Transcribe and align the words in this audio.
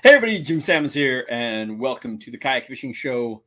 Hey 0.00 0.10
everybody, 0.10 0.40
Jim 0.40 0.60
Sammons 0.60 0.94
here, 0.94 1.26
and 1.28 1.80
welcome 1.80 2.20
to 2.20 2.30
the 2.30 2.38
Kayak 2.38 2.68
Fishing 2.68 2.92
Show 2.92 3.42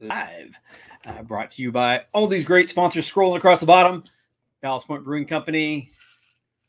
live. 0.00 0.58
Uh, 1.04 1.22
brought 1.22 1.50
to 1.50 1.62
you 1.62 1.70
by 1.70 2.06
all 2.14 2.26
these 2.26 2.46
great 2.46 2.70
sponsors 2.70 3.12
scrolling 3.12 3.36
across 3.36 3.60
the 3.60 3.66
bottom. 3.66 4.02
Ballast 4.62 4.86
Point 4.86 5.04
Brewing 5.04 5.26
Company, 5.26 5.92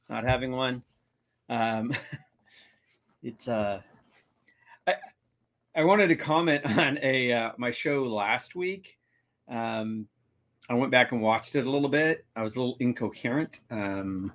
not 0.09 0.25
having 0.25 0.51
one. 0.51 0.83
Um, 1.47 1.93
it's 3.23 3.47
uh, 3.47 3.79
I 4.85 4.95
I 5.73 5.85
wanted 5.85 6.07
to 6.07 6.17
comment 6.17 6.65
on 6.77 6.99
a 7.01 7.31
uh, 7.31 7.51
my 7.57 7.71
show 7.71 8.03
last 8.03 8.55
week. 8.55 8.97
Um, 9.47 10.05
I 10.69 10.73
went 10.73 10.91
back 10.91 11.13
and 11.13 11.21
watched 11.21 11.55
it 11.55 11.65
a 11.65 11.69
little 11.69 11.87
bit. 11.87 12.25
I 12.35 12.43
was 12.43 12.57
a 12.57 12.59
little 12.59 12.75
incoherent. 12.81 13.61
Um, 13.71 14.33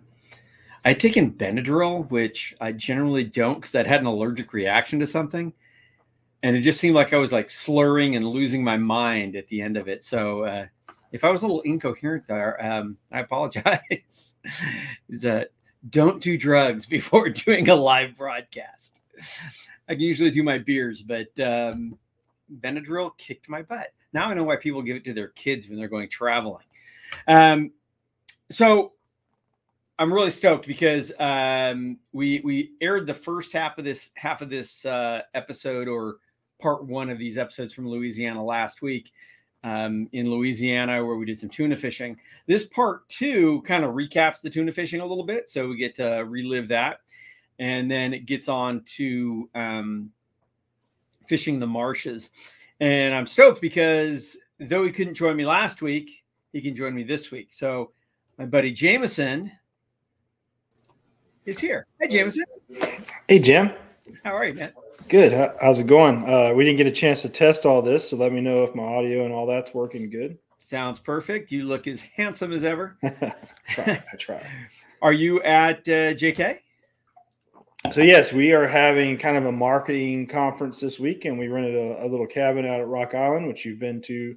I 0.84 0.90
had 0.90 1.00
taken 1.00 1.32
Benadryl, 1.32 2.08
which 2.10 2.54
I 2.60 2.72
generally 2.72 3.24
don't 3.24 3.56
because 3.56 3.74
I'd 3.74 3.86
had 3.86 4.00
an 4.00 4.06
allergic 4.06 4.52
reaction 4.52 5.00
to 5.00 5.06
something. 5.06 5.52
And 6.42 6.56
it 6.56 6.60
just 6.60 6.78
seemed 6.78 6.94
like 6.94 7.12
I 7.12 7.16
was 7.16 7.32
like 7.32 7.50
slurring 7.50 8.14
and 8.14 8.24
losing 8.24 8.62
my 8.62 8.76
mind 8.76 9.34
at 9.34 9.48
the 9.48 9.60
end 9.60 9.76
of 9.76 9.88
it. 9.88 10.04
So 10.04 10.44
uh, 10.44 10.66
if 11.10 11.24
I 11.24 11.30
was 11.30 11.42
a 11.42 11.46
little 11.46 11.62
incoherent 11.62 12.26
there, 12.26 12.64
um, 12.64 12.96
I 13.10 13.20
apologize. 13.20 14.36
is 15.08 15.22
that 15.22 15.50
don't 15.90 16.22
do 16.22 16.38
drugs 16.38 16.86
before 16.86 17.28
doing 17.28 17.68
a 17.68 17.74
live 17.74 18.16
broadcast. 18.16 19.00
I 19.88 19.94
can 19.94 20.00
usually 20.00 20.30
do 20.30 20.42
my 20.42 20.58
beers, 20.58 21.02
but 21.02 21.28
um, 21.40 21.98
Benadryl 22.60 23.16
kicked 23.16 23.48
my 23.48 23.62
butt. 23.62 23.88
Now 24.12 24.28
I 24.28 24.34
know 24.34 24.44
why 24.44 24.56
people 24.56 24.82
give 24.82 24.96
it 24.96 25.04
to 25.04 25.12
their 25.12 25.28
kids 25.28 25.68
when 25.68 25.78
they're 25.78 25.88
going 25.88 26.08
traveling. 26.08 26.64
Um, 27.26 27.72
so 28.50 28.92
I'm 29.98 30.12
really 30.12 30.30
stoked 30.30 30.66
because 30.66 31.12
um, 31.18 31.98
we 32.12 32.40
we 32.44 32.72
aired 32.80 33.06
the 33.06 33.14
first 33.14 33.52
half 33.52 33.78
of 33.78 33.84
this 33.84 34.10
half 34.14 34.42
of 34.42 34.48
this 34.48 34.86
uh, 34.86 35.22
episode 35.34 35.88
or 35.88 36.18
part 36.60 36.84
one 36.84 37.10
of 37.10 37.18
these 37.18 37.36
episodes 37.36 37.74
from 37.74 37.88
Louisiana 37.88 38.44
last 38.44 38.80
week 38.80 39.10
um, 39.64 40.08
in 40.12 40.30
Louisiana 40.30 41.04
where 41.04 41.16
we 41.16 41.26
did 41.26 41.38
some 41.38 41.48
tuna 41.48 41.74
fishing. 41.74 42.16
This 42.46 42.64
part 42.64 43.08
two 43.08 43.60
kind 43.62 43.84
of 43.84 43.94
recaps 43.94 44.40
the 44.40 44.50
tuna 44.50 44.70
fishing 44.70 45.00
a 45.00 45.06
little 45.06 45.24
bit, 45.24 45.50
so 45.50 45.66
we 45.66 45.76
get 45.76 45.96
to 45.96 46.24
relive 46.28 46.68
that, 46.68 47.00
and 47.58 47.90
then 47.90 48.14
it 48.14 48.24
gets 48.24 48.48
on 48.48 48.84
to 48.96 49.50
um, 49.56 50.12
fishing 51.26 51.58
the 51.58 51.66
marshes. 51.66 52.30
And 52.78 53.12
I'm 53.12 53.26
stoked 53.26 53.60
because 53.60 54.38
though 54.60 54.84
he 54.84 54.92
couldn't 54.92 55.14
join 55.14 55.36
me 55.36 55.44
last 55.44 55.82
week, 55.82 56.22
he 56.52 56.60
can 56.60 56.76
join 56.76 56.94
me 56.94 57.02
this 57.02 57.32
week. 57.32 57.48
So 57.50 57.90
my 58.38 58.46
buddy 58.46 58.70
Jameson 58.70 59.50
is 61.48 61.58
here. 61.58 61.86
Hi, 61.98 62.06
Jameson. 62.06 62.44
Hey, 63.26 63.38
Jim. 63.38 63.72
How 64.22 64.32
are 64.32 64.44
you, 64.44 64.52
man? 64.52 64.72
Good. 65.08 65.32
How's 65.62 65.78
it 65.78 65.86
going? 65.86 66.28
Uh, 66.28 66.52
we 66.52 66.62
didn't 66.62 66.76
get 66.76 66.86
a 66.86 66.92
chance 66.92 67.22
to 67.22 67.30
test 67.30 67.64
all 67.64 67.80
this, 67.80 68.10
so 68.10 68.16
let 68.16 68.32
me 68.32 68.42
know 68.42 68.64
if 68.64 68.74
my 68.74 68.82
audio 68.82 69.24
and 69.24 69.32
all 69.32 69.46
that's 69.46 69.72
working 69.72 70.10
good. 70.10 70.36
Sounds 70.58 70.98
perfect. 70.98 71.50
You 71.50 71.64
look 71.64 71.86
as 71.86 72.02
handsome 72.02 72.52
as 72.52 72.66
ever. 72.66 72.98
I 73.02 73.32
try. 73.66 74.04
I 74.12 74.16
try. 74.18 74.46
Are 75.02 75.14
you 75.14 75.40
at 75.42 75.78
uh, 75.88 76.12
JK? 76.12 76.58
So 77.92 78.02
yes, 78.02 78.30
we 78.32 78.52
are 78.52 78.66
having 78.66 79.16
kind 79.16 79.38
of 79.38 79.46
a 79.46 79.52
marketing 79.52 80.26
conference 80.26 80.80
this 80.80 80.98
week, 80.98 81.24
and 81.24 81.38
we 81.38 81.48
rented 81.48 81.76
a, 81.76 82.04
a 82.04 82.08
little 82.08 82.26
cabin 82.26 82.66
out 82.66 82.80
at 82.80 82.88
Rock 82.88 83.14
Island, 83.14 83.46
which 83.46 83.64
you've 83.64 83.78
been 83.78 84.02
to 84.02 84.36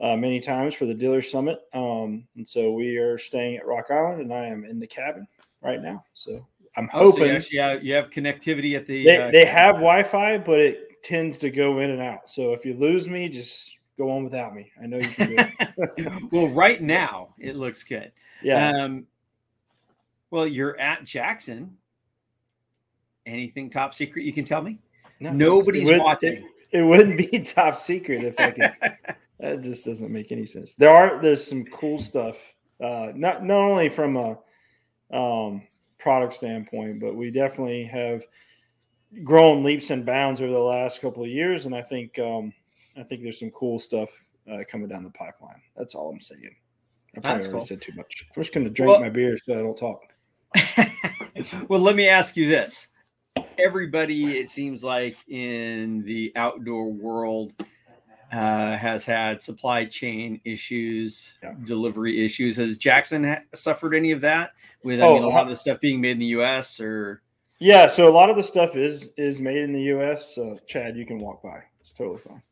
uh, 0.00 0.16
many 0.16 0.38
times 0.38 0.74
for 0.74 0.86
the 0.86 0.94
Dealer 0.94 1.22
Summit. 1.22 1.58
Um, 1.72 2.28
and 2.36 2.46
so 2.46 2.70
we 2.72 2.98
are 2.98 3.18
staying 3.18 3.56
at 3.56 3.66
Rock 3.66 3.86
Island, 3.90 4.20
and 4.20 4.32
I 4.32 4.46
am 4.46 4.64
in 4.64 4.78
the 4.78 4.86
cabin 4.86 5.26
right 5.62 5.82
now. 5.82 6.04
So 6.14 6.46
I'm 6.76 6.88
Oh, 6.92 7.10
so 7.10 7.18
hoping 7.18 7.42
you 7.50 7.60
have, 7.60 7.82
you 7.84 7.94
have 7.94 8.10
connectivity 8.10 8.76
at 8.76 8.86
the. 8.86 9.04
they, 9.04 9.16
uh, 9.16 9.30
they 9.30 9.44
have 9.44 9.76
Wi-Fi, 9.76 10.38
but 10.38 10.58
it 10.60 11.02
tends 11.02 11.38
to 11.38 11.50
go 11.50 11.80
in 11.80 11.90
and 11.90 12.00
out. 12.02 12.28
So 12.28 12.52
if 12.52 12.64
you 12.64 12.74
lose 12.74 13.08
me, 13.08 13.28
just 13.28 13.74
go 13.96 14.10
on 14.10 14.24
without 14.24 14.54
me. 14.54 14.70
I 14.82 14.86
know 14.86 14.98
you 14.98 15.08
can 15.08 15.28
do 15.28 15.36
it. 15.38 16.12
well, 16.32 16.48
right 16.48 16.80
now 16.82 17.34
it 17.38 17.56
looks 17.56 17.82
good. 17.84 18.12
yeah. 18.42 18.70
Um, 18.70 19.06
well, 20.30 20.46
you're 20.46 20.78
at 20.78 21.04
Jackson. 21.04 21.76
Anything 23.26 23.70
top 23.70 23.94
secret 23.94 24.24
you 24.24 24.32
can 24.32 24.44
tell 24.44 24.62
me? 24.62 24.78
No, 25.20 25.32
nobody's 25.32 25.82
it 25.82 25.86
would- 25.92 26.02
watching. 26.02 26.32
It, 26.34 26.44
it 26.70 26.82
wouldn't 26.82 27.16
be 27.16 27.26
top 27.40 27.76
secret 27.78 28.22
if 28.22 28.38
I 28.38 28.50
could. 28.50 29.16
that 29.40 29.62
just 29.62 29.84
doesn't 29.86 30.12
make 30.12 30.30
any 30.32 30.44
sense. 30.46 30.74
There 30.74 30.90
are 30.90 31.20
there's 31.20 31.44
some 31.44 31.64
cool 31.66 31.98
stuff. 31.98 32.36
Uh, 32.82 33.12
not 33.14 33.42
not 33.44 33.58
only 33.70 33.88
from 33.88 34.16
a 34.16 34.38
um, 35.12 35.66
product 35.98 36.34
standpoint, 36.34 37.00
but 37.00 37.14
we 37.14 37.30
definitely 37.30 37.84
have 37.84 38.22
grown 39.24 39.62
leaps 39.64 39.90
and 39.90 40.04
bounds 40.04 40.40
over 40.40 40.52
the 40.52 40.58
last 40.58 41.00
couple 41.00 41.22
of 41.22 41.30
years, 41.30 41.66
and 41.66 41.74
I 41.74 41.82
think 41.82 42.18
um, 42.18 42.52
I 42.96 43.02
think 43.02 43.22
there's 43.22 43.38
some 43.38 43.50
cool 43.50 43.78
stuff 43.78 44.10
uh, 44.50 44.58
coming 44.68 44.88
down 44.88 45.04
the 45.04 45.10
pipeline. 45.10 45.60
That's 45.76 45.94
all 45.94 46.10
I'm 46.10 46.20
saying. 46.20 46.54
I 47.16 47.20
probably 47.20 47.38
That's 47.38 47.52
cool. 47.52 47.60
said 47.60 47.80
too 47.80 47.92
much. 47.96 48.26
I'm 48.36 48.42
just 48.42 48.54
going 48.54 48.64
to 48.64 48.70
drink 48.70 48.90
Well- 48.90 49.00
my 49.00 49.08
beer 49.08 49.38
so 49.44 49.54
I 49.54 49.62
don't 49.62 49.76
talk. 49.76 50.02
well, 51.68 51.80
let 51.80 51.96
me 51.96 52.08
ask 52.08 52.36
you 52.36 52.48
this. 52.48 52.88
Everybody, 53.58 54.38
it 54.38 54.48
seems 54.48 54.84
like 54.84 55.16
in 55.28 56.02
the 56.04 56.32
outdoor 56.36 56.92
world, 56.92 57.52
uh, 58.32 58.76
has 58.76 59.04
had 59.04 59.42
supply 59.42 59.84
chain 59.84 60.40
issues, 60.44 61.34
Yeah. 61.42 61.54
delivery 61.64 62.24
issues. 62.24 62.56
Has 62.56 62.76
Jackson 62.76 63.24
ha- 63.24 63.42
suffered 63.54 63.94
any 63.94 64.10
of 64.10 64.20
that? 64.22 64.52
With 64.84 65.00
I 65.00 65.06
Oh, 65.06 65.14
mean, 65.14 65.22
a 65.24 65.28
lot 65.28 65.40
uh, 65.40 65.42
of 65.44 65.48
the 65.48 65.56
stuff 65.56 65.80
being 65.80 66.00
made 66.00 66.12
in 66.12 66.18
the 66.18 66.26
U.S. 66.26 66.78
or 66.80 67.22
Yeah, 67.58 67.86
so 67.88 68.08
a 68.08 68.10
lot 68.10 68.30
of 68.30 68.36
the 68.36 68.42
stuff 68.42 68.76
is 68.76 69.10
is 69.16 69.40
made 69.40 69.58
in 69.58 69.72
the 69.72 69.82
U.S. 69.94 70.34
So 70.34 70.58
Chad, 70.66 70.96
you 70.96 71.06
can 71.06 71.18
walk 71.18 71.42
by. 71.42 71.62
It's 71.80 71.92
totally 71.92 72.18
fine. 72.18 72.42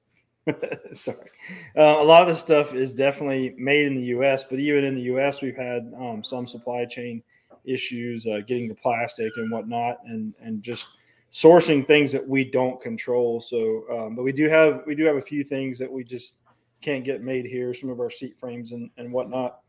Sorry, 0.93 1.29
uh, 1.77 1.97
a 1.99 2.05
lot 2.05 2.23
of 2.23 2.29
the 2.29 2.37
stuff 2.37 2.73
is 2.75 2.95
definitely 2.95 3.55
made 3.59 3.87
in 3.87 3.95
the 3.97 4.07
U.S. 4.17 4.45
But 4.45 4.61
even 4.61 4.85
in 4.85 4.95
the 4.95 5.03
U.S., 5.03 5.43
we've 5.43 5.57
had 5.57 5.93
um, 5.99 6.23
some 6.25 6.47
supply 6.47 6.85
chain 6.85 7.23
issues 7.65 8.27
uh, 8.27 8.39
getting 8.47 8.69
the 8.69 8.75
plastic 8.77 9.33
and 9.37 9.51
whatnot, 9.51 9.99
and 10.07 10.33
and 10.41 10.63
just 10.63 10.89
sourcing 11.37 11.87
things 11.87 12.13
that 12.13 12.27
we 12.27 12.51
don't 12.51 12.81
control. 12.81 13.43
So, 13.43 13.85
um, 13.91 14.17
but 14.17 14.23
we 14.23 14.33
do 14.33 14.49
have 14.49 14.83
we 14.87 14.95
do 14.95 15.05
have 15.05 15.17
a 15.17 15.23
few 15.23 15.45
things 15.45 15.79
that 15.79 15.93
we 15.93 16.03
just 16.03 16.37
can't 16.81 17.05
get 17.05 17.23
made 17.23 17.45
here. 17.45 17.75
Some 17.75 17.91
of 17.91 18.01
our 18.01 18.11
seat 18.11 18.39
frames 18.39 18.73
and 18.73 18.91
and 18.97 19.13
whatnot. 19.13 19.61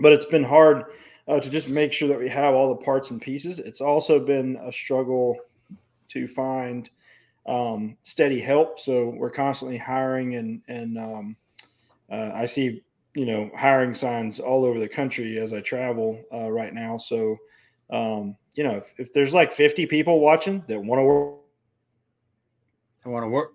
But 0.00 0.12
it's 0.12 0.24
been 0.24 0.42
hard 0.42 0.84
uh, 1.28 1.38
to 1.38 1.48
just 1.48 1.68
make 1.68 1.92
sure 1.92 2.08
that 2.08 2.18
we 2.18 2.28
have 2.28 2.54
all 2.54 2.70
the 2.70 2.84
parts 2.84 3.12
and 3.12 3.20
pieces. 3.22 3.60
It's 3.60 3.80
also 3.80 4.18
been 4.18 4.58
a 4.64 4.72
struggle 4.72 5.36
to 6.08 6.26
find 6.26 6.90
um, 7.46 7.96
steady 8.02 8.40
help. 8.40 8.80
So 8.80 9.14
we're 9.16 9.30
constantly 9.30 9.78
hiring, 9.78 10.34
and 10.34 10.60
and 10.66 10.98
um, 10.98 11.36
uh, 12.10 12.32
I 12.34 12.46
see 12.46 12.82
you 13.14 13.26
know 13.26 13.48
hiring 13.56 13.94
signs 13.94 14.40
all 14.40 14.64
over 14.64 14.80
the 14.80 14.88
country 14.88 15.38
as 15.38 15.52
I 15.52 15.60
travel 15.60 16.20
uh, 16.34 16.50
right 16.50 16.74
now. 16.74 16.96
So 16.96 17.36
um, 17.90 18.36
you 18.54 18.64
know 18.64 18.76
if, 18.76 18.92
if 18.98 19.12
there's 19.12 19.34
like 19.34 19.52
50 19.52 19.86
people 19.86 20.20
watching 20.20 20.64
that 20.68 20.82
want 20.82 20.98
to 20.98 21.04
work, 21.04 21.34
I 23.04 23.08
want 23.08 23.24
to 23.24 23.28
work. 23.28 23.54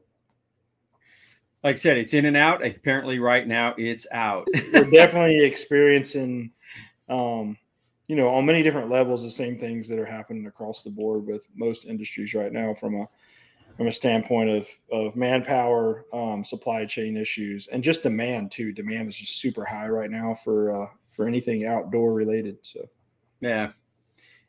Like 1.64 1.76
I 1.76 1.78
said, 1.78 1.98
it's 1.98 2.14
in 2.14 2.26
and 2.26 2.38
out. 2.38 2.66
Apparently, 2.66 3.18
right 3.20 3.48
now 3.48 3.74
it's 3.78 4.06
out. 4.12 4.48
we're 4.74 4.90
definitely 4.92 5.44
experiencing. 5.44 6.52
Um, 7.10 7.58
you 8.08 8.16
know, 8.16 8.30
on 8.30 8.46
many 8.46 8.62
different 8.62 8.92
levels, 8.92 9.24
the 9.24 9.32
same 9.32 9.58
things 9.58 9.88
that 9.90 9.98
are 9.98 10.06
happening 10.06 10.46
across 10.46 10.84
the 10.84 10.92
board 10.92 11.26
with 11.26 11.48
most 11.56 11.86
industries 11.86 12.36
right 12.36 12.52
now, 12.54 12.76
from 12.76 12.96
a 12.96 13.08
from 13.78 13.88
a 13.88 13.92
standpoint 13.92 14.50
of 14.50 14.68
of 14.92 15.16
manpower, 15.16 16.06
um, 16.14 16.44
supply 16.44 16.86
chain 16.86 17.18
issues, 17.18 17.68
and 17.68 17.84
just 17.84 18.04
demand 18.04 18.52
too. 18.52 18.72
Demand 18.72 19.10
is 19.10 19.18
just 19.18 19.40
super 19.40 19.66
high 19.66 19.88
right 19.88 20.12
now 20.12 20.36
for 20.36 20.84
uh, 20.84 20.88
for 21.16 21.28
anything 21.28 21.66
outdoor 21.66 22.14
related. 22.14 22.58
So 22.62 22.88
Yeah, 23.42 23.72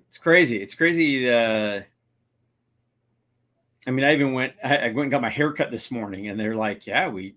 it's 0.09 0.19
crazy. 0.19 0.61
It's 0.61 0.75
crazy. 0.75 1.31
Uh, 1.31 1.83
I 3.87 3.91
mean, 3.91 4.05
I 4.05 4.15
even 4.15 4.33
went. 4.33 4.55
I, 4.63 4.77
I 4.77 4.87
went 4.89 5.03
and 5.03 5.11
got 5.11 5.23
my 5.23 5.31
hair 5.31 5.53
cut 5.53 5.71
this 5.71 5.91
morning, 5.91 6.29
and 6.29 6.39
they're 6.39 6.57
like, 6.57 6.87
"Yeah, 6.87 7.09
we 7.09 7.37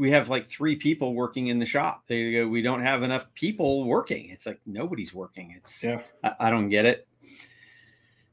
we 0.00 0.10
have 0.12 0.30
like 0.30 0.46
three 0.46 0.76
people 0.76 1.14
working 1.14 1.48
in 1.48 1.58
the 1.58 1.66
shop. 1.66 2.04
They 2.06 2.32
go, 2.32 2.48
we 2.48 2.62
don't 2.62 2.82
have 2.82 3.02
enough 3.02 3.32
people 3.34 3.84
working. 3.84 4.30
It's 4.30 4.46
like 4.46 4.58
nobody's 4.64 5.12
working. 5.12 5.54
It's 5.58 5.84
yeah, 5.84 6.00
I, 6.24 6.32
I 6.40 6.50
don't 6.50 6.70
get 6.70 6.86
it. 6.86 7.06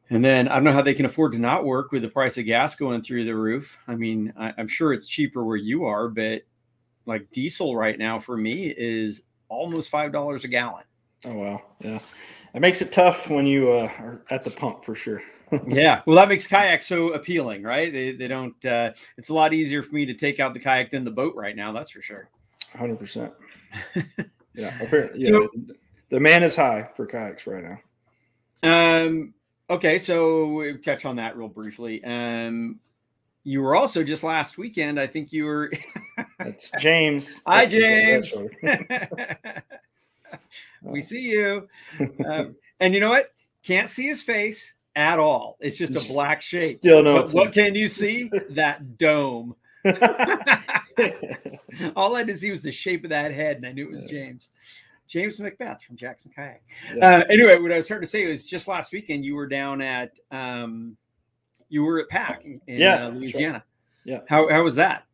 And 0.09 0.23
then 0.23 0.47
I 0.47 0.55
don't 0.55 0.63
know 0.63 0.71
how 0.71 0.81
they 0.81 0.93
can 0.93 1.05
afford 1.05 1.33
to 1.33 1.39
not 1.39 1.65
work 1.65 1.91
with 1.91 2.03
the 2.03 2.07
price 2.07 2.37
of 2.37 2.45
gas 2.45 2.75
going 2.75 3.01
through 3.01 3.25
the 3.25 3.35
roof. 3.35 3.77
I 3.85 3.95
mean, 3.95 4.33
I, 4.39 4.53
I'm 4.57 4.69
sure 4.69 4.93
it's 4.93 5.07
cheaper 5.07 5.43
where 5.43 5.57
you 5.57 5.83
are, 5.83 6.07
but 6.07 6.43
like 7.05 7.29
diesel 7.31 7.75
right 7.75 7.99
now 7.99 8.17
for 8.17 8.37
me 8.37 8.73
is 8.77 9.23
almost 9.49 9.89
five 9.89 10.13
dollars 10.13 10.45
a 10.45 10.47
gallon. 10.47 10.85
oh 11.25 11.33
wow, 11.33 11.61
yeah, 11.81 11.99
it 12.57 12.59
makes 12.59 12.81
it 12.81 12.91
tough 12.91 13.29
when 13.29 13.45
you 13.45 13.71
uh, 13.71 13.91
are 13.99 14.21
at 14.31 14.43
the 14.43 14.49
pump 14.49 14.83
for 14.83 14.95
sure. 14.95 15.21
yeah. 15.67 16.01
Well, 16.07 16.15
that 16.15 16.27
makes 16.27 16.47
kayak 16.47 16.81
so 16.81 17.09
appealing, 17.09 17.61
right? 17.61 17.93
They, 17.93 18.13
they 18.13 18.27
don't, 18.27 18.65
uh, 18.65 18.93
it's 19.15 19.29
a 19.29 19.33
lot 19.35 19.53
easier 19.53 19.83
for 19.83 19.93
me 19.93 20.07
to 20.07 20.15
take 20.15 20.39
out 20.39 20.55
the 20.55 20.59
kayak 20.59 20.89
than 20.89 21.03
the 21.03 21.11
boat 21.11 21.35
right 21.35 21.55
now. 21.55 21.71
That's 21.71 21.91
for 21.91 22.01
sure. 22.01 22.29
Hundred 22.75 22.99
percent. 22.99 23.31
Yeah, 24.55 24.73
apparently, 24.81 25.19
So- 25.19 25.49
The 26.09 26.19
man 26.19 26.41
is 26.41 26.55
high 26.55 26.89
for 26.95 27.05
kayaks 27.05 27.45
right 27.45 27.63
now. 28.63 29.03
Um, 29.03 29.35
okay, 29.69 29.99
so 29.99 30.47
we 30.47 30.75
touch 30.79 31.05
on 31.05 31.17
that 31.17 31.37
real 31.37 31.47
briefly. 31.47 32.03
Um, 32.03 32.79
you 33.43 33.61
were 33.61 33.75
also 33.75 34.03
just 34.03 34.23
last 34.23 34.57
weekend. 34.57 34.99
I 34.99 35.05
think 35.05 35.31
you 35.31 35.45
were. 35.45 35.71
That's 36.39 36.71
James. 36.79 37.39
Hi, 37.47 37.67
James. 37.67 38.35
we 40.81 41.01
see 41.01 41.21
you. 41.21 41.67
Um, 42.25 42.55
and 42.79 42.93
you 42.93 42.99
know 42.99 43.09
what? 43.09 43.33
Can't 43.63 43.89
see 43.89 44.07
his 44.07 44.21
face 44.21 44.75
at 44.95 45.19
all. 45.19 45.57
It's 45.59 45.77
just 45.77 45.95
a 45.95 46.13
black 46.13 46.41
shape. 46.41 46.77
Still 46.77 47.03
no. 47.03 47.23
But 47.23 47.31
what 47.31 47.53
can 47.53 47.75
you 47.75 47.87
see? 47.87 48.29
that 48.51 48.97
dome. 48.97 49.55
all 51.95 52.15
I 52.15 52.19
had 52.19 52.27
to 52.27 52.37
see 52.37 52.51
was 52.51 52.61
the 52.61 52.71
shape 52.71 53.03
of 53.03 53.09
that 53.09 53.31
head, 53.31 53.57
and 53.57 53.65
I 53.65 53.71
knew 53.71 53.85
it 53.85 53.91
was 53.91 54.05
James. 54.05 54.49
James 55.07 55.39
Macbeth 55.39 55.81
from 55.83 55.95
Jackson 55.95 56.31
Kayak. 56.35 56.61
Yeah. 56.93 57.19
Uh, 57.19 57.23
anyway, 57.29 57.59
what 57.59 57.71
I 57.71 57.77
was 57.77 57.85
starting 57.85 58.05
to 58.05 58.09
say 58.09 58.27
was 58.27 58.45
just 58.45 58.67
last 58.67 58.91
weekend 58.91 59.23
you 59.23 59.35
were 59.35 59.47
down 59.47 59.81
at 59.81 60.11
um, 60.31 60.97
you 61.69 61.83
were 61.83 62.01
at 62.01 62.09
PAC 62.09 62.45
in 62.45 62.61
yeah, 62.67 63.05
uh, 63.05 63.09
Louisiana. 63.09 63.53
Right. 63.53 63.63
Yeah. 64.13 64.19
How 64.27 64.49
how 64.49 64.63
was 64.63 64.75
that? 64.75 65.06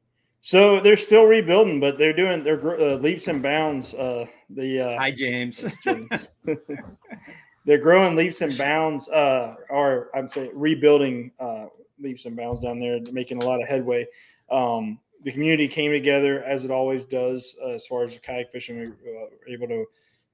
So 0.46 0.82
they're 0.82 0.98
still 0.98 1.24
rebuilding, 1.24 1.80
but 1.80 1.98
they're 1.98 2.12
doing 2.12 2.44
their 2.44 2.60
uh, 2.78 2.98
leaps 2.98 3.30
and 3.30 3.42
bounds. 3.42 3.94
Uh, 3.94 4.26
the 4.50 4.82
uh, 4.82 5.00
hi 5.00 5.10
James. 5.10 5.66
James. 5.86 6.32
they're 7.66 7.78
growing 7.78 8.18
leaps 8.18 8.42
and 8.42 8.58
bounds, 8.58 9.08
uh, 9.08 9.56
or 9.70 10.10
I'm 10.14 10.28
saying 10.28 10.52
rebuilding 10.54 11.32
uh, 11.40 11.68
leaps 11.98 12.26
and 12.26 12.36
bounds 12.36 12.60
down 12.60 12.82
there, 12.82 13.00
making 13.14 13.42
a 13.42 13.46
lot 13.46 13.62
of 13.62 13.70
headway. 13.70 14.06
Um, 14.52 15.00
the 15.24 15.32
community 15.32 15.70
came 15.70 15.92
together 15.92 16.44
as 16.44 16.66
it 16.66 16.72
always 16.72 17.06
does 17.06 17.56
uh, 17.64 17.70
as 17.70 17.88
far 17.88 18.04
as 18.04 18.14
the 18.14 18.20
kayak 18.20 18.52
fishing. 18.52 18.80
We 18.80 18.88
uh, 18.88 18.92
were 19.06 19.48
able 19.48 19.68
to, 19.70 19.86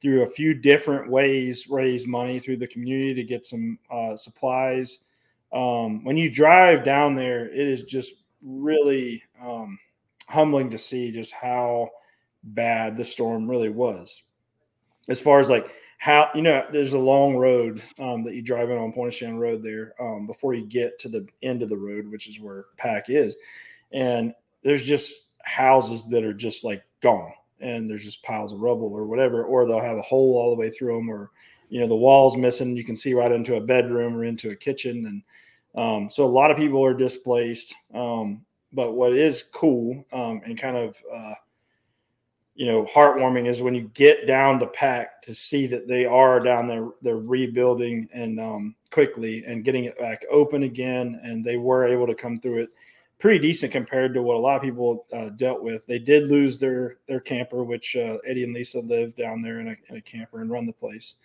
through 0.02 0.24
a 0.24 0.28
few 0.28 0.56
different 0.56 1.12
ways, 1.12 1.70
raise 1.70 2.08
money 2.08 2.40
through 2.40 2.58
the 2.58 2.68
community 2.68 3.14
to 3.14 3.24
get 3.24 3.46
some 3.46 3.78
uh, 3.92 4.18
supplies. 4.18 5.02
Um, 5.54 6.04
when 6.04 6.18
you 6.18 6.32
drive 6.32 6.84
down 6.84 7.14
there, 7.14 7.46
it 7.46 7.68
is 7.68 7.84
just 7.84 8.14
really 8.42 9.22
um, 9.40 9.78
humbling 10.30 10.70
to 10.70 10.78
see 10.78 11.12
just 11.12 11.34
how 11.34 11.90
bad 12.44 12.96
the 12.96 13.04
storm 13.04 13.50
really 13.50 13.70
was. 13.70 14.24
As 15.10 15.20
far 15.20 15.40
as 15.40 15.50
like 15.50 15.74
how 15.98 16.30
you 16.34 16.42
know, 16.42 16.66
there's 16.72 16.94
a 16.94 17.00
long 17.00 17.36
road 17.36 17.82
um, 18.00 18.24
that 18.24 18.36
you 18.36 18.42
drive 18.42 18.70
in 18.70 18.78
on 18.78 18.94
Pointe 18.94 19.14
Shen 19.14 19.38
Road 19.38 19.62
there 19.62 19.94
um, 20.00 20.28
before 20.28 20.54
you 20.54 20.66
get 20.66 20.98
to 21.00 21.10
the 21.10 21.28
end 21.44 21.62
of 21.62 21.70
the 21.70 21.78
road, 21.78 22.10
which 22.10 22.28
is 22.28 22.40
where 22.40 22.66
PAC 22.78 23.10
is, 23.10 23.36
and 23.92 24.34
there's 24.64 24.86
just 24.86 25.32
houses 25.44 26.08
that 26.10 26.24
are 26.24 26.34
just 26.34 26.64
like 26.64 26.84
gone 27.02 27.34
and 27.62 27.90
there's 27.90 28.04
just 28.04 28.24
piles 28.24 28.54
of 28.54 28.62
rubble 28.62 28.94
or 28.94 29.06
whatever, 29.06 29.44
or 29.44 29.66
they'll 29.66 29.82
have 29.82 29.98
a 29.98 30.02
hole 30.02 30.38
all 30.38 30.50
the 30.50 30.60
way 30.60 30.70
through 30.70 30.96
them, 30.96 31.10
or 31.10 31.32
you 31.70 31.80
know 31.82 31.88
the 31.88 31.96
walls 31.96 32.38
missing. 32.38 32.76
You 32.76 32.84
can 32.84 32.96
see 32.96 33.14
right 33.14 33.32
into 33.32 33.56
a 33.56 33.62
bedroom 33.62 34.16
or 34.16 34.24
into 34.24 34.50
a 34.50 34.56
kitchen, 34.56 35.06
and 35.76 35.84
um, 35.84 36.10
so 36.10 36.26
a 36.26 36.28
lot 36.28 36.52
of 36.52 36.58
people 36.58 36.84
are 36.84 36.94
displaced. 36.94 37.74
Um, 37.94 38.46
but 38.74 38.94
what 38.94 39.14
is 39.14 39.44
cool 39.52 40.06
um, 40.14 40.42
and 40.46 40.60
kind 40.60 40.78
of 40.78 40.98
uh, 41.14 41.34
you 42.56 42.66
know 42.66 42.86
heartwarming 42.86 43.48
is 43.48 43.62
when 43.62 43.76
you 43.76 43.90
get 43.94 44.28
down 44.28 44.60
to 44.60 44.68
pack 44.68 45.22
to 45.24 45.34
see 45.34 45.68
that 45.68 45.88
they 45.88 46.06
are 46.06 46.40
down 46.40 46.68
there, 46.68 46.90
they're 47.02 47.18
rebuilding 47.18 48.08
and 48.14 48.40
um, 48.40 48.76
quickly 48.92 49.44
and 49.46 49.64
getting 49.64 49.86
it 49.86 49.98
back 49.98 50.24
open 50.32 50.64
again, 50.64 51.20
and 51.24 51.44
they 51.44 51.58
were 51.58 51.86
able 51.86 52.08
to 52.08 52.16
come 52.16 52.40
through 52.40 52.64
it 52.64 52.70
pretty 53.18 53.40
decent 53.40 53.72
compared 53.72 54.14
to 54.14 54.22
what 54.22 54.38
a 54.38 54.40
lot 54.40 54.56
of 54.56 54.62
people 54.62 55.06
uh, 55.14 55.30
dealt 55.30 55.62
with. 55.62 55.86
They 55.86 56.00
did 56.00 56.30
lose 56.30 56.58
their 56.60 56.98
their 57.08 57.20
camper, 57.20 57.64
which 57.64 57.96
uh, 57.96 58.18
Eddie 58.28 58.44
and 58.44 58.54
Lisa 58.54 58.80
live 58.80 59.16
down 59.16 59.42
there 59.42 59.60
in 59.60 59.70
a, 59.70 59.76
in 59.90 59.98
a 59.98 60.02
camper 60.02 60.42
and 60.42 60.50
run 60.50 60.66
the 60.66 60.74
place. 60.74 61.16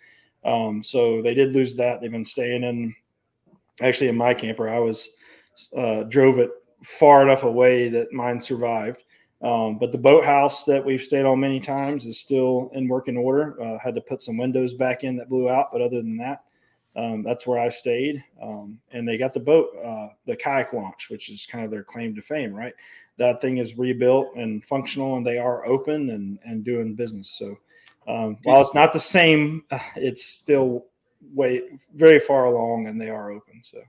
Um, 0.43 0.83
so 0.83 1.21
they 1.21 1.33
did 1.33 1.53
lose 1.53 1.75
that. 1.75 2.01
They've 2.01 2.11
been 2.11 2.23
staying 2.23 2.63
in 2.63 2.95
actually 3.81 4.07
in 4.07 4.17
my 4.17 4.33
camper. 4.33 4.69
I 4.69 4.79
was 4.79 5.09
uh, 5.75 6.03
drove 6.03 6.39
it 6.39 6.51
far 6.85 7.23
enough 7.23 7.43
away 7.43 7.89
that 7.89 8.13
mine 8.13 8.39
survived. 8.39 9.03
Um, 9.41 9.77
but 9.77 9.91
the 9.91 9.97
boathouse 9.97 10.65
that 10.65 10.83
we've 10.83 11.01
stayed 11.01 11.25
on 11.25 11.39
many 11.39 11.59
times 11.59 12.05
is 12.05 12.19
still 12.19 12.71
in 12.73 12.87
working 12.87 13.17
order. 13.17 13.61
Uh, 13.61 13.77
had 13.77 13.95
to 13.95 14.01
put 14.01 14.21
some 14.21 14.37
windows 14.37 14.73
back 14.73 15.03
in 15.03 15.15
that 15.17 15.29
blew 15.29 15.49
out, 15.49 15.69
but 15.71 15.81
other 15.81 15.97
than 15.97 16.17
that, 16.17 16.43
um, 16.95 17.23
that's 17.23 17.45
where 17.45 17.59
I 17.59 17.69
stayed. 17.69 18.23
Um, 18.41 18.79
and 18.91 19.07
they 19.07 19.17
got 19.17 19.33
the 19.33 19.39
boat, 19.41 19.69
uh, 19.85 20.07
the 20.25 20.35
kayak 20.35 20.73
launch, 20.73 21.09
which 21.09 21.29
is 21.29 21.45
kind 21.45 21.65
of 21.65 21.71
their 21.71 21.83
claim 21.83 22.15
to 22.15 22.21
fame, 22.21 22.53
right? 22.53 22.73
That 23.17 23.41
thing 23.41 23.57
is 23.57 23.77
rebuilt 23.77 24.35
and 24.35 24.63
functional, 24.63 25.17
and 25.17 25.27
they 25.27 25.37
are 25.37 25.65
open 25.65 26.09
and 26.11 26.39
and 26.45 26.63
doing 26.63 26.95
business. 26.95 27.29
So 27.29 27.57
um, 28.07 28.37
while 28.43 28.61
it's 28.61 28.73
not 28.73 28.93
the 28.93 28.99
same, 28.99 29.63
uh, 29.71 29.79
it's 29.95 30.25
still 30.25 30.85
way 31.33 31.61
very 31.93 32.19
far 32.19 32.45
along, 32.45 32.87
and 32.87 32.99
they 32.99 33.09
are 33.09 33.31
open. 33.31 33.61
So, 33.63 33.81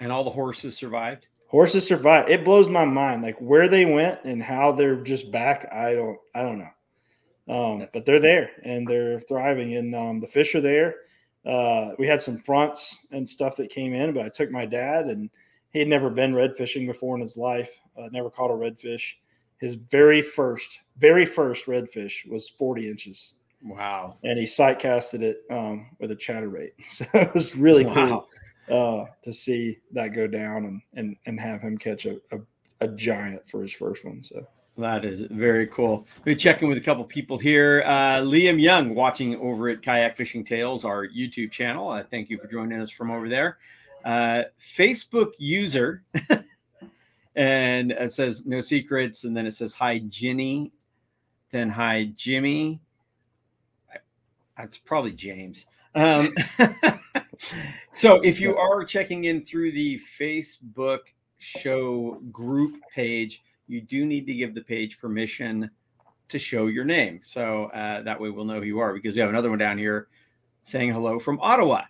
and 0.00 0.12
all 0.12 0.24
the 0.24 0.30
horses 0.30 0.76
survived. 0.76 1.26
Horses 1.46 1.86
survive. 1.86 2.28
It 2.28 2.44
blows 2.44 2.68
my 2.68 2.84
mind, 2.84 3.22
like 3.22 3.38
where 3.38 3.68
they 3.68 3.84
went 3.84 4.24
and 4.24 4.42
how 4.42 4.72
they're 4.72 4.96
just 4.96 5.30
back. 5.30 5.72
I 5.72 5.94
don't, 5.94 6.18
I 6.34 6.42
don't 6.42 6.58
know. 6.58 6.70
Um, 7.46 7.88
but 7.92 8.06
they're 8.06 8.20
there 8.20 8.50
and 8.64 8.86
they're 8.86 9.20
thriving, 9.20 9.76
and 9.76 9.94
um, 9.94 10.20
the 10.20 10.26
fish 10.26 10.54
are 10.54 10.60
there 10.60 10.96
uh, 11.46 11.90
we 11.98 12.06
had 12.06 12.22
some 12.22 12.38
fronts 12.38 12.98
and 13.10 13.28
stuff 13.28 13.56
that 13.56 13.70
came 13.70 13.92
in, 13.92 14.14
but 14.14 14.24
I 14.24 14.28
took 14.28 14.50
my 14.50 14.64
dad 14.64 15.06
and 15.06 15.28
he 15.70 15.78
had 15.78 15.88
never 15.88 16.08
been 16.08 16.34
red 16.34 16.56
fishing 16.56 16.86
before 16.86 17.16
in 17.16 17.20
his 17.20 17.36
life, 17.36 17.78
uh, 17.98 18.08
never 18.12 18.30
caught 18.30 18.50
a 18.50 18.54
redfish. 18.54 19.14
His 19.58 19.74
very 19.74 20.22
first, 20.22 20.80
very 20.98 21.26
first 21.26 21.66
redfish 21.66 22.28
was 22.28 22.48
40 22.48 22.88
inches. 22.88 23.34
Wow. 23.62 24.16
And 24.22 24.38
he 24.38 24.46
sight 24.46 24.78
casted 24.78 25.22
it 25.22 25.42
um, 25.50 25.90
with 25.98 26.10
a 26.10 26.16
chatter 26.16 26.48
chatterbait. 26.48 26.72
So 26.84 27.04
it 27.14 27.34
was 27.34 27.56
really 27.56 27.84
wow. 27.84 27.94
cool 27.94 28.28
uh, 28.70 29.04
to 29.22 29.32
see 29.32 29.78
that 29.92 30.08
go 30.08 30.26
down 30.26 30.64
and, 30.64 30.82
and, 30.94 31.16
and 31.26 31.40
have 31.40 31.60
him 31.60 31.78
catch 31.78 32.06
a, 32.06 32.16
a, 32.32 32.38
a 32.80 32.88
giant 32.88 33.48
for 33.48 33.62
his 33.62 33.72
first 33.72 34.04
one. 34.04 34.22
So 34.22 34.46
that 34.76 35.04
is 35.04 35.20
very 35.30 35.66
cool. 35.68 36.06
We're 36.24 36.34
checking 36.34 36.68
with 36.68 36.78
a 36.78 36.80
couple 36.80 37.04
people 37.04 37.38
here. 37.38 37.82
Uh, 37.86 38.18
Liam 38.18 38.60
Young 38.60 38.94
watching 38.94 39.36
over 39.36 39.68
at 39.68 39.82
Kayak 39.82 40.16
Fishing 40.16 40.44
Tales, 40.44 40.84
our 40.84 41.06
YouTube 41.06 41.52
channel. 41.52 41.88
Uh, 41.88 42.02
thank 42.10 42.28
you 42.28 42.38
for 42.38 42.48
joining 42.48 42.80
us 42.80 42.90
from 42.90 43.10
over 43.10 43.28
there. 43.28 43.58
Uh, 44.04 44.42
Facebook 44.58 45.32
user, 45.38 46.02
and 47.36 47.92
it 47.92 48.12
says 48.12 48.44
no 48.44 48.60
secrets, 48.60 49.24
and 49.24 49.36
then 49.36 49.46
it 49.46 49.52
says 49.52 49.74
hi 49.74 50.00
Ginny, 50.00 50.72
then 51.52 51.70
hi 51.70 52.10
Jimmy. 52.16 52.80
It's 54.58 54.78
probably 54.78 55.12
James. 55.12 55.66
Um, 55.94 56.28
so 57.92 58.20
if 58.22 58.40
you 58.40 58.56
are 58.56 58.84
checking 58.84 59.24
in 59.24 59.44
through 59.44 59.72
the 59.72 60.00
Facebook 60.18 61.00
show 61.38 62.20
group 62.32 62.76
page 62.94 63.42
you 63.66 63.80
do 63.80 64.04
need 64.04 64.26
to 64.26 64.34
give 64.34 64.54
the 64.54 64.60
page 64.60 64.98
permission 64.98 65.70
to 66.28 66.38
show 66.38 66.66
your 66.66 66.84
name. 66.84 67.20
So 67.22 67.66
uh, 67.66 68.02
that 68.02 68.20
way 68.20 68.30
we'll 68.30 68.44
know 68.44 68.60
who 68.60 68.66
you 68.66 68.78
are 68.80 68.92
because 68.92 69.14
we 69.14 69.20
have 69.20 69.30
another 69.30 69.50
one 69.50 69.58
down 69.58 69.78
here 69.78 70.08
saying 70.62 70.90
hello 70.90 71.18
from 71.18 71.38
Ottawa. 71.40 71.82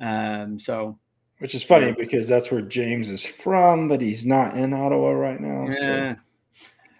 Um, 0.00 0.58
so, 0.58 0.98
which 1.38 1.54
is 1.54 1.62
funny 1.62 1.86
yeah. 1.86 1.94
because 1.98 2.28
that's 2.28 2.50
where 2.50 2.62
James 2.62 3.10
is 3.10 3.24
from, 3.24 3.88
but 3.88 4.00
he's 4.00 4.24
not 4.24 4.56
in 4.56 4.72
Ottawa 4.72 5.10
right 5.10 5.40
now. 5.40 5.68
Yeah. 5.70 6.14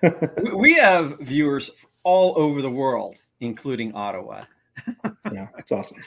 So. 0.02 0.58
we 0.58 0.74
have 0.74 1.18
viewers 1.20 1.70
all 2.02 2.34
over 2.36 2.60
the 2.60 2.70
world, 2.70 3.16
including 3.40 3.94
Ottawa. 3.94 4.44
Yeah, 5.32 5.48
that's 5.54 5.72
awesome. 5.72 5.98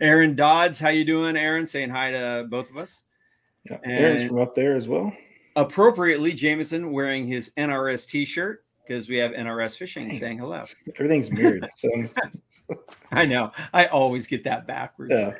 Aaron 0.00 0.34
Dodds, 0.34 0.78
how 0.78 0.88
you 0.88 1.04
doing, 1.04 1.36
Aaron? 1.36 1.66
Saying 1.66 1.90
hi 1.90 2.12
to 2.12 2.46
both 2.48 2.70
of 2.70 2.76
us. 2.76 3.02
Yeah, 3.68 3.78
Aaron's 3.84 4.26
from 4.26 4.40
up 4.40 4.54
there 4.54 4.76
as 4.76 4.88
well 4.88 5.12
appropriately, 5.56 6.32
Jameson 6.32 6.92
wearing 6.92 7.26
his 7.26 7.52
NRS 7.56 8.08
T-shirt 8.08 8.64
because 8.86 9.08
we 9.08 9.16
have 9.18 9.32
NRS 9.32 9.76
Fishing 9.76 10.08
Dang. 10.08 10.18
saying 10.18 10.38
hello. 10.38 10.62
Everything's 10.96 11.30
mirrored. 11.30 11.68
So 11.76 11.88
I 13.12 13.26
know. 13.26 13.52
I 13.72 13.86
always 13.86 14.26
get 14.26 14.44
that 14.44 14.66
backwards. 14.66 15.12
Yeah. 15.14 15.34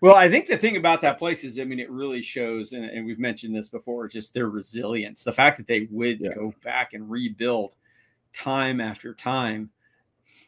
Well, 0.00 0.14
I 0.14 0.30
think 0.30 0.46
the 0.46 0.56
thing 0.56 0.76
about 0.76 1.02
that 1.02 1.18
place 1.18 1.44
is, 1.44 1.58
I 1.58 1.64
mean, 1.64 1.78
it 1.78 1.90
really 1.90 2.22
shows, 2.22 2.72
and, 2.72 2.84
and 2.86 3.04
we've 3.04 3.18
mentioned 3.18 3.54
this 3.54 3.68
before, 3.68 4.08
just 4.08 4.32
their 4.32 4.48
resilience. 4.48 5.24
The 5.24 5.32
fact 5.32 5.58
that 5.58 5.66
they 5.66 5.88
would 5.90 6.20
yeah. 6.20 6.32
go 6.34 6.54
back 6.64 6.94
and 6.94 7.10
rebuild 7.10 7.74
time 8.32 8.80
after 8.80 9.12
time. 9.12 9.70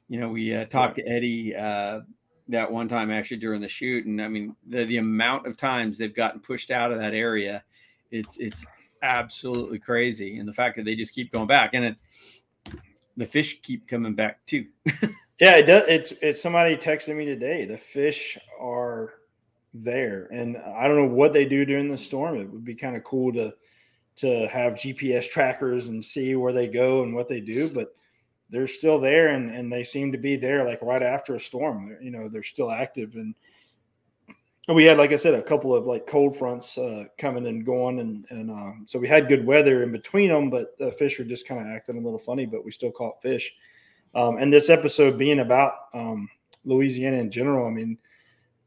You 0.09 0.21
know, 0.21 0.29
we 0.29 0.55
uh, 0.55 0.67
talked 0.67 0.97
to 0.97 1.07
Eddie 1.07 1.55
uh, 1.57 2.01
that 2.49 2.71
one 2.71 2.89
time 2.89 3.11
actually 3.11 3.39
during 3.39 3.61
the 3.61 3.69
shoot, 3.69 4.05
and 4.07 4.21
I 4.21 4.29
mean, 4.29 4.57
the, 4.67 4.85
the 4.85 4.99
amount 4.99 5.47
of 5.47 5.57
times 5.57 5.97
they've 5.97 6.15
gotten 6.15 6.41
pushed 6.41 6.71
out 6.71 6.93
of 6.93 6.99
that 6.99 7.15
area 7.15 7.65
it's 8.13 8.37
it's 8.39 8.67
absolutely 9.03 9.79
crazy, 9.79 10.39
and 10.39 10.47
the 10.47 10.53
fact 10.53 10.77
that 10.77 10.85
they 10.85 10.95
just 10.95 11.15
keep 11.15 11.33
going 11.33 11.49
back 11.49 11.75
and 11.75 11.85
it, 11.85 11.97
the 13.17 13.27
fish 13.27 13.61
keep 13.63 13.89
coming 13.89 14.15
back 14.15 14.45
too. 14.47 14.67
yeah, 15.41 15.57
it 15.57 15.67
does. 15.67 15.85
It's 15.89 16.13
it's 16.23 16.41
somebody 16.41 16.77
texted 16.77 17.17
me 17.17 17.25
today. 17.25 17.65
The 17.65 17.79
fish 17.79 18.39
are 18.61 19.15
there, 19.75 20.29
and 20.31 20.59
I 20.59 20.87
don't 20.87 20.99
know 20.99 21.15
what 21.15 21.33
they 21.33 21.47
do 21.47 21.65
during 21.65 21.91
the 21.91 21.99
storm. 21.99 22.39
It 22.39 22.51
would 22.51 22.65
be 22.65 22.75
kind 22.75 22.97
of 22.97 23.03
cool 23.03 23.33
to 23.33 23.53
to 24.17 24.47
have 24.49 24.75
GPS 24.75 25.29
trackers 25.29 25.89
and 25.89 26.05
see 26.05 26.37
where 26.37 26.53
they 26.53 26.69
go 26.69 27.03
and 27.03 27.15
what 27.15 27.29
they 27.29 27.41
do, 27.41 27.71
but 27.71 27.97
they're 28.53 28.69
still 28.69 29.01
there 29.01 29.29
and, 29.29 29.51
and 29.51 29.73
they 29.73 29.83
seem 29.83 30.13
to 30.13 30.19
be 30.19 30.37
there 30.37 30.65
like 30.65 30.81
right 30.83 31.03
after 31.03 31.35
a 31.35 31.41
storm. 31.41 31.97
You 32.01 32.13
know, 32.13 32.29
they're 32.29 32.45
still 32.45 32.71
active 32.71 33.17
and 33.17 33.35
we 34.69 34.85
had, 34.85 34.99
like 34.99 35.11
I 35.11 35.17
said, 35.17 35.35
a 35.35 35.43
couple 35.43 35.75
of 35.75 35.87
like 35.87 36.07
cold 36.07 36.37
fronts 36.37 36.79
uh, 36.79 37.05
coming 37.19 37.47
and 37.47 37.67
going, 37.67 37.99
and 37.99 38.25
and 38.31 38.51
uh, 38.51 38.73
so 38.87 38.99
we 38.99 39.09
had 39.09 39.29
good 39.29 39.45
weather 39.45 39.83
in 39.83 39.91
between 39.91 40.29
them. 40.29 40.51
But 40.51 40.79
the 40.79 40.93
fish 40.93 41.19
were 41.19 41.25
just 41.25 41.49
kind 41.49 41.61
of 41.61 41.67
acting 41.67 41.99
a 41.99 42.01
little 42.01 42.19
funny, 42.19 42.47
but 42.47 42.65
we 42.65 42.71
still 42.71 42.93
caught 42.93 43.21
fish. 43.21 43.53
Um, 44.15 44.37
and 44.37 44.53
this 44.53 44.71
episode 44.71 45.19
being 45.19 45.41
about 45.41 45.73
um, 45.95 46.29
Louisiana 46.65 47.17
in 47.17 47.31
general, 47.31 47.67
I 47.67 47.71
mean, 47.71 47.99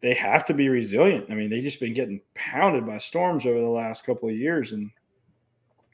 they 0.02 0.14
have 0.16 0.44
to 0.46 0.54
be 0.54 0.68
resilient. 0.68 1.28
I 1.30 1.36
mean, 1.36 1.50
they 1.50 1.62
just 1.62 1.80
been 1.80 1.94
getting 1.94 2.20
pounded 2.34 2.86
by 2.86 2.98
storms 2.98 3.46
over 3.46 3.60
the 3.60 3.68
last 3.68 4.06
couple 4.06 4.28
of 4.28 4.36
years, 4.36 4.74
and 4.74 4.92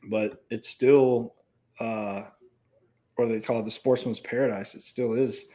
but 0.10 0.44
it's 0.50 0.70
still 0.70 1.36
uh, 1.80 2.24
what 3.22 3.30
do 3.30 3.40
they 3.40 3.46
call 3.46 3.60
it, 3.60 3.66
the 3.66 3.72
sportsman's 3.72 4.20
paradise. 4.20 4.76
It 4.76 4.84
still 4.84 5.14
is. 5.14 5.46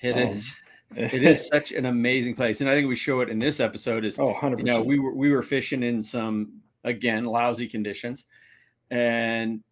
It 0.00 0.12
um, 0.12 0.18
is. 0.18 0.54
it 0.94 1.22
is 1.22 1.46
such 1.52 1.72
an 1.72 1.86
amazing 1.86 2.34
place, 2.34 2.60
and 2.60 2.70
I 2.70 2.74
think 2.74 2.88
we 2.88 2.96
show 2.96 3.20
it 3.20 3.28
in 3.28 3.38
this 3.38 3.60
episode. 3.60 4.04
Is 4.04 4.18
oh, 4.18 4.26
100 4.26 4.60
You 4.60 4.64
know, 4.64 4.82
we 4.82 4.98
were 4.98 5.14
we 5.14 5.30
were 5.30 5.42
fishing 5.42 5.82
in 5.82 6.02
some 6.02 6.60
again 6.84 7.24
lousy 7.24 7.66
conditions, 7.66 8.24
and 8.90 9.62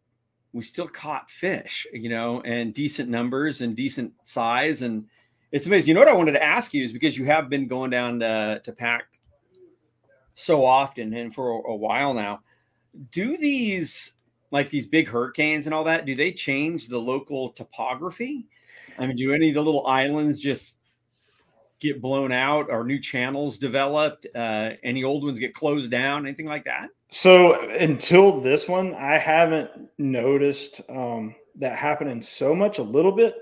we 0.53 0.63
still 0.63 0.89
caught 0.89 1.31
fish. 1.31 1.87
You 1.93 2.09
know, 2.09 2.41
and 2.41 2.75
decent 2.75 3.09
numbers 3.09 3.61
and 3.61 3.77
decent 3.77 4.13
size, 4.25 4.83
and 4.83 5.07
it's 5.51 5.67
amazing. 5.67 5.89
You 5.89 5.95
know 5.95 6.01
what 6.01 6.09
I 6.09 6.15
wanted 6.15 6.33
to 6.33 6.43
ask 6.43 6.73
you 6.75 6.85
is 6.85 6.93
because 6.93 7.17
you 7.17 7.27
have 7.27 7.49
been 7.51 7.69
going 7.69 7.91
down 7.91 8.21
to, 8.21 8.61
to 8.65 8.73
pack 8.73 9.05
so 10.35 10.65
often 10.65 11.13
and 11.13 11.35
for 11.35 11.51
a, 11.51 11.73
a 11.73 11.77
while 11.77 12.15
now. 12.15 12.41
Do 13.11 13.37
these 13.37 14.15
like 14.53 14.71
these 14.71 14.87
big 14.87 15.09
hurricanes 15.09 15.67
and 15.67 15.75
all 15.75 15.85
that? 15.85 16.07
Do 16.07 16.15
they 16.15 16.31
change 16.31 16.87
the 16.87 16.99
local 16.99 17.51
topography? 17.51 18.47
I 18.99 19.07
mean, 19.07 19.17
do 19.17 19.33
any 19.33 19.49
of 19.49 19.55
the 19.55 19.63
little 19.63 19.87
islands 19.87 20.39
just 20.39 20.79
get 21.81 22.01
blown 22.01 22.31
out 22.31 22.69
or 22.71 22.85
new 22.85 23.01
channels 23.01 23.59
developed? 23.59 24.27
Uh, 24.35 24.71
any 24.85 25.03
old 25.03 25.25
ones 25.25 25.39
get 25.39 25.55
closed 25.55 25.91
down? 25.91 26.27
Anything 26.27 26.47
like 26.47 26.65
that? 26.67 26.91
So 27.11 27.69
until 27.71 28.41
this 28.41 28.69
one, 28.69 28.95
I 28.95 29.19
haven't 29.19 29.71
noticed 29.99 30.83
um, 30.89 31.35
that 31.57 31.77
happening 31.77 32.23
so 32.23 32.55
much. 32.55 32.79
A 32.79 32.83
little 32.83 33.13
bit, 33.13 33.35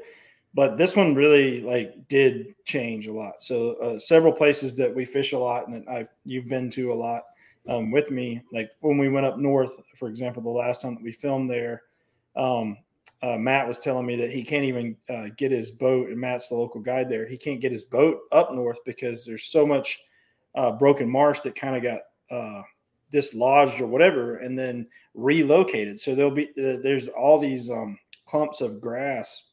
but 0.54 0.76
this 0.76 0.96
one 0.96 1.14
really 1.14 1.60
like 1.60 2.08
did 2.08 2.54
change 2.64 3.06
a 3.06 3.12
lot. 3.12 3.42
So 3.42 3.74
uh, 3.74 3.98
several 3.98 4.32
places 4.32 4.74
that 4.76 4.94
we 4.94 5.04
fish 5.04 5.32
a 5.32 5.38
lot 5.38 5.68
and 5.68 5.74
that 5.74 5.88
I've 5.88 6.08
you've 6.24 6.48
been 6.48 6.70
to 6.70 6.92
a 6.92 6.94
lot 6.94 7.24
um, 7.68 7.90
with 7.90 8.10
me, 8.10 8.42
like 8.52 8.70
when 8.80 8.98
we 8.98 9.08
went 9.08 9.26
up 9.26 9.38
north, 9.38 9.76
for 9.96 10.08
example, 10.08 10.42
the 10.42 10.48
last 10.48 10.82
time 10.82 10.94
that 10.94 11.02
we 11.02 11.12
filmed 11.12 11.50
there, 11.50 11.82
um, 12.36 12.78
uh, 13.22 13.36
Matt 13.36 13.68
was 13.68 13.78
telling 13.78 14.06
me 14.06 14.16
that 14.16 14.30
he 14.30 14.42
can't 14.42 14.64
even 14.64 14.96
uh, 15.10 15.26
get 15.36 15.52
his 15.52 15.70
boat, 15.70 16.08
and 16.08 16.18
Matt's 16.18 16.48
the 16.48 16.54
local 16.54 16.80
guide 16.80 17.08
there. 17.08 17.28
He 17.28 17.36
can't 17.36 17.60
get 17.60 17.72
his 17.72 17.84
boat 17.84 18.20
up 18.32 18.54
north 18.54 18.78
because 18.86 19.24
there's 19.26 19.44
so 19.44 19.66
much 19.66 20.00
uh, 20.54 20.72
broken 20.72 21.08
marsh 21.08 21.40
that 21.40 21.54
kind 21.54 21.76
of 21.76 21.82
got 21.82 22.00
uh, 22.34 22.62
dislodged 23.12 23.80
or 23.80 23.86
whatever, 23.86 24.38
and 24.38 24.58
then 24.58 24.86
relocated. 25.14 26.00
So 26.00 26.14
there'll 26.14 26.30
be 26.30 26.48
uh, 26.58 26.80
there's 26.82 27.08
all 27.08 27.38
these 27.38 27.68
um, 27.68 27.98
clumps 28.26 28.62
of 28.62 28.80
grass 28.80 29.44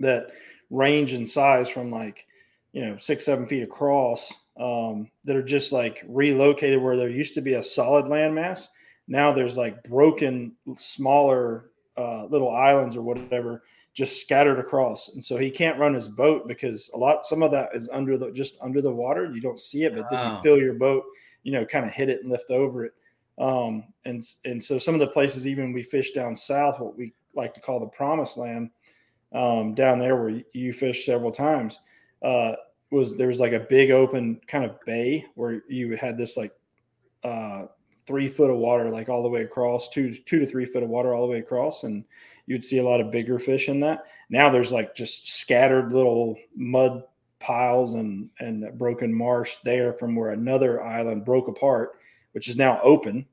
that 0.00 0.28
range 0.70 1.12
in 1.12 1.24
size 1.24 1.68
from 1.68 1.90
like 1.90 2.26
you 2.72 2.84
know 2.84 2.96
six 2.96 3.24
seven 3.24 3.46
feet 3.46 3.62
across 3.62 4.32
um, 4.60 5.10
that 5.24 5.36
are 5.36 5.42
just 5.42 5.72
like 5.72 6.04
relocated 6.06 6.80
where 6.80 6.96
there 6.96 7.08
used 7.08 7.34
to 7.34 7.40
be 7.40 7.54
a 7.54 7.62
solid 7.62 8.04
landmass. 8.04 8.68
Now 9.08 9.32
there's 9.32 9.56
like 9.56 9.82
broken 9.84 10.52
smaller 10.76 11.70
uh, 11.96 12.26
little 12.26 12.50
islands 12.50 12.96
or 12.96 13.02
whatever 13.02 13.62
just 13.92 14.20
scattered 14.20 14.60
across, 14.60 15.08
and 15.08 15.24
so 15.24 15.36
he 15.36 15.50
can't 15.50 15.78
run 15.78 15.94
his 15.94 16.06
boat 16.06 16.46
because 16.46 16.90
a 16.94 16.96
lot 16.96 17.26
some 17.26 17.42
of 17.42 17.50
that 17.50 17.70
is 17.74 17.88
under 17.88 18.16
the 18.16 18.30
just 18.30 18.56
under 18.60 18.80
the 18.80 18.92
water. 18.92 19.32
You 19.34 19.40
don't 19.40 19.58
see 19.58 19.84
it, 19.84 19.94
but 19.94 20.04
wow. 20.04 20.08
then 20.10 20.36
you 20.36 20.42
fill 20.42 20.58
your 20.58 20.74
boat, 20.74 21.04
you 21.42 21.52
know, 21.52 21.64
kind 21.64 21.86
of 21.86 21.92
hit 21.92 22.08
it 22.08 22.20
and 22.22 22.30
lift 22.30 22.50
over 22.50 22.84
it. 22.84 22.92
Um, 23.38 23.84
and 24.04 24.22
and 24.44 24.62
so 24.62 24.78
some 24.78 24.94
of 24.94 25.00
the 25.00 25.06
places 25.06 25.46
even 25.46 25.72
we 25.72 25.82
fish 25.82 26.12
down 26.12 26.36
south, 26.36 26.78
what 26.78 26.96
we 26.96 27.14
like 27.34 27.54
to 27.54 27.60
call 27.60 27.80
the 27.80 27.86
promised 27.86 28.36
land, 28.36 28.70
um, 29.34 29.74
down 29.74 29.98
there 29.98 30.16
where 30.16 30.42
you 30.52 30.72
fish 30.72 31.06
several 31.06 31.32
times, 31.32 31.80
uh, 32.22 32.52
was 32.90 33.16
there 33.16 33.28
was 33.28 33.40
like 33.40 33.52
a 33.52 33.60
big 33.60 33.90
open 33.90 34.40
kind 34.46 34.64
of 34.64 34.80
bay 34.84 35.24
where 35.34 35.62
you 35.68 35.96
had 35.96 36.18
this 36.18 36.36
like 36.36 36.52
uh, 37.24 37.66
three 38.06 38.28
foot 38.28 38.50
of 38.50 38.56
water 38.56 38.90
like 38.90 39.08
all 39.08 39.22
the 39.22 39.28
way 39.28 39.42
across, 39.42 39.88
two 39.88 40.14
two 40.26 40.38
to 40.40 40.46
three 40.46 40.66
foot 40.66 40.82
of 40.82 40.88
water 40.88 41.14
all 41.14 41.26
the 41.26 41.32
way 41.32 41.38
across, 41.38 41.84
and 41.84 42.04
you'd 42.46 42.64
see 42.64 42.78
a 42.78 42.84
lot 42.84 43.00
of 43.00 43.12
bigger 43.12 43.38
fish 43.38 43.68
in 43.68 43.80
that. 43.80 44.06
Now 44.28 44.50
there's 44.50 44.72
like 44.72 44.94
just 44.94 45.28
scattered 45.28 45.92
little 45.92 46.36
mud 46.56 47.04
piles 47.38 47.94
and 47.94 48.28
and 48.40 48.76
broken 48.76 49.14
marsh 49.14 49.56
there 49.64 49.92
from 49.94 50.16
where 50.16 50.30
another 50.30 50.82
island 50.82 51.24
broke 51.24 51.48
apart, 51.48 51.92
which 52.32 52.48
is 52.48 52.56
now 52.56 52.80
open 52.82 53.26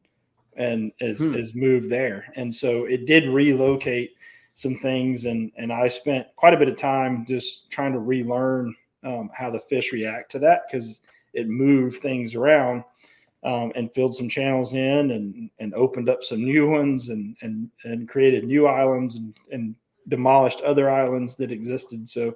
and 0.55 0.91
is 0.99 1.19
hmm. 1.19 1.33
is 1.33 1.55
moved 1.55 1.89
there. 1.89 2.25
And 2.35 2.53
so 2.53 2.85
it 2.85 3.05
did 3.05 3.27
relocate 3.27 4.15
some 4.53 4.75
things 4.75 5.25
and 5.25 5.51
and 5.57 5.71
I 5.71 5.87
spent 5.87 6.27
quite 6.35 6.53
a 6.53 6.57
bit 6.57 6.69
of 6.69 6.77
time 6.77 7.25
just 7.25 7.69
trying 7.69 7.93
to 7.93 7.99
relearn 7.99 8.75
um, 9.07 9.29
how 9.33 9.49
the 9.49 9.59
fish 9.59 9.93
react 9.93 10.31
to 10.31 10.39
that 10.39 10.63
because 10.67 10.99
it 11.33 11.47
moved 11.47 12.01
things 12.01 12.35
around 12.35 12.83
um, 13.43 13.71
and 13.75 13.91
filled 13.91 14.15
some 14.15 14.27
channels 14.27 14.73
in 14.73 15.11
and 15.11 15.49
and 15.59 15.73
opened 15.73 16.09
up 16.09 16.23
some 16.23 16.43
new 16.43 16.69
ones 16.69 17.09
and 17.09 17.37
and 17.41 17.69
and 17.83 18.09
created 18.09 18.43
new 18.43 18.67
islands 18.67 19.15
and, 19.15 19.33
and 19.51 19.75
demolished 20.09 20.61
other 20.61 20.89
islands 20.89 21.35
that 21.35 21.51
existed. 21.51 22.07
So 22.09 22.35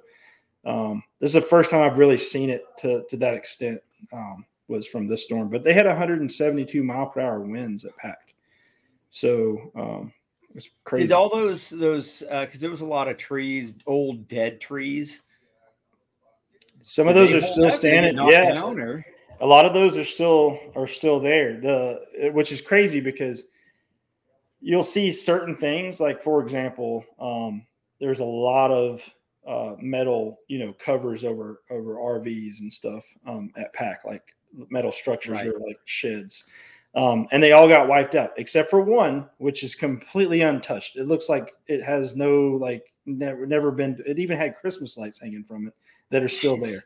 um, 0.64 1.02
this 1.18 1.30
is 1.30 1.34
the 1.34 1.42
first 1.42 1.70
time 1.70 1.82
I've 1.82 1.98
really 1.98 2.18
seen 2.18 2.48
it 2.48 2.64
to 2.78 3.04
to 3.10 3.16
that 3.18 3.34
extent 3.34 3.80
um, 4.12 4.46
was 4.68 4.86
from 4.86 5.06
this 5.06 5.24
storm. 5.24 5.48
But 5.48 5.64
they 5.64 5.74
had 5.74 5.86
172 5.86 6.82
mile 6.82 7.06
per 7.06 7.20
hour 7.20 7.40
winds 7.40 7.84
at 7.84 7.96
Pack. 7.96 8.34
So 9.10 9.70
um, 9.74 10.12
it's 10.54 10.70
crazy. 10.84 11.08
Did 11.08 11.12
all 11.12 11.28
those 11.28 11.68
those 11.68 12.20
because 12.20 12.56
uh, 12.56 12.60
there 12.60 12.70
was 12.70 12.80
a 12.80 12.86
lot 12.86 13.08
of 13.08 13.16
trees, 13.18 13.74
old 13.86 14.28
dead 14.28 14.60
trees. 14.60 15.22
Some 16.82 17.08
of 17.08 17.14
those 17.14 17.34
are 17.34 17.40
still 17.40 17.70
standing. 17.70 18.16
Yeah, 18.28 18.62
a 19.40 19.46
lot 19.46 19.66
of 19.66 19.74
those 19.74 19.96
are 19.96 20.04
still 20.04 20.58
are 20.76 20.86
still 20.86 21.20
there. 21.20 21.60
The 21.60 22.30
which 22.32 22.52
is 22.52 22.60
crazy 22.60 23.00
because 23.00 23.44
you'll 24.60 24.84
see 24.84 25.10
certain 25.10 25.56
things 25.56 26.00
like, 26.00 26.22
for 26.22 26.40
example, 26.40 27.04
um, 27.18 27.66
there's 28.00 28.20
a 28.20 28.24
lot 28.24 28.70
of 28.70 29.02
uh, 29.46 29.74
metal, 29.80 30.38
you 30.46 30.58
know, 30.58 30.72
covers 30.74 31.24
over 31.24 31.62
over 31.70 31.96
RVs 31.96 32.60
and 32.60 32.72
stuff 32.72 33.04
um, 33.26 33.50
at 33.56 33.72
Pack, 33.74 34.04
like 34.04 34.34
metal 34.70 34.92
structures 34.92 35.38
right. 35.38 35.48
or 35.48 35.58
like 35.58 35.78
sheds. 35.84 36.44
Um, 36.94 37.26
and 37.32 37.42
they 37.42 37.52
all 37.52 37.68
got 37.68 37.88
wiped 37.88 38.14
out 38.14 38.32
except 38.36 38.70
for 38.70 38.80
one, 38.82 39.26
which 39.38 39.64
is 39.64 39.74
completely 39.74 40.42
untouched. 40.42 40.96
It 40.96 41.08
looks 41.08 41.28
like 41.28 41.54
it 41.66 41.82
has 41.82 42.14
no 42.14 42.58
like 42.60 42.92
never 43.06 43.46
never 43.46 43.70
been. 43.70 44.00
It 44.06 44.18
even 44.18 44.38
had 44.38 44.56
Christmas 44.56 44.96
lights 44.96 45.20
hanging 45.20 45.42
from 45.42 45.66
it 45.66 45.74
that 46.12 46.22
are 46.22 46.28
still 46.28 46.56
there. 46.56 46.78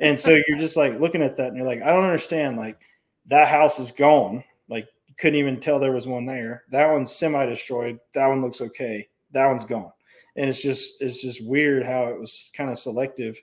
And 0.00 0.18
so 0.18 0.30
you're 0.30 0.58
just 0.58 0.76
like 0.76 1.00
looking 1.00 1.22
at 1.22 1.36
that 1.36 1.48
and 1.48 1.56
you're 1.56 1.66
like, 1.66 1.82
I 1.82 1.92
don't 1.92 2.04
understand. 2.04 2.56
Like 2.56 2.78
that 3.26 3.48
house 3.48 3.78
is 3.78 3.92
gone. 3.92 4.44
Like 4.68 4.86
couldn't 5.18 5.38
even 5.38 5.60
tell 5.60 5.78
there 5.78 5.92
was 5.92 6.06
one 6.06 6.24
there. 6.24 6.62
That 6.70 6.90
one's 6.90 7.12
semi 7.12 7.44
destroyed. 7.46 7.98
That 8.14 8.28
one 8.28 8.40
looks 8.40 8.60
okay. 8.60 9.08
That 9.32 9.46
one's 9.46 9.64
gone. 9.64 9.92
And 10.36 10.48
it's 10.48 10.62
just 10.62 11.02
it's 11.02 11.20
just 11.20 11.44
weird 11.44 11.84
how 11.84 12.04
it 12.06 12.18
was 12.18 12.50
kind 12.54 12.70
of 12.70 12.78
selective. 12.78 13.36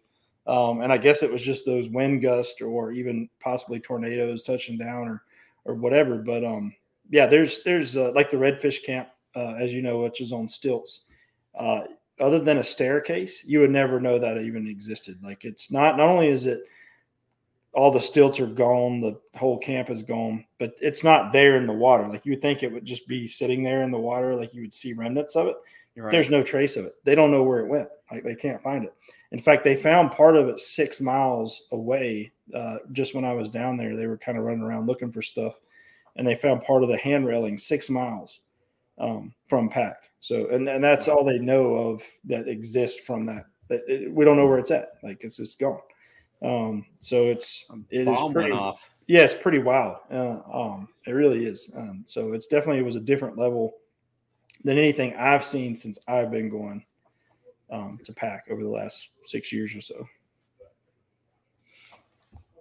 Um, 0.48 0.82
and 0.82 0.94
I 0.94 0.98
guess 0.98 1.24
it 1.24 1.32
was 1.32 1.42
just 1.42 1.66
those 1.66 1.90
wind 1.90 2.22
gusts 2.22 2.62
or 2.62 2.92
even 2.92 3.30
possibly 3.40 3.80
tornadoes 3.80 4.44
touching 4.44 4.78
down 4.78 5.08
or 5.10 5.24
or 5.66 5.76
whatever. 5.76 6.18
But 6.20 6.46
um, 6.46 6.74
yeah, 7.10 7.28
there's 7.28 7.64
there's 7.64 7.98
uh, 7.98 8.14
like 8.16 8.30
the 8.30 8.38
redfish 8.38 8.84
camp, 8.86 9.10
uh, 9.36 9.56
as 9.56 9.74
you 9.74 9.82
know, 9.82 10.04
which 10.04 10.22
is 10.22 10.32
on 10.32 10.48
stilts. 10.48 11.02
Uh, 11.54 11.82
other 12.20 12.40
than 12.40 12.58
a 12.58 12.64
staircase, 12.64 13.44
you 13.46 13.60
would 13.60 13.72
never 13.72 14.00
know 14.00 14.18
that 14.20 14.38
even 14.38 14.68
existed. 14.68 15.20
Like 15.22 15.46
it's 15.46 15.72
not 15.72 15.98
not 15.98 16.10
only 16.10 16.30
is 16.30 16.46
it 16.46 16.64
all 17.74 17.92
the 17.92 18.00
stilts 18.00 18.40
are 18.40 18.48
gone, 18.48 19.02
the 19.02 19.20
whole 19.38 19.58
camp 19.58 19.90
is 19.90 20.02
gone, 20.02 20.46
but 20.60 20.76
it's 20.82 21.04
not 21.04 21.34
there 21.34 21.58
in 21.58 21.68
the 21.68 21.74
water. 21.74 22.08
Like 22.08 22.26
you 22.26 22.32
would 22.32 22.42
think 22.42 22.64
it 22.64 22.72
would 22.72 22.86
just 22.86 23.06
be 23.08 23.28
sitting 23.28 23.64
there 23.64 23.84
in 23.84 23.92
the 23.92 23.98
water, 23.98 24.34
like 24.34 24.54
you 24.54 24.62
would 24.62 24.74
see 24.74 24.94
remnants 24.94 25.36
of 25.36 25.48
it. 25.48 25.56
Right. 25.98 26.12
There's 26.12 26.30
no 26.30 26.42
trace 26.42 26.78
of 26.78 26.86
it. 26.86 26.96
They 27.04 27.16
don't 27.16 27.32
know 27.32 27.44
where 27.44 27.60
it 27.60 27.68
went. 27.68 27.90
Like 28.12 28.24
they 28.24 28.36
can't 28.36 28.62
find 28.62 28.86
it. 28.86 28.94
In 29.32 29.40
fact, 29.40 29.64
they 29.64 29.76
found 29.76 30.12
part 30.12 30.38
of 30.38 30.48
it 30.48 30.60
six 30.60 31.02
miles 31.02 31.64
away. 31.72 32.32
Uh, 32.54 32.78
just 32.92 33.16
when 33.16 33.26
I 33.26 33.34
was 33.34 33.50
down 33.50 33.76
there, 33.76 33.96
they 33.96 34.08
were 34.08 34.18
kind 34.18 34.38
of 34.38 34.44
running 34.44 34.62
around 34.62 34.88
looking 34.88 35.12
for 35.12 35.22
stuff, 35.22 35.60
and 36.16 36.26
they 36.26 36.36
found 36.36 36.62
part 36.62 36.84
of 36.84 36.90
the 36.90 36.98
hand 36.98 37.26
railing 37.26 37.58
six 37.58 37.90
miles 37.90 38.42
um, 38.98 39.34
from 39.48 39.70
Pack. 39.70 40.10
So, 40.20 40.48
and, 40.50 40.68
and 40.68 40.84
that's 40.84 41.08
all 41.08 41.24
they 41.24 41.40
know 41.40 41.76
of 41.76 42.04
that 42.26 42.48
exists 42.48 43.00
from 43.00 43.26
that. 43.28 43.46
That 43.70 43.82
it, 43.88 44.12
we 44.12 44.26
don't 44.26 44.38
know 44.38 44.48
where 44.48 44.60
it's 44.60 44.72
at. 44.72 44.94
Like 45.04 45.24
it's 45.24 45.38
just 45.38 45.60
gone. 45.60 45.80
Um, 46.44 46.86
so 47.00 47.28
it's 47.28 47.66
it 47.90 48.08
is 48.08 48.20
pretty 48.32 48.52
off. 48.52 48.90
Yeah, 49.08 49.22
it's 49.22 49.34
pretty 49.34 49.60
wild. 49.60 49.98
Uh, 50.12 50.40
um, 50.52 50.88
it 51.06 51.12
really 51.12 51.46
is. 51.46 51.70
Um, 51.76 52.04
so 52.06 52.34
it's 52.34 52.48
definitely 52.48 52.80
it 52.80 52.86
was 52.86 52.96
a 52.96 53.02
different 53.02 53.38
level 53.38 53.76
than 54.64 54.78
anything 54.78 55.16
I've 55.16 55.46
seen 55.46 55.76
since 55.76 56.00
I've 56.08 56.32
been 56.32 56.50
going 56.50 56.84
um, 57.72 58.00
to 58.04 58.14
pack 58.14 58.46
over 58.50 58.64
the 58.64 58.70
last 58.70 59.10
six 59.26 59.52
years 59.52 59.76
or 59.76 59.82
so. 59.82 60.08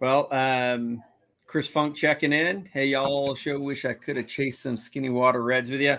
Well, 0.00 0.28
um, 0.32 1.02
Chris 1.46 1.66
Funk 1.66 1.96
checking 1.96 2.32
in. 2.32 2.68
Hey, 2.72 2.86
y'all. 2.86 3.34
Show 3.34 3.58
wish 3.58 3.84
I 3.84 3.94
could 3.94 4.16
have 4.16 4.26
chased 4.26 4.62
some 4.62 4.76
skinny 4.76 5.08
water 5.08 5.42
reds 5.42 5.70
with 5.70 5.80
you. 5.80 5.96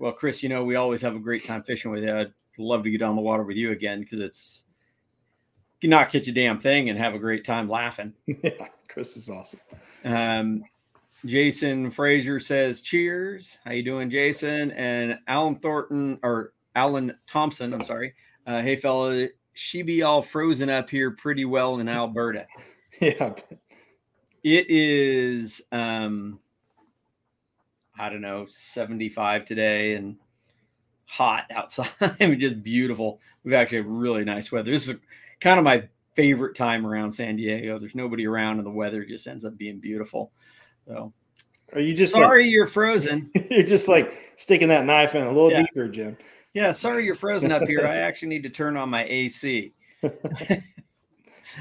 Well, 0.00 0.12
Chris, 0.12 0.42
you 0.42 0.48
know 0.48 0.64
we 0.64 0.76
always 0.76 1.02
have 1.02 1.14
a 1.14 1.18
great 1.18 1.44
time 1.44 1.62
fishing 1.62 1.90
with 1.90 2.04
you. 2.04 2.16
I'd 2.16 2.32
love 2.56 2.84
to 2.84 2.90
get 2.90 3.02
on 3.02 3.16
the 3.16 3.22
water 3.22 3.42
with 3.42 3.58
you 3.58 3.70
again 3.70 4.00
because 4.00 4.18
it's 4.18 4.64
you 5.78 5.88
can 5.88 5.90
not 5.90 6.08
catch 6.08 6.26
a 6.26 6.32
damn 6.32 6.58
thing 6.58 6.88
and 6.88 6.98
have 6.98 7.12
a 7.12 7.18
great 7.18 7.44
time 7.44 7.68
laughing. 7.68 8.14
yeah, 8.26 8.68
Chris 8.88 9.18
is 9.18 9.28
awesome. 9.28 9.60
Um, 10.02 10.64
Jason 11.26 11.90
Frazier 11.90 12.40
says, 12.40 12.80
"Cheers." 12.80 13.58
How 13.62 13.72
you 13.72 13.82
doing, 13.82 14.08
Jason? 14.08 14.70
And 14.70 15.18
Alan 15.28 15.56
Thornton 15.56 16.18
or 16.22 16.54
Alan 16.74 17.14
Thompson. 17.28 17.74
I'm 17.74 17.84
sorry. 17.84 18.14
Uh, 18.46 18.62
hey, 18.62 18.76
fella, 18.76 19.28
she 19.52 19.82
be 19.82 20.02
all 20.02 20.22
frozen 20.22 20.70
up 20.70 20.88
here 20.88 21.10
pretty 21.10 21.44
well 21.44 21.78
in 21.78 21.90
Alberta. 21.90 22.46
yeah, 23.02 23.34
it 24.42 24.70
is. 24.70 25.60
Um, 25.70 26.40
I 28.00 28.08
don't 28.08 28.22
know, 28.22 28.46
75 28.48 29.44
today 29.44 29.94
and 29.94 30.16
hot 31.04 31.44
outside. 31.50 31.90
just 32.38 32.62
beautiful. 32.62 33.20
We've 33.44 33.52
actually 33.52 33.78
have 33.78 33.86
really 33.86 34.24
nice 34.24 34.50
weather. 34.50 34.70
This 34.70 34.88
is 34.88 34.98
kind 35.40 35.58
of 35.58 35.64
my 35.64 35.86
favorite 36.14 36.56
time 36.56 36.86
around 36.86 37.12
San 37.12 37.36
Diego. 37.36 37.78
There's 37.78 37.94
nobody 37.94 38.26
around 38.26 38.56
and 38.56 38.66
the 38.66 38.70
weather 38.70 39.04
just 39.04 39.26
ends 39.26 39.44
up 39.44 39.58
being 39.58 39.80
beautiful. 39.80 40.32
So 40.86 41.12
are 41.74 41.80
you 41.80 41.94
just 41.94 42.12
sorry 42.12 42.44
like, 42.44 42.52
you're 42.52 42.66
frozen? 42.66 43.30
you're 43.50 43.62
just 43.62 43.86
like 43.86 44.32
sticking 44.36 44.68
that 44.68 44.86
knife 44.86 45.14
in 45.14 45.22
a 45.22 45.30
little 45.30 45.50
yeah. 45.50 45.62
deeper, 45.62 45.86
Jim. 45.86 46.16
Yeah, 46.54 46.72
sorry 46.72 47.04
you're 47.04 47.14
frozen 47.14 47.52
up 47.52 47.66
here. 47.68 47.86
I 47.86 47.96
actually 47.96 48.28
need 48.28 48.42
to 48.44 48.50
turn 48.50 48.78
on 48.78 48.88
my 48.88 49.04
AC. 49.04 49.74
and 50.02 50.12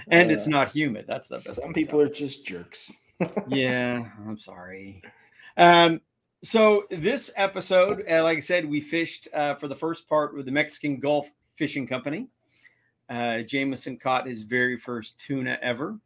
uh, 0.10 0.34
it's 0.34 0.47
not 0.47 0.71
humid. 0.71 1.04
That's 1.06 1.28
the 1.28 1.36
best. 1.36 1.56
Some 1.56 1.73
people 1.73 1.99
are 1.99 2.10
just 2.10 2.45
jerks. 2.45 2.91
yeah, 3.49 4.06
I'm 4.25 4.38
sorry. 4.38 5.04
Um, 5.58 5.99
so 6.41 6.86
this 6.89 7.32
episode, 7.36 8.06
uh, 8.10 8.23
like 8.23 8.38
I 8.38 8.41
said, 8.41 8.65
we 8.65 8.82
fished 8.82 9.28
uh, 9.34 9.56
for 9.56 9.67
the 9.67 9.75
first 9.75 10.08
part 10.08 10.36
with 10.36 10.45
the 10.45 10.52
Mexican 10.52 10.99
Gulf 10.99 11.30
Fishing 11.56 11.86
Company. 11.88 12.28
Uh, 13.10 13.41
Jameson 13.41 13.97
caught 13.97 14.28
his 14.28 14.43
very 14.43 14.78
first 14.78 15.19
tuna 15.19 15.58
ever. 15.62 15.99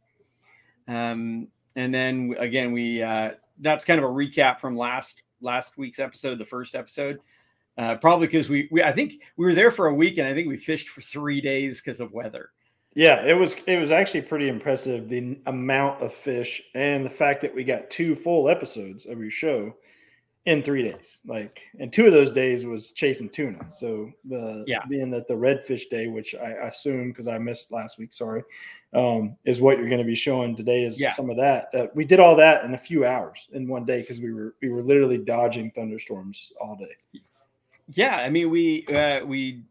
Um, 0.88 1.48
and 1.76 1.94
then 1.94 2.34
again, 2.38 2.72
we 2.72 3.02
uh, 3.02 3.32
that's 3.60 3.84
kind 3.84 3.98
of 3.98 4.04
a 4.04 4.12
recap 4.12 4.58
from 4.58 4.76
last 4.76 5.22
last 5.40 5.76
week's 5.76 5.98
episode, 5.98 6.38
the 6.38 6.44
first 6.44 6.74
episode. 6.74 7.20
Uh, 7.76 7.96
probably 7.96 8.26
because 8.26 8.48
we, 8.48 8.68
we 8.70 8.82
I 8.82 8.92
think 8.92 9.14
we 9.36 9.44
were 9.44 9.54
there 9.54 9.70
for 9.70 9.86
a 9.86 9.94
week 9.94 10.18
and 10.18 10.28
I 10.28 10.34
think 10.34 10.48
we 10.48 10.56
fished 10.56 10.88
for 10.88 11.00
three 11.00 11.40
days 11.40 11.80
because 11.80 12.00
of 12.00 12.12
weather. 12.12 12.50
Yeah, 12.94 13.24
it 13.24 13.34
was 13.34 13.56
it 13.66 13.78
was 13.78 13.90
actually 13.90 14.22
pretty 14.22 14.48
impressive 14.48 15.08
the 15.08 15.38
amount 15.46 16.00
of 16.00 16.14
fish 16.14 16.62
and 16.74 17.04
the 17.04 17.10
fact 17.10 17.40
that 17.42 17.54
we 17.54 17.64
got 17.64 17.90
two 17.90 18.14
full 18.14 18.48
episodes 18.48 19.06
of 19.06 19.20
your 19.20 19.30
show 19.30 19.74
in 20.46 20.62
three 20.62 20.82
days. 20.82 21.20
Like, 21.26 21.62
and 21.78 21.92
two 21.92 22.06
of 22.06 22.12
those 22.12 22.30
days 22.30 22.66
was 22.66 22.92
chasing 22.92 23.30
tuna. 23.30 23.70
So 23.70 24.10
the 24.24 24.64
yeah, 24.66 24.84
being 24.88 25.10
that 25.10 25.26
the 25.26 25.34
redfish 25.34 25.88
day, 25.88 26.06
which 26.06 26.34
I 26.34 26.50
assume 26.66 27.08
because 27.08 27.28
I 27.28 27.38
missed 27.38 27.72
last 27.72 27.98
week, 27.98 28.12
sorry, 28.12 28.42
um, 28.92 29.36
is 29.44 29.60
what 29.60 29.78
you're 29.78 29.88
going 29.88 30.00
to 30.00 30.06
be 30.06 30.14
showing 30.14 30.54
today. 30.54 30.84
Is 30.84 31.00
yeah. 31.00 31.12
some 31.12 31.30
of 31.30 31.36
that. 31.38 31.70
Uh, 31.74 31.86
we 31.94 32.04
did 32.04 32.20
all 32.20 32.36
that 32.36 32.64
in 32.64 32.74
a 32.74 32.78
few 32.78 33.06
hours 33.06 33.48
in 33.52 33.66
one 33.66 33.86
day 33.86 34.00
because 34.00 34.20
we 34.20 34.32
were 34.32 34.54
we 34.60 34.68
were 34.68 34.82
literally 34.82 35.18
dodging 35.18 35.70
thunderstorms 35.70 36.52
all 36.60 36.76
day. 36.76 37.20
Yeah, 37.92 38.16
I 38.16 38.28
mean 38.28 38.50
we 38.50 38.86
uh, 38.86 39.24
we 39.24 39.62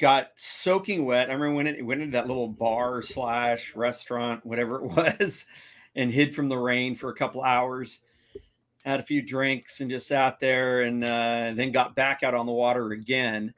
got 0.00 0.30
soaking 0.34 1.04
wet. 1.04 1.30
I 1.30 1.34
remember 1.34 1.54
when 1.54 1.66
it 1.68 1.84
went 1.84 2.00
into 2.00 2.12
that 2.12 2.26
little 2.26 2.48
bar 2.48 3.02
slash 3.02 3.76
restaurant, 3.76 4.44
whatever 4.44 4.76
it 4.76 4.82
was, 5.20 5.46
and 5.94 6.10
hid 6.10 6.34
from 6.34 6.48
the 6.48 6.58
rain 6.58 6.96
for 6.96 7.10
a 7.10 7.14
couple 7.14 7.42
hours 7.42 8.00
had 8.84 9.00
a 9.00 9.04
few 9.04 9.22
drinks 9.22 9.80
and 9.80 9.90
just 9.90 10.06
sat 10.06 10.40
there 10.40 10.82
and 10.82 11.04
uh, 11.04 11.52
then 11.54 11.72
got 11.72 11.94
back 11.94 12.22
out 12.22 12.34
on 12.34 12.46
the 12.46 12.52
water 12.52 12.92
again. 12.92 13.54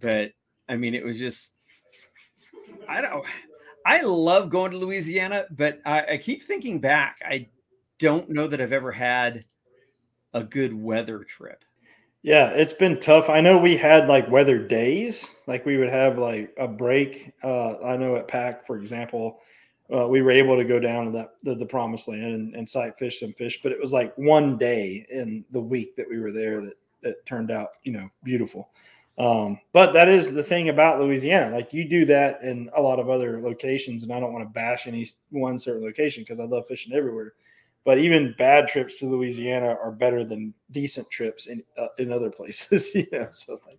But 0.00 0.32
I 0.68 0.76
mean, 0.76 0.94
it 0.94 1.04
was 1.04 1.18
just, 1.18 1.54
I 2.88 3.00
don't, 3.00 3.24
I 3.84 4.02
love 4.02 4.50
going 4.50 4.72
to 4.72 4.78
Louisiana, 4.78 5.46
but 5.50 5.80
I, 5.86 6.04
I 6.12 6.16
keep 6.18 6.42
thinking 6.42 6.80
back. 6.80 7.18
I 7.24 7.48
don't 7.98 8.28
know 8.28 8.46
that 8.46 8.60
I've 8.60 8.72
ever 8.72 8.92
had 8.92 9.44
a 10.34 10.42
good 10.42 10.74
weather 10.74 11.24
trip. 11.24 11.64
Yeah, 12.22 12.48
it's 12.48 12.72
been 12.72 12.98
tough. 12.98 13.30
I 13.30 13.40
know 13.40 13.56
we 13.56 13.76
had 13.76 14.08
like 14.08 14.28
weather 14.28 14.58
days, 14.58 15.28
like 15.46 15.64
we 15.64 15.76
would 15.76 15.88
have 15.88 16.18
like 16.18 16.52
a 16.58 16.66
break. 16.66 17.32
Uh, 17.42 17.78
I 17.78 17.96
know 17.96 18.16
at 18.16 18.26
PAC, 18.26 18.66
for 18.66 18.76
example, 18.76 19.40
uh, 19.94 20.06
we 20.06 20.22
were 20.22 20.30
able 20.30 20.56
to 20.56 20.64
go 20.64 20.80
down 20.80 21.06
to 21.06 21.10
that 21.12 21.34
the, 21.42 21.54
the 21.54 21.66
promised 21.66 22.08
land 22.08 22.34
and, 22.34 22.54
and 22.54 22.68
sight 22.68 22.98
fish 22.98 23.20
some 23.20 23.32
fish, 23.32 23.60
but 23.62 23.72
it 23.72 23.80
was 23.80 23.92
like 23.92 24.16
one 24.16 24.58
day 24.58 25.06
in 25.10 25.44
the 25.52 25.60
week 25.60 25.96
that 25.96 26.08
we 26.08 26.18
were 26.18 26.32
there 26.32 26.60
that 26.60 26.74
that 27.02 27.24
turned 27.26 27.50
out 27.50 27.70
you 27.84 27.92
know 27.92 28.08
beautiful. 28.24 28.70
Um, 29.18 29.58
but 29.72 29.92
that 29.92 30.08
is 30.08 30.32
the 30.32 30.42
thing 30.42 30.68
about 30.68 31.00
Louisiana. 31.00 31.54
Like 31.54 31.72
you 31.72 31.88
do 31.88 32.04
that 32.06 32.42
in 32.42 32.68
a 32.76 32.82
lot 32.82 32.98
of 32.98 33.08
other 33.08 33.40
locations, 33.40 34.02
and 34.02 34.12
I 34.12 34.20
don't 34.20 34.32
want 34.32 34.44
to 34.44 34.52
bash 34.52 34.86
any 34.86 35.08
one 35.30 35.58
certain 35.58 35.84
location 35.84 36.22
because 36.22 36.40
I 36.40 36.44
love 36.44 36.66
fishing 36.66 36.92
everywhere. 36.92 37.32
But 37.84 37.98
even 37.98 38.34
bad 38.36 38.66
trips 38.66 38.98
to 38.98 39.06
Louisiana 39.06 39.76
are 39.82 39.92
better 39.92 40.24
than 40.24 40.52
decent 40.72 41.08
trips 41.10 41.46
in 41.46 41.62
uh, 41.78 41.88
in 41.98 42.12
other 42.12 42.30
places. 42.30 42.92
you 42.94 43.06
know, 43.12 43.28
so 43.30 43.60
like 43.66 43.78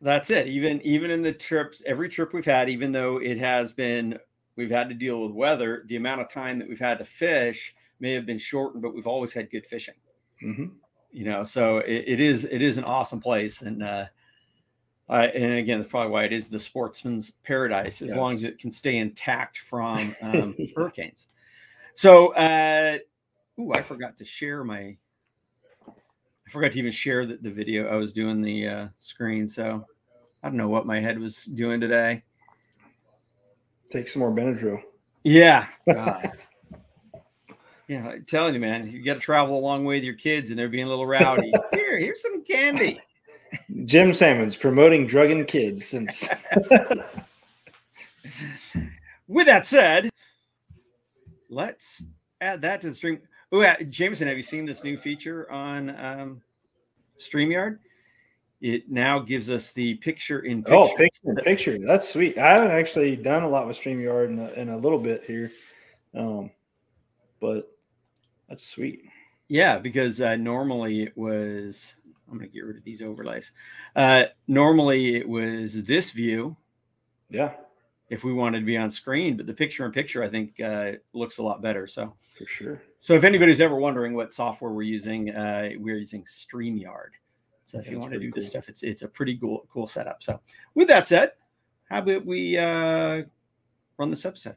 that's 0.00 0.30
it. 0.30 0.46
Even 0.46 0.80
even 0.82 1.10
in 1.10 1.22
the 1.22 1.32
trips, 1.32 1.82
every 1.84 2.08
trip 2.08 2.32
we've 2.32 2.44
had, 2.44 2.70
even 2.70 2.92
though 2.92 3.20
it 3.20 3.38
has 3.38 3.72
been 3.72 4.18
we've 4.58 4.70
had 4.70 4.88
to 4.88 4.94
deal 4.94 5.22
with 5.22 5.30
weather, 5.30 5.84
the 5.86 5.96
amount 5.96 6.20
of 6.20 6.28
time 6.28 6.58
that 6.58 6.68
we've 6.68 6.80
had 6.80 6.98
to 6.98 7.04
fish 7.04 7.74
may 8.00 8.12
have 8.12 8.26
been 8.26 8.38
shortened, 8.38 8.82
but 8.82 8.92
we've 8.94 9.06
always 9.06 9.32
had 9.32 9.50
good 9.50 9.64
fishing. 9.64 9.94
Mm-hmm. 10.44 10.66
You 11.12 11.24
know, 11.24 11.44
so 11.44 11.78
it, 11.78 12.04
it 12.06 12.20
is 12.20 12.44
it 12.44 12.60
is 12.60 12.76
an 12.76 12.84
awesome 12.84 13.20
place, 13.20 13.62
and 13.62 13.82
uh, 13.82 14.06
I, 15.08 15.28
and 15.28 15.54
again, 15.54 15.78
that's 15.78 15.90
probably 15.90 16.10
why 16.10 16.24
it 16.24 16.32
is 16.32 16.50
the 16.50 16.58
sportsman's 16.58 17.30
paradise, 17.44 18.02
as 18.02 18.10
yes. 18.10 18.18
long 18.18 18.34
as 18.34 18.44
it 18.44 18.58
can 18.58 18.70
stay 18.70 18.98
intact 18.98 19.58
from 19.58 20.14
um, 20.22 20.54
hurricanes. 20.76 21.28
So, 21.94 22.34
uh, 22.34 22.98
ooh, 23.58 23.72
I 23.72 23.82
forgot 23.82 24.16
to 24.16 24.24
share 24.24 24.64
my. 24.64 24.96
I 25.86 26.50
forgot 26.50 26.72
to 26.72 26.78
even 26.78 26.92
share 26.92 27.26
the, 27.26 27.36
the 27.36 27.50
video. 27.50 27.88
I 27.88 27.96
was 27.96 28.12
doing 28.12 28.42
the 28.42 28.66
uh, 28.66 28.88
screen, 28.98 29.48
so 29.48 29.86
I 30.42 30.48
don't 30.48 30.56
know 30.56 30.68
what 30.68 30.86
my 30.86 31.00
head 31.00 31.18
was 31.18 31.44
doing 31.44 31.80
today. 31.80 32.24
Take 33.90 34.08
some 34.08 34.20
more 34.20 34.30
Benadryl. 34.30 34.82
Yeah. 35.24 35.66
yeah, 35.86 36.32
I'm 37.88 38.24
telling 38.26 38.54
you, 38.54 38.60
man, 38.60 38.90
you 38.90 39.02
got 39.02 39.14
to 39.14 39.20
travel 39.20 39.58
a 39.58 39.60
long 39.60 39.84
way 39.84 39.96
with 39.96 40.04
your 40.04 40.14
kids 40.14 40.50
and 40.50 40.58
they're 40.58 40.68
being 40.68 40.84
a 40.84 40.88
little 40.88 41.06
rowdy. 41.06 41.52
Here, 41.72 41.98
here's 41.98 42.22
some 42.22 42.44
candy. 42.44 43.00
Jim 43.84 44.12
Sammons 44.12 44.56
promoting 44.56 45.06
drugging 45.06 45.46
kids 45.46 45.86
since. 45.86 46.28
with 49.26 49.46
that 49.46 49.64
said, 49.64 50.10
let's 51.48 52.02
add 52.40 52.60
that 52.62 52.82
to 52.82 52.90
the 52.90 52.94
stream. 52.94 53.20
Oh, 53.50 53.62
yeah, 53.62 53.76
Jameson, 53.88 54.28
have 54.28 54.36
you 54.36 54.42
seen 54.42 54.66
this 54.66 54.84
new 54.84 54.98
feature 54.98 55.50
on 55.50 55.96
um, 55.96 56.42
StreamYard? 57.18 57.78
It 58.60 58.90
now 58.90 59.18
gives 59.20 59.50
us 59.50 59.72
the 59.72 59.94
picture 59.96 60.40
in 60.40 60.62
picture. 60.62 60.74
Oh, 60.74 60.94
picture 60.96 61.30
in 61.30 61.36
picture. 61.36 61.78
That's 61.78 62.08
sweet. 62.08 62.38
I 62.38 62.54
haven't 62.54 62.72
actually 62.72 63.16
done 63.16 63.42
a 63.42 63.48
lot 63.48 63.66
with 63.66 63.76
StreamYard 63.76 64.28
in 64.28 64.38
a, 64.38 64.48
in 64.52 64.68
a 64.70 64.76
little 64.76 64.98
bit 64.98 65.24
here, 65.24 65.52
um, 66.14 66.50
but 67.40 67.70
that's 68.48 68.66
sweet. 68.66 69.02
Yeah, 69.48 69.78
because 69.78 70.20
uh, 70.20 70.36
normally 70.36 71.02
it 71.02 71.16
was. 71.16 71.94
I'm 72.30 72.36
going 72.36 72.50
to 72.50 72.52
get 72.52 72.66
rid 72.66 72.76
of 72.76 72.84
these 72.84 73.00
overlays. 73.00 73.52
Uh, 73.96 74.24
normally 74.46 75.16
it 75.16 75.26
was 75.26 75.84
this 75.84 76.10
view. 76.10 76.56
Yeah. 77.30 77.52
If 78.10 78.22
we 78.22 78.34
wanted 78.34 78.60
to 78.60 78.66
be 78.66 78.76
on 78.76 78.90
screen, 78.90 79.34
but 79.36 79.46
the 79.46 79.54
picture 79.54 79.86
in 79.86 79.92
picture, 79.92 80.22
I 80.22 80.28
think, 80.28 80.60
uh, 80.60 80.92
looks 81.14 81.38
a 81.38 81.42
lot 81.42 81.62
better. 81.62 81.86
So 81.86 82.12
for 82.36 82.44
sure. 82.44 82.82
So 82.98 83.14
if 83.14 83.24
anybody's 83.24 83.62
ever 83.62 83.76
wondering 83.76 84.14
what 84.14 84.34
software 84.34 84.70
we're 84.70 84.82
using, 84.82 85.30
uh, 85.30 85.70
we're 85.78 85.96
using 85.96 86.22
StreamYard. 86.24 87.12
So 87.68 87.78
if 87.78 87.90
you 87.90 87.98
want 87.98 88.14
to 88.14 88.18
do 88.18 88.30
cool. 88.30 88.40
this 88.40 88.48
stuff, 88.48 88.70
it's 88.70 88.82
it's 88.82 89.02
a 89.02 89.08
pretty 89.08 89.36
cool 89.36 89.66
cool 89.70 89.86
setup. 89.86 90.22
So 90.22 90.40
with 90.74 90.88
that 90.88 91.06
said, 91.06 91.32
how 91.90 91.98
about 91.98 92.24
we 92.24 92.56
uh, 92.56 93.24
run 93.98 94.08
this 94.08 94.24
episode? 94.24 94.56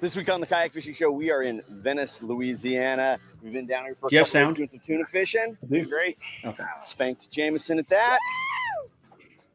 This 0.00 0.16
week 0.16 0.28
on 0.30 0.40
the 0.40 0.48
Kayak 0.48 0.72
Fishing 0.72 0.94
Show, 0.94 1.12
we 1.12 1.30
are 1.30 1.42
in 1.42 1.62
Venice, 1.70 2.20
Louisiana. 2.22 3.18
We've 3.40 3.52
been 3.52 3.68
down 3.68 3.84
here 3.84 3.94
for 3.94 4.08
a 4.08 4.10
couple 4.10 4.26
sound? 4.26 4.56
doing 4.56 4.68
some 4.68 4.80
tuna 4.80 5.04
fishing. 5.06 5.56
Doing 5.68 5.88
great. 5.88 6.18
Okay. 6.44 6.64
Spanked 6.82 7.30
Jameson 7.30 7.78
at 7.78 7.88
that. 7.88 8.18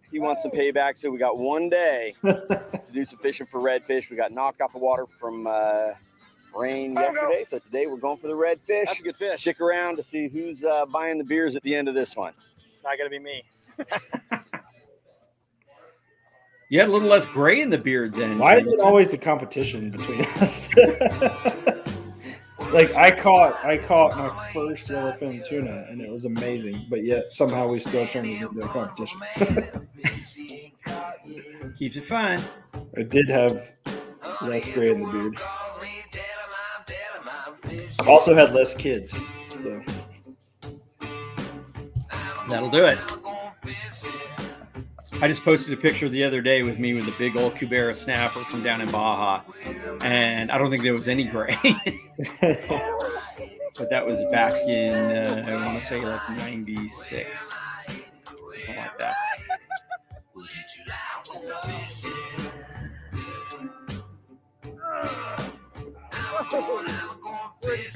He 0.09 0.19
wants 0.19 0.43
some 0.43 0.51
payback, 0.51 0.97
so 0.97 1.09
we 1.09 1.17
got 1.17 1.37
one 1.37 1.67
day 1.67 2.15
to 2.21 2.81
do 2.93 3.03
some 3.03 3.19
fishing 3.19 3.45
for 3.45 3.59
redfish. 3.59 4.09
We 4.09 4.15
got 4.15 4.31
knocked 4.31 4.61
off 4.61 4.71
the 4.71 4.79
water 4.79 5.05
from 5.05 5.47
uh, 5.47 5.91
rain 6.55 6.93
yesterday. 6.93 7.45
So 7.49 7.59
today 7.59 7.87
we're 7.87 7.97
going 7.97 8.17
for 8.17 8.27
the 8.27 8.35
red 8.35 8.59
fish. 8.61 8.87
That's 8.87 8.99
a 8.99 9.03
good 9.03 9.17
fish. 9.17 9.41
Stick 9.41 9.61
around 9.61 9.97
to 9.97 10.03
see 10.03 10.27
who's 10.27 10.63
uh, 10.63 10.85
buying 10.85 11.17
the 11.17 11.23
beers 11.23 11.55
at 11.55 11.63
the 11.63 11.75
end 11.75 11.87
of 11.87 11.95
this 11.95 12.15
one. 12.15 12.33
It's 12.69 12.83
not 12.83 12.97
going 12.97 13.09
to 13.09 13.17
be 13.17 13.19
me. 13.19 13.43
You 16.73 16.79
had 16.79 16.89
a 16.89 16.91
little 16.91 17.07
less 17.07 17.27
gray 17.27 17.61
in 17.61 17.69
the 17.69 17.77
beard 17.77 18.15
then. 18.15 18.39
Why 18.39 18.57
is 18.57 18.71
it 18.71 18.79
always 18.79 19.13
a 19.13 19.17
competition 19.19 19.91
between 19.91 20.21
us? 20.21 20.75
like 22.73 22.95
I 22.95 23.11
caught 23.11 23.63
I 23.63 23.77
caught 23.77 24.17
my 24.17 24.51
first 24.51 24.87
yellowfin 24.87 25.45
tuna 25.45 25.85
and 25.89 26.01
it 26.01 26.09
was 26.09 26.25
amazing, 26.25 26.87
but 26.89 27.05
yet 27.05 27.31
somehow 27.31 27.67
we 27.67 27.77
still 27.77 28.07
turned 28.07 28.25
it 28.25 28.41
into 28.41 28.65
a 28.65 28.67
competition. 28.69 29.21
Keeps 31.77 31.95
it 31.95 32.03
fun. 32.03 32.39
I 32.97 33.03
did 33.03 33.29
have 33.29 33.71
less 34.41 34.67
gray 34.73 34.93
in 34.93 35.03
the 35.03 35.11
beard. 35.11 35.39
I've 37.99 38.07
also 38.07 38.33
had 38.33 38.53
less 38.53 38.73
kids. 38.73 39.15
So. 39.49 39.81
That'll 42.49 42.69
do 42.69 42.85
it. 42.85 42.99
I 45.21 45.27
just 45.27 45.43
posted 45.43 45.73
a 45.73 45.77
picture 45.77 46.09
the 46.09 46.23
other 46.23 46.41
day 46.41 46.63
with 46.63 46.79
me 46.79 46.93
with 46.93 47.07
a 47.07 47.13
big 47.17 47.37
old 47.37 47.53
Cubera 47.53 47.95
snapper 47.95 48.43
from 48.45 48.61
down 48.61 48.81
in 48.81 48.91
Baja, 48.91 49.41
and 50.03 50.51
I 50.51 50.57
don't 50.57 50.69
think 50.69 50.81
there 50.83 50.93
was 50.93 51.07
any 51.07 51.23
gray. 51.23 51.55
but 52.41 53.89
that 53.89 54.05
was 54.05 54.23
back 54.25 54.53
in 54.53 55.25
uh, 55.25 55.45
I 55.47 55.65
want 55.65 55.79
to 55.79 55.85
say 55.85 56.01
like 56.01 56.29
'96, 56.29 57.53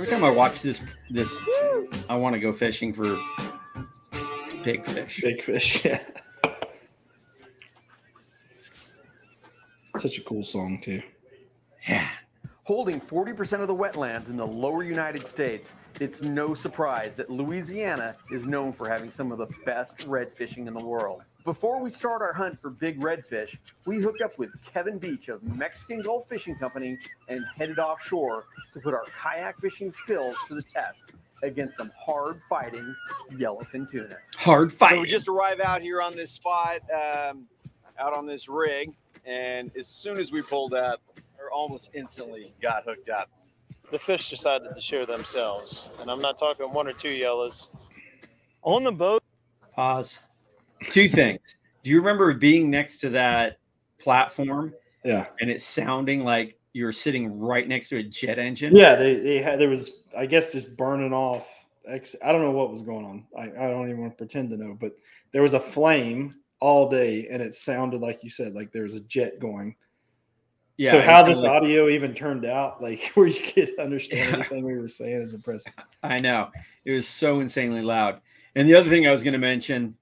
Every 0.08 0.22
time 0.22 0.24
I 0.24 0.34
watch 0.34 0.62
this, 0.62 0.82
this 1.10 1.38
I 2.10 2.15
want 2.15 2.34
to 2.34 2.39
go 2.39 2.54
fishing 2.54 2.93
for 2.93 3.20
big 4.63 4.86
fish. 4.86 5.20
Big 5.22 5.43
fish, 5.43 5.84
yeah. 5.86 6.02
Such 9.98 10.17
a 10.17 10.22
cool 10.22 10.46
song 10.46 10.80
too. 10.82 11.02
Yeah. 11.89 12.08
Holding 12.63 13.02
40% 13.02 13.60
of 13.60 13.67
the 13.67 13.76
wetlands 13.76 14.30
in 14.30 14.38
the 14.38 14.48
lower 14.48 14.82
United 14.82 15.28
States, 15.28 15.74
it's 16.00 16.22
no 16.22 16.54
surprise 16.54 17.15
that 17.17 17.30
Louisiana 17.30 18.15
is 18.32 18.46
known 18.46 18.72
for 18.72 18.88
having 18.88 19.12
some 19.12 19.34
of 19.34 19.38
the 19.38 19.48
best 19.65 20.06
red 20.06 20.30
fishing 20.30 20.67
in 20.67 20.74
the 20.74 20.86
world. 20.86 21.24
Before 21.48 21.80
we 21.80 21.90
start 21.90 22.22
our 22.22 22.34
hunt 22.34 22.60
for 22.60 22.70
big 22.70 23.00
redfish, 23.00 23.56
we 23.86 24.02
hooked 24.02 24.22
up 24.22 24.38
with 24.38 24.50
Kevin 24.66 24.98
Beach 24.98 25.30
of 25.30 25.42
Mexican 25.44 26.02
Gulf 26.02 26.28
Fishing 26.28 26.58
Company 26.58 26.98
and 27.30 27.46
headed 27.56 27.80
offshore 27.80 28.48
to 28.74 28.82
put 28.82 28.94
our 28.94 29.06
kayak 29.18 29.58
fishing 29.62 29.90
skills 29.90 30.36
to 30.50 30.56
the 30.56 30.62
test 30.62 31.14
against 31.44 31.78
some 31.78 31.90
hard 31.98 32.42
fighting 32.50 32.94
yellowfin 33.32 33.90
tuna. 33.90 34.18
Hard 34.36 34.74
fighting. 34.74 34.98
So 34.98 35.02
we 35.04 35.08
just 35.08 35.30
arrive 35.30 35.62
out 35.62 35.82
here 35.82 36.02
on 36.02 36.18
this 36.18 36.32
spot, 36.32 36.82
um, 36.92 37.48
out 37.98 38.12
on 38.14 38.28
this 38.28 38.50
rig, 38.50 38.92
and 39.26 39.72
as 39.78 39.88
soon 39.88 40.20
as 40.20 40.34
we 40.34 40.42
pulled 40.42 40.74
up, 40.74 41.00
or 41.40 41.50
almost 41.50 41.92
instantly 41.94 42.52
got 42.62 42.84
hooked 42.84 43.08
up. 43.08 43.30
the 43.90 43.98
fish 43.98 44.30
decided 44.30 44.76
to 44.76 44.82
share 44.82 45.06
themselves. 45.06 45.88
And 46.02 46.12
I'm 46.12 46.20
not 46.20 46.38
talking 46.38 46.66
one 46.74 46.90
or 46.90 46.92
two 46.92 47.08
yellows. 47.08 47.70
On 48.64 48.84
the 48.84 48.92
boat, 48.92 49.24
Pause. 49.74 50.20
Two 50.86 51.10
things. 51.10 51.56
Do 51.84 51.90
you 51.90 51.98
remember 51.98 52.34
being 52.34 52.70
next 52.70 53.00
to 53.00 53.10
that 53.12 53.58
platform 54.00 54.74
Yeah. 55.04 55.28
and 55.42 55.50
it 55.50 55.62
sounding 55.62 56.24
like 56.24 56.58
you 56.74 56.86
were 56.86 56.92
sitting 56.92 57.40
right 57.40 57.68
next 57.68 57.90
to 57.90 57.98
a 57.98 58.04
jet 58.04 58.38
engine? 58.40 58.76
Yeah, 58.76 58.96
they, 58.96 59.16
they 59.16 59.38
had 59.42 59.60
there 59.60 59.70
was 59.70 59.92
I 60.18 60.26
guess 60.26 60.52
just 60.52 60.76
burning 60.78 61.13
off 61.13 61.48
I 61.90 62.32
don't 62.34 62.42
know 62.42 62.52
what 62.52 62.72
was 62.72 62.82
going 62.82 63.06
on. 63.06 63.26
I, 63.38 63.44
I 63.44 63.70
don't 63.70 63.88
even 63.88 64.02
want 64.02 64.12
to 64.13 64.18
pretend 64.18 64.50
to 64.50 64.58
know, 64.58 64.78
but 64.80 64.92
there 65.32 65.42
was 65.42 65.54
a 65.54 65.60
flame 65.60 66.36
all 66.60 66.90
day 66.90 67.28
and 67.32 67.42
it 67.42 67.54
sounded 67.56 68.02
like 68.02 68.24
you 68.24 68.30
said, 68.30 68.54
like 68.54 68.72
there 68.74 68.84
was 68.84 68.96
a 68.96 69.00
jet 69.02 69.40
going. 69.40 69.76
Yeah. 70.76 70.92
so 70.92 71.02
how 71.02 71.24
this 71.24 71.42
like- 71.42 71.52
audio 71.52 71.88
even 71.90 72.13
turned 72.13 72.46
out, 72.46 72.84
like 72.84 73.12
where 73.16 73.28
you 73.28 73.40
could 73.54 73.80
understand 73.80 74.32
Yeah. 74.32 74.36
anything 74.40 74.66
we 74.66 74.78
were 74.78 74.90
saying 74.90 75.22
is 75.22 75.34
impressive. 75.34 75.74
I 76.04 76.20
know. 76.20 76.50
It 76.86 76.92
was 76.92 77.08
so 77.08 77.40
insanely 77.40 77.82
loud. 77.82 78.20
And 78.56 78.68
the 78.68 78.76
other 78.76 78.90
thing 78.90 79.08
I 79.08 79.12
was 79.12 79.24
going 79.24 79.34
to 79.34 79.40
mention 79.40 79.96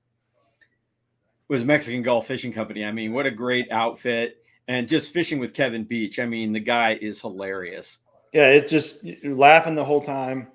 was 1.48 1.64
Mexican 1.64 2.02
Gulf 2.02 2.28
Fishing 2.28 2.54
Company. 2.54 2.86
I 2.86 2.92
mean, 2.92 3.14
what 3.14 3.26
a 3.26 3.32
great 3.32 3.72
outfit. 3.72 4.38
And 4.68 4.88
just 4.88 5.14
fishing 5.14 5.40
with 5.40 5.54
Kevin 5.54 5.84
Beach. 5.84 6.18
I 6.18 6.26
mean, 6.26 6.52
the 6.52 6.60
guy 6.60 6.98
is 7.00 7.22
hilarious. 7.22 8.00
Yeah, 8.34 8.50
it's 8.50 8.72
just 8.72 9.06
laughing 9.24 9.76
the 9.76 9.86
whole 9.86 10.02
time. 10.02 10.48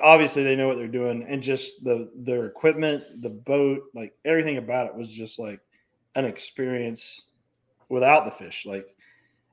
Obviously, 0.00 0.44
they 0.44 0.56
know 0.56 0.68
what 0.68 0.76
they're 0.76 0.88
doing, 0.88 1.24
and 1.28 1.42
just 1.42 1.82
the 1.84 2.10
their 2.14 2.46
equipment, 2.46 3.04
the 3.22 3.30
boat, 3.30 3.82
like 3.94 4.14
everything 4.24 4.58
about 4.58 4.88
it 4.88 4.94
was 4.94 5.08
just 5.08 5.38
like 5.38 5.60
an 6.16 6.24
experience 6.24 7.22
without 7.88 8.24
the 8.24 8.30
fish. 8.30 8.66
Like, 8.66 8.94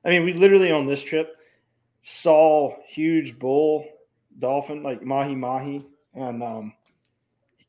I 0.04 0.10
mean, 0.10 0.24
we 0.24 0.32
literally 0.34 0.70
on 0.70 0.86
this 0.86 1.02
trip 1.02 1.36
saw 2.00 2.76
huge 2.86 3.38
bull, 3.38 3.86
dolphin, 4.38 4.82
like 4.82 5.02
mahi 5.02 5.34
mahi, 5.34 5.86
and 6.14 6.42
um, 6.42 6.72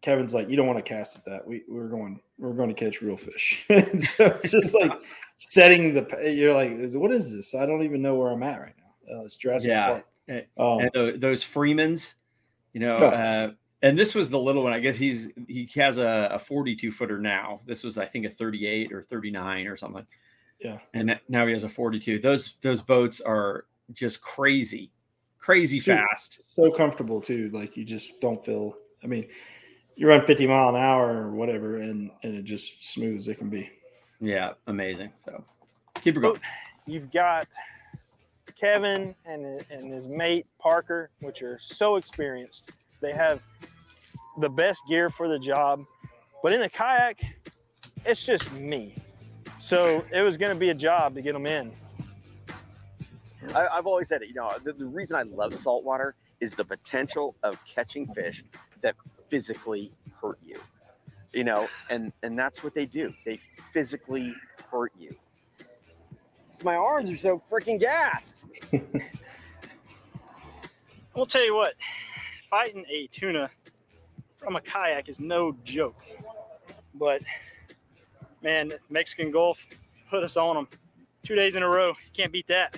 Kevin's 0.02 0.34
like, 0.34 0.50
"You 0.50 0.56
don't 0.56 0.68
want 0.68 0.84
to 0.84 0.88
cast 0.88 1.18
at 1.18 1.26
that. 1.26 1.46
We 1.48 1.64
we're 1.68 1.88
going 1.90 2.20
we're 2.38 2.54
going 2.54 2.70
to 2.70 2.76
catch 2.76 3.02
real 3.02 3.18
fish." 3.18 3.66
and 3.70 4.02
so 4.04 4.26
it's 4.28 4.52
just 4.52 4.74
like 4.74 4.94
setting 5.38 5.94
the. 5.94 6.32
You're 6.34 6.54
like, 6.54 6.72
"What 6.94 7.12
is 7.12 7.32
this? 7.32 7.54
I 7.56 7.66
don't 7.66 7.84
even 7.84 8.02
know 8.02 8.16
where 8.16 8.32
I'm 8.32 8.44
at 8.44 8.60
right 8.60 8.76
now." 8.78 9.18
Uh, 9.20 9.24
it's 9.26 9.36
Jurassic 9.38 9.70
Yeah. 9.70 9.88
Park. 9.88 10.06
Eh, 10.30 10.42
Um, 10.58 10.80
and 10.80 10.92
tho- 10.94 11.18
those 11.18 11.44
Freemans, 11.44 12.16
you 12.74 12.80
know, 12.80 12.98
uh, 12.98 13.52
and 13.82 13.98
this 13.98 14.14
was 14.14 14.30
the 14.30 14.40
little 14.40 14.64
one. 14.64 14.74
I 14.74 14.80
guess 14.80 14.96
he's 14.96 15.30
he 15.48 15.68
has 15.76 15.98
a, 15.98 16.30
a 16.34 16.40
42 16.40 16.92
footer 16.92 17.18
now. 17.18 17.62
This 17.66 17.84
was 17.84 17.98
I 17.98 18.06
think 18.06 18.26
a 18.26 18.30
38 18.30 18.92
or 18.92 19.02
39 19.02 19.68
or 19.68 19.76
something. 19.78 20.06
Yeah. 20.60 20.78
And 20.94 21.20
now 21.30 21.48
he 21.48 21.54
has 21.54 21.64
a 21.64 21.70
42. 21.70 22.20
Those 22.20 22.56
those 22.62 22.82
boats 22.82 23.22
are 23.22 23.66
just 23.94 24.22
crazy, 24.22 24.92
crazy 25.40 25.80
fast. 25.80 26.42
so 26.48 26.70
comfortable 26.70 27.22
too. 27.22 27.50
Like 27.54 27.76
you 27.78 27.84
just 27.86 28.20
don't 28.22 28.44
feel. 28.46 28.76
I 29.04 29.08
mean, 29.08 29.28
you 30.00 30.08
run 30.08 30.26
50 30.26 30.48
mile 30.48 30.70
an 30.70 30.76
hour 30.78 31.24
or 31.24 31.32
whatever, 31.32 31.76
and 31.76 32.10
and 32.24 32.34
it 32.34 32.46
just 32.46 32.86
smooth 32.86 33.18
as 33.18 33.28
it 33.28 33.38
can 33.38 33.50
be. 33.50 33.70
Yeah, 34.22 34.54
amazing. 34.68 35.12
So 35.26 35.44
keep 35.96 36.16
it 36.16 36.22
going. 36.22 36.40
you've 36.88 37.12
got 37.12 37.50
Kevin 38.58 39.14
and, 39.26 39.62
and 39.70 39.92
his 39.92 40.08
mate 40.08 40.46
Parker, 40.58 41.10
which 41.20 41.44
are 41.44 41.60
so 41.60 41.98
experienced. 41.98 42.72
They 43.02 43.12
have 43.12 43.42
the 44.38 44.50
best 44.50 44.84
gear 44.88 45.10
for 45.10 45.28
the 45.28 45.38
job. 45.38 45.84
But 46.42 46.54
in 46.54 46.62
the 46.62 46.70
kayak, 46.70 47.20
it's 48.06 48.26
just 48.26 48.54
me. 48.54 48.96
So 49.58 50.06
it 50.14 50.22
was 50.22 50.38
going 50.38 50.54
to 50.54 50.60
be 50.60 50.70
a 50.70 50.74
job 50.74 51.14
to 51.16 51.22
get 51.22 51.34
them 51.34 51.46
in. 51.46 51.74
I, 53.54 53.68
I've 53.68 53.86
always 53.86 54.08
said 54.08 54.22
it. 54.22 54.30
You 54.30 54.36
know, 54.36 54.54
the, 54.64 54.72
the 54.72 54.86
reason 54.86 55.18
I 55.18 55.24
love 55.24 55.54
saltwater 55.54 56.16
is 56.40 56.54
the 56.54 56.64
potential 56.64 57.36
of 57.44 57.58
catching 57.66 58.08
fish 58.14 58.46
that 58.82 58.96
physically 59.30 59.92
hurt 60.22 60.39
you. 60.46 60.56
You 61.34 61.44
know, 61.44 61.68
and 61.89 62.12
and 62.24 62.38
that's 62.38 62.63
what 62.63 62.74
they 62.74 62.86
do. 62.86 63.13
They 63.26 63.39
physically 63.72 64.34
hurt 64.72 64.92
you. 65.00 65.15
My 66.63 66.76
arms 66.76 67.12
are 67.12 67.18
so 67.18 67.42
freaking 67.50 67.80
gassed. 67.80 68.44
I'll 71.15 71.26
tell 71.26 71.44
you 71.44 71.56
what, 71.56 71.74
fighting 72.50 72.86
a 72.89 73.08
tuna 73.08 73.50
from 74.38 74.56
a 74.56 74.62
kayak 74.62 75.10
is 75.10 75.20
no 75.20 75.56
joke. 75.63 76.02
But 76.96 77.22
man, 78.42 78.72
Mexican 78.89 79.32
Gulf 79.32 79.65
put 80.10 80.24
us 80.24 80.38
on 80.38 80.56
them 80.56 80.68
two 81.24 81.36
days 81.36 81.56
in 81.56 81.63
a 81.63 81.68
row. 81.68 81.94
Can't 82.13 82.32
beat 82.32 82.48
that. 82.48 82.78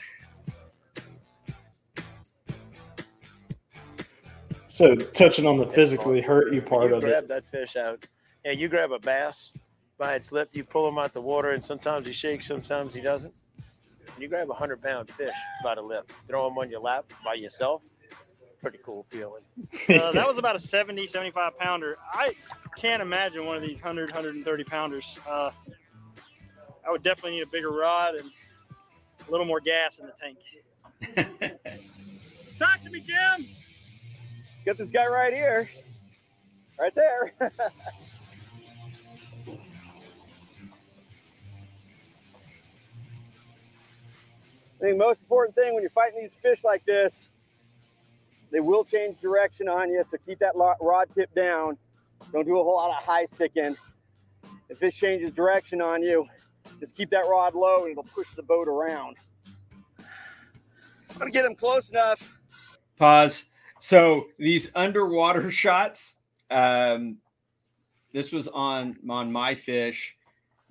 So 4.82 4.96
touching 4.96 5.46
on 5.46 5.60
the 5.60 5.68
physically 5.68 6.22
hurt 6.22 6.52
you 6.52 6.60
part 6.60 6.90
you 6.90 6.96
of 6.96 7.04
grab 7.04 7.26
it. 7.26 7.28
that 7.28 7.46
fish 7.46 7.76
out. 7.76 8.04
Yeah, 8.44 8.54
you 8.54 8.68
grab 8.68 8.92
a 8.92 8.98
bass 8.98 9.54
by 10.00 10.16
its 10.16 10.32
lip, 10.32 10.50
you 10.54 10.64
pull 10.64 10.88
him 10.88 10.98
out 10.98 11.14
the 11.14 11.22
water, 11.22 11.52
and 11.52 11.64
sometimes 11.64 12.08
he 12.08 12.14
shakes, 12.14 12.48
sometimes 12.48 12.96
he 12.96 13.00
doesn't. 13.00 13.32
You 14.18 14.28
grab 14.28 14.50
a 14.50 14.56
hundred 14.56 14.82
pound 14.82 15.12
fish 15.12 15.36
by 15.64 15.76
the 15.76 15.84
lip, 15.84 16.12
throw 16.28 16.48
him 16.48 16.58
on 16.58 16.72
your 16.72 16.80
lap 16.80 17.14
by 17.24 17.36
yourself. 17.36 17.84
Pretty 18.60 18.80
cool 18.84 19.06
feeling. 19.10 19.44
Uh, 19.88 20.12
that 20.14 20.28
was 20.28 20.40
about 20.40 20.56
a 20.56 20.60
70, 20.60 21.06
75 21.06 21.60
pounder. 21.60 22.00
I 22.12 22.34
can't 22.76 23.04
imagine 23.04 23.46
one 23.46 23.58
of 23.58 23.62
these 23.62 23.84
100, 23.84 24.10
130 24.10 24.64
pounders. 24.64 25.20
Uh, 25.30 25.52
I 26.88 26.90
would 26.90 27.04
definitely 27.04 27.38
need 27.38 27.44
a 27.44 27.52
bigger 27.52 27.70
rod 27.70 28.16
and 28.16 28.32
a 29.28 29.30
little 29.30 29.46
more 29.46 29.60
gas 29.60 30.00
in 30.00 30.08
the 30.08 30.14
tank. 30.20 31.38
Talk 32.58 32.84
to 32.84 32.90
me, 32.90 33.02
Jim. 33.02 33.48
Got 34.66 34.78
this 34.78 34.92
guy 34.92 35.08
right 35.08 35.34
here, 35.34 35.70
right 36.80 36.94
there. 36.94 37.34
I 37.42 37.52
think 44.80 44.98
most 44.98 45.22
important 45.22 45.56
thing 45.56 45.74
when 45.74 45.84
you're 45.84 45.92
fighting 45.92 46.22
these 46.22 46.34
fish 46.42 46.64
like 46.64 46.86
this, 46.86 47.30
they 48.52 48.60
will 48.60 48.84
change 48.84 49.20
direction 49.22 49.68
on 49.70 49.90
you. 49.90 50.04
So 50.04 50.18
keep 50.26 50.40
that 50.40 50.54
rod 50.56 51.10
tip 51.14 51.34
down. 51.36 51.78
Don't 52.32 52.46
do 52.46 52.60
a 52.60 52.64
whole 52.64 52.76
lot 52.76 52.90
of 52.90 53.04
high 53.04 53.26
sticking. 53.26 53.76
If 54.70 54.80
fish 54.80 54.98
changes 54.98 55.34
direction 55.34 55.82
on 55.82 56.02
you, 56.04 56.28
Just 56.80 56.96
keep 56.96 57.10
that 57.12 57.26
rod 57.30 57.56
low 57.56 57.84
and 57.84 57.92
it'll 57.92 58.04
push 58.04 58.28
the 58.36 58.44
boat 58.44 58.68
around. 58.68 59.18
I'm 61.12 61.18
gonna 61.20 61.32
get 61.32 61.46
him 61.46 61.56
close 61.56 61.90
enough. 61.90 62.38
Pause. 62.98 63.51
So 63.82 64.28
these 64.38 64.72
underwater 64.76 65.50
shots, 65.64 66.14
um, 66.52 67.18
this 68.14 68.32
was 68.32 68.48
on 68.48 68.98
on 69.10 69.32
my 69.32 69.56
fish 69.56 70.16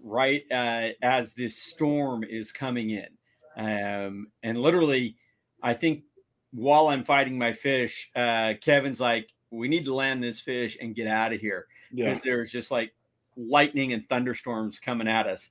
right 0.03 0.45
uh, 0.51 0.91
as 1.03 1.35
this 1.35 1.59
storm 1.59 2.23
is 2.23 2.53
coming 2.53 2.91
in, 2.91 3.09
um, 3.57 4.29
and 4.45 4.59
literally, 4.59 5.17
I 5.61 5.75
think 5.75 6.05
while 6.53 6.87
I'm 6.89 7.03
fighting 7.05 7.37
my 7.37 7.53
fish, 7.53 8.11
uh, 8.15 8.55
Kevin's 8.61 9.01
like, 9.01 9.31
"We 9.51 9.67
need 9.67 9.85
to 9.87 9.95
land 9.95 10.23
this 10.23 10.39
fish 10.41 10.79
and 10.81 10.95
get 10.95 11.09
out 11.09 11.33
of 11.33 11.41
here," 11.41 11.67
Yeah. 11.93 12.07
because 12.07 12.23
there's 12.23 12.53
just 12.53 12.71
like 12.71 12.95
lightning 13.37 13.93
and 13.93 14.09
thunderstorms 14.09 14.79
coming 14.79 15.09
at 15.09 15.27
us. 15.27 15.51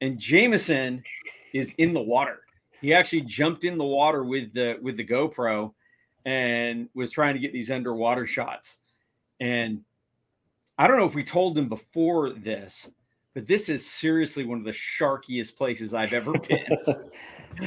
And 0.00 0.18
Jameson 0.18 1.04
is 1.52 1.74
in 1.76 1.92
the 1.92 2.00
water. 2.02 2.40
He 2.80 2.94
actually 2.94 3.22
jumped 3.22 3.64
in 3.64 3.76
the 3.76 3.84
water 3.84 4.24
with 4.24 4.54
the 4.54 4.78
with 4.80 4.96
the 4.96 5.04
GoPro 5.04 5.74
and 6.24 6.88
was 6.94 7.10
trying 7.10 7.34
to 7.34 7.40
get 7.40 7.52
these 7.52 7.70
underwater 7.70 8.26
shots. 8.26 8.78
And 9.40 9.82
I 10.78 10.86
don't 10.86 10.98
know 10.98 11.06
if 11.06 11.14
we 11.14 11.24
told 11.24 11.56
him 11.56 11.68
before 11.68 12.30
this, 12.30 12.90
but 13.34 13.46
this 13.46 13.68
is 13.68 13.88
seriously 13.88 14.44
one 14.44 14.58
of 14.58 14.64
the 14.64 14.70
sharkiest 14.70 15.56
places 15.56 15.94
I've 15.94 16.12
ever 16.12 16.32
been. 16.48 16.66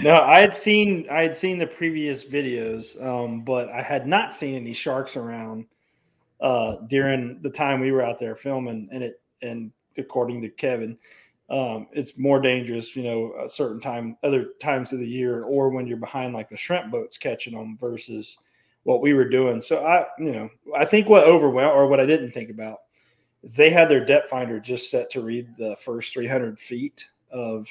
no, 0.03 0.17
I 0.17 0.39
had 0.39 0.53
seen 0.53 1.07
I 1.09 1.23
had 1.23 1.35
seen 1.35 1.57
the 1.57 1.67
previous 1.67 2.23
videos, 2.23 3.01
um, 3.03 3.41
but 3.41 3.69
I 3.69 3.81
had 3.81 4.07
not 4.07 4.33
seen 4.33 4.55
any 4.55 4.73
sharks 4.73 5.17
around 5.17 5.65
uh, 6.41 6.77
during 6.87 7.41
the 7.41 7.49
time 7.49 7.79
we 7.79 7.91
were 7.91 8.03
out 8.03 8.19
there 8.19 8.35
filming. 8.35 8.89
And 8.91 9.03
it 9.03 9.21
and 9.41 9.71
according 9.97 10.41
to 10.41 10.49
Kevin, 10.49 10.97
um, 11.49 11.87
it's 11.91 12.17
more 12.17 12.41
dangerous, 12.41 12.95
you 12.95 13.03
know, 13.03 13.33
a 13.43 13.49
certain 13.49 13.79
time, 13.79 14.17
other 14.23 14.49
times 14.59 14.93
of 14.93 14.99
the 14.99 15.07
year, 15.07 15.43
or 15.43 15.69
when 15.69 15.87
you're 15.87 15.97
behind 15.97 16.33
like 16.33 16.49
the 16.49 16.57
shrimp 16.57 16.91
boats 16.91 17.17
catching 17.17 17.53
them 17.53 17.77
versus 17.79 18.37
what 18.85 19.01
we 19.01 19.13
were 19.13 19.27
doing. 19.27 19.61
So 19.61 19.83
I, 19.83 20.05
you 20.19 20.31
know, 20.31 20.49
I 20.77 20.85
think 20.85 21.09
what 21.09 21.25
overwhelmed 21.25 21.75
or 21.75 21.87
what 21.87 21.99
I 21.99 22.05
didn't 22.05 22.31
think 22.31 22.51
about 22.51 22.77
is 23.43 23.53
they 23.53 23.71
had 23.71 23.89
their 23.89 24.05
depth 24.05 24.29
finder 24.29 24.59
just 24.59 24.91
set 24.91 25.09
to 25.11 25.21
read 25.21 25.55
the 25.57 25.75
first 25.75 26.13
300 26.13 26.59
feet 26.59 27.05
of 27.31 27.67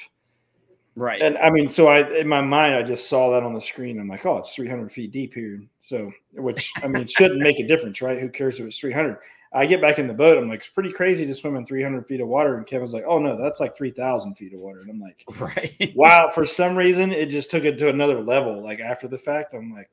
right. 0.95 1.21
and 1.21 1.37
I 1.37 1.49
mean, 1.51 1.69
so 1.69 1.87
I 1.87 2.07
in 2.17 2.27
my 2.27 2.41
mind, 2.41 2.75
I 2.75 2.83
just 2.83 3.09
saw 3.09 3.31
that 3.31 3.43
on 3.43 3.53
the 3.53 3.61
screen. 3.61 3.97
I'm 3.97 4.09
like, 4.09 4.25
oh, 4.25 4.37
it's 4.37 4.53
300 4.53 4.91
feet 4.91 5.11
deep 5.11 5.33
here. 5.33 5.63
So, 5.79 6.11
which 6.33 6.69
I 6.83 6.87
mean, 6.87 7.07
shouldn't 7.07 7.39
make 7.41 7.59
a 7.59 7.67
difference, 7.67 8.01
right? 8.01 8.19
Who 8.19 8.27
cares 8.27 8.59
if 8.59 8.65
it's 8.65 8.77
300? 8.77 9.17
I 9.53 9.65
get 9.65 9.79
back 9.79 9.99
in 9.99 10.07
the 10.07 10.13
boat. 10.13 10.37
I'm 10.37 10.49
like, 10.49 10.59
it's 10.59 10.67
pretty 10.67 10.91
crazy 10.91 11.25
to 11.25 11.33
swim 11.33 11.55
in 11.55 11.65
300 11.65 12.05
feet 12.07 12.19
of 12.19 12.27
water. 12.27 12.57
And 12.57 12.67
Kevin's 12.67 12.93
like, 12.93 13.05
oh 13.07 13.19
no, 13.19 13.37
that's 13.37 13.61
like 13.61 13.77
3,000 13.77 14.35
feet 14.35 14.53
of 14.53 14.59
water. 14.59 14.81
And 14.81 14.89
I'm 14.89 14.99
like, 14.99 15.23
right. 15.39 15.93
wow. 15.95 16.29
For 16.29 16.45
some 16.45 16.75
reason, 16.75 17.13
it 17.13 17.27
just 17.27 17.51
took 17.51 17.63
it 17.63 17.77
to 17.77 17.87
another 17.87 18.19
level. 18.21 18.61
Like 18.61 18.81
after 18.81 19.07
the 19.07 19.17
fact, 19.17 19.53
I'm 19.53 19.73
like, 19.73 19.89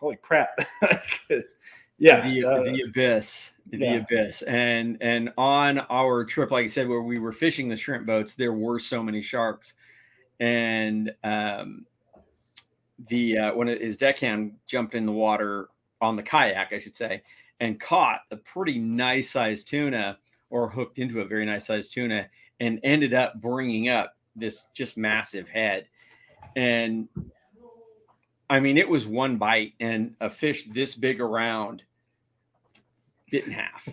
holy 0.00 0.16
crap. 0.16 0.58
yeah. 1.98 2.28
the, 2.28 2.44
uh, 2.44 2.62
the 2.64 2.82
abyss 2.86 3.52
the 3.70 3.78
yeah. 3.78 3.94
abyss 3.94 4.42
and 4.42 4.98
and 5.00 5.32
on 5.38 5.78
our 5.90 6.24
trip 6.24 6.50
like 6.50 6.64
i 6.64 6.68
said 6.68 6.88
where 6.88 7.02
we 7.02 7.18
were 7.18 7.32
fishing 7.32 7.68
the 7.68 7.76
shrimp 7.76 8.06
boats 8.06 8.34
there 8.34 8.52
were 8.52 8.78
so 8.78 9.02
many 9.02 9.22
sharks 9.22 9.74
and 10.40 11.12
um 11.22 11.86
the 13.08 13.38
uh 13.38 13.54
when 13.54 13.68
his 13.68 13.96
deckhand 13.96 14.52
jumped 14.66 14.94
in 14.94 15.06
the 15.06 15.12
water 15.12 15.68
on 16.00 16.16
the 16.16 16.22
kayak 16.22 16.72
i 16.72 16.78
should 16.78 16.96
say 16.96 17.22
and 17.60 17.78
caught 17.78 18.22
a 18.30 18.36
pretty 18.36 18.78
nice 18.78 19.30
sized 19.30 19.68
tuna 19.68 20.18
or 20.48 20.68
hooked 20.68 20.98
into 20.98 21.20
a 21.20 21.24
very 21.24 21.46
nice 21.46 21.66
sized 21.66 21.92
tuna 21.92 22.26
and 22.58 22.80
ended 22.82 23.14
up 23.14 23.40
bringing 23.40 23.88
up 23.88 24.16
this 24.34 24.66
just 24.74 24.96
massive 24.96 25.48
head 25.48 25.86
and 26.56 27.08
I 28.50 28.60
mean, 28.60 28.76
it 28.76 28.88
was 28.88 29.06
one 29.06 29.36
bite, 29.36 29.72
and 29.80 30.14
a 30.20 30.28
fish 30.28 30.64
this 30.64 30.94
big 30.94 31.20
around 31.20 31.82
bit 33.30 33.46
in 33.46 33.52
half. 33.52 33.88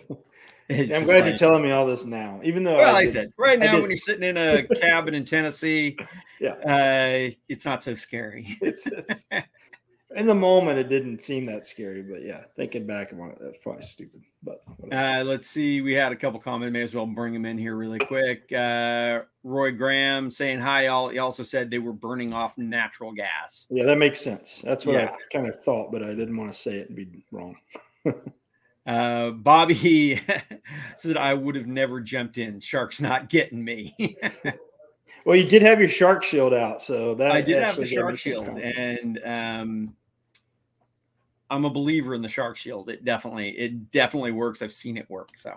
It's 0.68 0.92
I'm 0.92 1.04
glad 1.04 1.20
like- 1.20 1.28
you're 1.30 1.38
telling 1.38 1.62
me 1.62 1.70
all 1.70 1.86
this 1.86 2.04
now, 2.04 2.40
even 2.44 2.62
though 2.64 2.76
well, 2.76 2.92
like 2.92 3.08
I 3.08 3.10
said, 3.10 3.28
right 3.38 3.58
now 3.58 3.72
did- 3.72 3.80
when 3.80 3.90
you're 3.90 3.96
sitting 3.98 4.24
in 4.24 4.36
a 4.36 4.66
cabin 4.66 5.14
in 5.14 5.24
Tennessee, 5.24 5.96
Yeah. 6.40 6.50
uh, 6.54 7.30
it's 7.48 7.64
not 7.64 7.82
so 7.82 7.94
scary. 7.94 8.58
it's, 8.60 8.86
it's 8.86 9.24
in 10.16 10.26
the 10.26 10.34
moment 10.34 10.78
it 10.78 10.88
didn't 10.88 11.22
seem 11.22 11.44
that 11.46 11.66
scary, 11.66 12.02
but 12.02 12.22
yeah, 12.22 12.42
thinking 12.56 12.86
back 12.86 13.12
on 13.12 13.30
it, 13.30 13.38
that's 13.40 13.58
probably 13.62 13.82
stupid. 13.82 14.22
But. 14.42 14.62
Uh, 14.90 15.22
let's 15.24 15.48
see. 15.50 15.80
We 15.80 15.92
had 15.92 16.12
a 16.12 16.16
couple 16.16 16.40
comments. 16.40 16.72
May 16.72 16.82
as 16.82 16.94
well 16.94 17.06
bring 17.06 17.32
them 17.34 17.44
in 17.44 17.58
here 17.58 17.76
really 17.76 17.98
quick. 17.98 18.50
Uh, 18.52 19.20
Roy 19.44 19.72
Graham 19.72 20.30
saying 20.30 20.60
hi. 20.60 20.86
Y'all. 20.86 21.08
He 21.08 21.18
also 21.18 21.42
said 21.42 21.70
they 21.70 21.78
were 21.78 21.92
burning 21.92 22.32
off 22.32 22.56
natural 22.56 23.12
gas. 23.12 23.66
yeah, 23.70 23.84
that 23.84 23.98
makes 23.98 24.20
sense. 24.20 24.60
That's 24.64 24.86
what 24.86 24.94
Yeah. 24.94 25.10
I 25.12 25.16
kind 25.36 25.48
of 25.48 25.62
thought, 25.62 25.92
but 25.92 26.02
I 26.02 26.08
didn't 26.14 26.36
want 26.36 26.52
to 26.52 26.58
say 26.58 26.78
it 26.78 26.88
and 26.88 26.96
be 26.96 27.24
wrong. 27.30 27.56
Uh, 28.86 29.32
Bobby 29.32 30.22
said 30.96 31.18
I 31.18 31.34
would 31.34 31.56
have 31.56 31.66
never 31.66 32.00
jumped 32.00 32.38
in. 32.38 32.58
Shark's 32.58 33.02
not 33.02 33.28
getting 33.28 33.62
me. 33.62 33.94
Well, 35.28 35.36
you 35.36 35.44
did 35.44 35.60
have 35.60 35.78
your 35.78 35.90
shark 35.90 36.24
shield 36.24 36.54
out, 36.54 36.80
so 36.80 37.14
that 37.16 37.30
I 37.30 37.42
did 37.42 37.62
have 37.62 37.76
the 37.76 37.82
actually 37.82 37.84
gave 37.84 37.90
me 37.90 37.96
shark 37.96 38.18
shield, 38.18 38.46
confidence. 38.46 38.98
and 39.02 39.24
um, 39.26 39.96
I'm 41.50 41.66
a 41.66 41.70
believer 41.70 42.14
in 42.14 42.22
the 42.22 42.30
shark 42.30 42.56
shield. 42.56 42.88
It 42.88 43.04
definitely, 43.04 43.50
it 43.50 43.90
definitely 43.90 44.32
works. 44.32 44.62
I've 44.62 44.72
seen 44.72 44.96
it 44.96 45.04
work. 45.10 45.32
So 45.36 45.52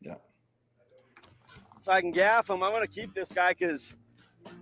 yeah. 0.00 0.16
So 1.80 1.92
I 1.92 2.00
can 2.00 2.10
gaff 2.10 2.50
him. 2.50 2.60
I'm 2.60 2.72
gonna 2.72 2.88
keep 2.88 3.14
this 3.14 3.30
guy 3.30 3.50
because 3.50 3.92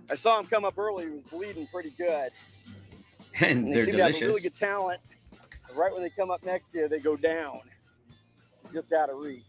I 0.07 0.13
saw 0.13 0.39
him 0.39 0.45
come 0.45 0.65
up 0.65 0.77
early. 0.77 1.05
He 1.05 1.09
was 1.09 1.23
bleeding 1.31 1.67
pretty 1.73 1.95
good. 1.97 2.29
and 3.39 3.49
And 3.49 3.67
they 3.69 3.73
they're 3.73 3.85
seem 3.85 3.95
to 3.95 4.03
have 4.03 4.15
a 4.15 4.19
really 4.19 4.41
good 4.41 4.53
talent. 4.53 5.01
Right 5.73 5.91
when 5.91 6.03
they 6.03 6.11
come 6.11 6.29
up 6.29 6.45
next 6.45 6.73
to 6.73 6.77
you, 6.77 6.87
they 6.87 6.99
go 6.99 7.17
down, 7.17 7.61
just 8.71 8.93
out 8.93 9.09
of 9.09 9.17
reach. 9.17 9.41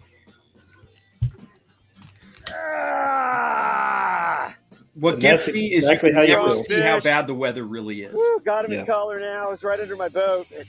Ah! 2.55 4.57
What 5.01 5.15
And 5.15 5.23
gets 5.23 5.47
me 5.49 5.75
exactly 5.75 6.11
is 6.11 6.17
how 6.17 6.23
you 6.23 6.29
you 6.29 6.35
can 6.37 6.45
never 6.47 6.55
feel. 6.55 6.65
see 6.65 6.81
how 6.81 7.01
bad 7.01 7.27
the 7.27 7.35
weather 7.35 7.65
really 7.65 8.03
is. 8.03 8.13
Woo, 8.13 8.41
got 8.45 8.65
him 8.65 8.73
Yeah. 8.73 8.81
in 8.81 8.87
collar 8.87 9.21
now. 9.21 9.51
It's 9.53 9.63
right 9.65 9.79
under 9.81 9.97
my 9.97 10.09
boat. 10.09 10.47
But, 10.51 10.67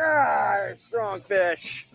ah, 0.00 0.66
strong 0.76 1.20
fish. 1.20 1.86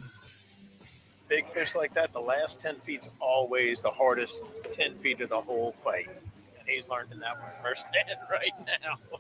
big 1.30 1.46
fish 1.50 1.76
like 1.76 1.94
that, 1.94 2.14
the 2.14 2.22
last 2.22 2.60
10 2.62 2.78
feet's 2.86 3.10
always 3.20 3.82
the 3.82 3.92
hardest 3.92 4.44
10 4.72 4.96
feet 5.00 5.20
of 5.20 5.28
the 5.30 5.42
whole 5.42 5.74
fight. 5.74 6.08
And 6.60 6.68
he's 6.70 6.88
learning 6.88 7.20
that 7.20 7.38
one 7.38 7.52
firsthand 7.62 8.18
right 8.32 8.52
now. 8.84 8.96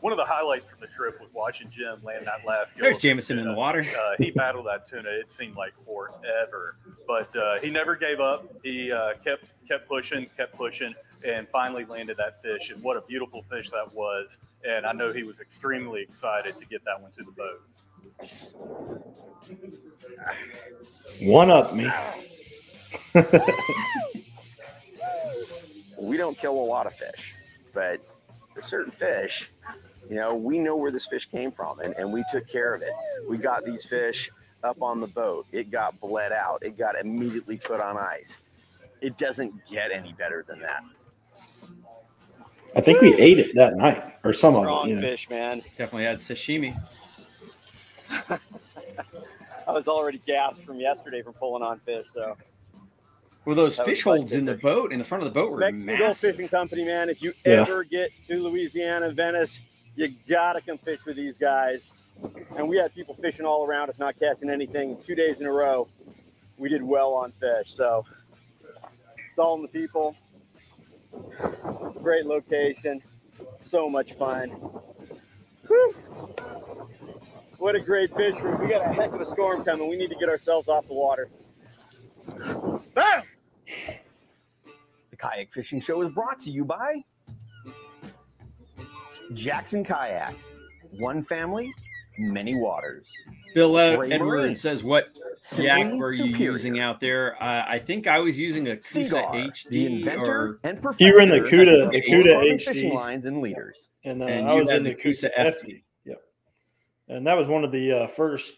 One 0.00 0.14
of 0.14 0.16
the 0.16 0.24
highlights 0.24 0.70
from 0.70 0.80
the 0.80 0.86
trip 0.86 1.20
was 1.20 1.28
watching 1.34 1.68
Jim 1.68 2.02
land 2.02 2.24
that 2.24 2.46
last. 2.46 2.72
There's 2.74 3.00
Jameson 3.00 3.38
in 3.38 3.46
the 3.46 3.52
water. 3.52 3.80
Uh, 3.80 4.12
he 4.18 4.30
battled 4.30 4.66
that 4.66 4.86
tuna. 4.86 5.10
It 5.10 5.30
seemed 5.30 5.56
like 5.56 5.74
forever, 5.84 6.76
but 7.06 7.36
uh, 7.36 7.58
he 7.60 7.68
never 7.68 7.94
gave 7.96 8.18
up. 8.18 8.50
He 8.62 8.90
uh, 8.90 9.12
kept 9.22 9.44
kept 9.70 9.88
pushing, 9.88 10.26
kept 10.36 10.54
pushing, 10.56 10.94
and 11.24 11.46
finally 11.48 11.84
landed 11.84 12.16
that 12.16 12.42
fish. 12.42 12.70
And 12.70 12.82
what 12.82 12.96
a 12.96 13.02
beautiful 13.02 13.42
fish 13.50 13.70
that 13.70 13.94
was! 13.94 14.38
And 14.64 14.84
I 14.84 14.92
know 14.92 15.12
he 15.12 15.22
was 15.22 15.40
extremely 15.40 16.02
excited 16.02 16.56
to 16.58 16.66
get 16.66 16.84
that 16.84 17.00
one 17.00 17.12
to 17.12 17.22
the 17.24 17.32
boat. 17.32 17.62
One 21.20 21.50
up 21.50 21.74
me. 21.74 21.90
we 25.98 26.16
don't 26.16 26.36
kill 26.36 26.54
a 26.54 26.66
lot 26.66 26.86
of 26.86 26.94
fish, 26.94 27.34
but 27.72 28.00
there's 28.54 28.66
certain 28.66 28.92
fish, 28.92 29.50
you 30.10 30.16
know, 30.16 30.34
we 30.34 30.58
know 30.58 30.74
where 30.74 30.90
this 30.90 31.06
fish 31.06 31.26
came 31.26 31.52
from 31.52 31.78
and, 31.78 31.94
and 31.96 32.12
we 32.12 32.24
took 32.32 32.48
care 32.48 32.74
of 32.74 32.82
it. 32.82 32.90
We 33.28 33.38
got 33.38 33.64
these 33.64 33.84
fish 33.84 34.28
up 34.64 34.82
on 34.82 35.00
the 35.00 35.06
boat. 35.06 35.46
It 35.52 35.70
got 35.70 36.00
bled 36.00 36.32
out. 36.32 36.62
It 36.62 36.76
got 36.76 36.98
immediately 36.98 37.58
put 37.58 37.80
on 37.80 37.96
ice. 37.96 38.38
It 39.00 39.16
doesn't 39.16 39.54
get 39.68 39.90
any 39.92 40.12
better 40.12 40.44
than 40.46 40.60
that. 40.60 40.82
I 42.76 42.80
think 42.80 43.00
we 43.00 43.14
ate 43.14 43.38
it 43.38 43.54
that 43.56 43.76
night, 43.76 44.14
or 44.22 44.32
some 44.32 44.54
of 44.54 44.62
it. 44.62 44.64
Strong 44.66 44.88
You 44.88 44.94
know. 44.96 45.00
fish, 45.00 45.28
man. 45.28 45.62
Definitely 45.76 46.04
had 46.04 46.18
sashimi. 46.18 46.76
I 49.66 49.72
was 49.72 49.88
already 49.88 50.20
gassed 50.26 50.64
from 50.64 50.78
yesterday 50.80 51.22
from 51.22 51.34
pulling 51.34 51.62
on 51.62 51.80
fish. 51.80 52.06
So 52.14 52.36
Well, 53.44 53.56
those 53.56 53.76
That 53.76 53.86
fish 53.86 54.02
holds 54.02 54.34
in 54.34 54.44
the 54.44 54.54
boat 54.54 54.92
in 54.92 54.98
the 54.98 55.04
front 55.04 55.24
of 55.24 55.32
the 55.32 55.34
boat 55.34 55.50
were 55.50 55.58
Mexican 55.58 55.86
Gulf 55.96 56.00
massive. 56.00 56.36
Fishing 56.36 56.48
Company, 56.48 56.84
man. 56.84 57.08
If 57.08 57.22
you 57.22 57.32
Yeah. 57.44 57.62
ever 57.62 57.84
get 57.84 58.10
to 58.28 58.36
Louisiana, 58.42 59.10
Venice, 59.10 59.60
you 59.96 60.14
gotta 60.28 60.60
come 60.60 60.78
fish 60.78 61.04
with 61.04 61.16
these 61.16 61.38
guys. 61.38 61.92
And 62.56 62.68
we 62.68 62.76
had 62.76 62.94
people 62.94 63.14
fishing 63.14 63.46
all 63.46 63.66
around 63.66 63.88
us, 63.88 63.98
not 63.98 64.18
catching 64.18 64.50
anything. 64.50 64.96
Two 65.02 65.14
days 65.14 65.40
in 65.40 65.46
a 65.46 65.52
row, 65.52 65.88
we 66.58 66.68
did 66.68 66.82
well 66.82 67.14
on 67.14 67.32
fish. 67.32 67.72
So 67.72 68.04
it's 69.40 69.46
all 69.46 69.62
the 69.62 69.68
people. 69.68 70.14
Great 72.02 72.26
location, 72.26 73.00
so 73.58 73.88
much 73.88 74.12
fun. 74.12 74.50
Whew. 75.66 75.94
What 77.56 77.74
a 77.74 77.80
great 77.80 78.14
fish 78.14 78.38
room. 78.40 78.60
We 78.60 78.68
got 78.68 78.84
a 78.84 78.92
heck 78.92 79.14
of 79.14 79.20
a 79.22 79.24
storm 79.24 79.64
coming. 79.64 79.88
We 79.88 79.96
need 79.96 80.10
to 80.10 80.16
get 80.16 80.28
ourselves 80.28 80.68
off 80.68 80.86
the 80.88 80.92
water. 80.92 81.30
The 82.36 83.24
Kayak 85.16 85.54
Fishing 85.54 85.80
Show 85.80 86.02
is 86.02 86.12
brought 86.12 86.38
to 86.40 86.50
you 86.50 86.66
by 86.66 87.02
Jackson 89.32 89.82
Kayak. 89.82 90.34
One 90.98 91.22
family, 91.22 91.72
many 92.18 92.56
waters. 92.56 93.10
Bill 93.54 93.78
Edward 93.78 94.58
says, 94.58 94.82
"What 94.84 95.18
yak 95.58 95.78
Simply 95.82 95.98
were 95.98 96.12
you 96.12 96.28
superior. 96.28 96.50
using 96.52 96.78
out 96.80 97.00
there?" 97.00 97.42
Uh, 97.42 97.64
I 97.66 97.78
think 97.78 98.06
I 98.06 98.18
was 98.20 98.38
using 98.38 98.68
a 98.68 98.76
Coosa 98.76 99.04
Cigar, 99.04 99.32
the 99.32 99.50
HD 99.50 99.86
inventor 99.98 100.26
or 100.40 100.60
and 100.64 100.80
perfecter 100.82 101.04
You 101.06 101.14
were 101.14 101.20
in 101.20 101.28
the 101.30 101.42
of 101.44 101.50
Cuda- 101.50 101.90
the 101.90 102.02
Cuda 102.02 102.42
HD. 102.54 102.64
fishing 102.64 102.94
lines 102.94 103.26
and 103.26 103.40
leaders. 103.40 103.88
And, 104.04 104.22
uh, 104.22 104.26
And 104.26 104.48
I 104.48 104.54
was 104.54 104.70
in 104.70 104.82
the 104.84 104.90
the 104.90 104.94
Coosa 104.96 105.30
Coosa 105.30 105.40
FD. 105.40 105.66
FD. 105.68 105.82
Yep. 106.06 106.22
And 107.08 107.26
that 107.26 107.36
was 107.36 107.48
one 107.48 107.64
of 107.64 107.72
the 107.72 107.92
uh, 107.92 108.06
first, 108.06 108.56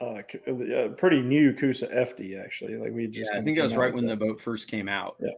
uh, 0.00 0.22
uh, 0.50 0.88
pretty 0.96 1.20
new 1.20 1.52
Coosa 1.54 1.86
FD 1.88 2.42
actually. 2.42 2.76
Like 2.76 2.92
we 2.92 3.06
just. 3.08 3.30
Yeah, 3.32 3.40
I 3.40 3.42
think 3.42 3.56
that 3.58 3.64
was 3.64 3.74
right 3.76 3.92
with 3.92 4.04
when 4.04 4.06
the 4.06 4.16
boat 4.16 4.40
first 4.40 4.68
came 4.70 4.88
out. 4.88 5.16
Yeah. 5.20 5.30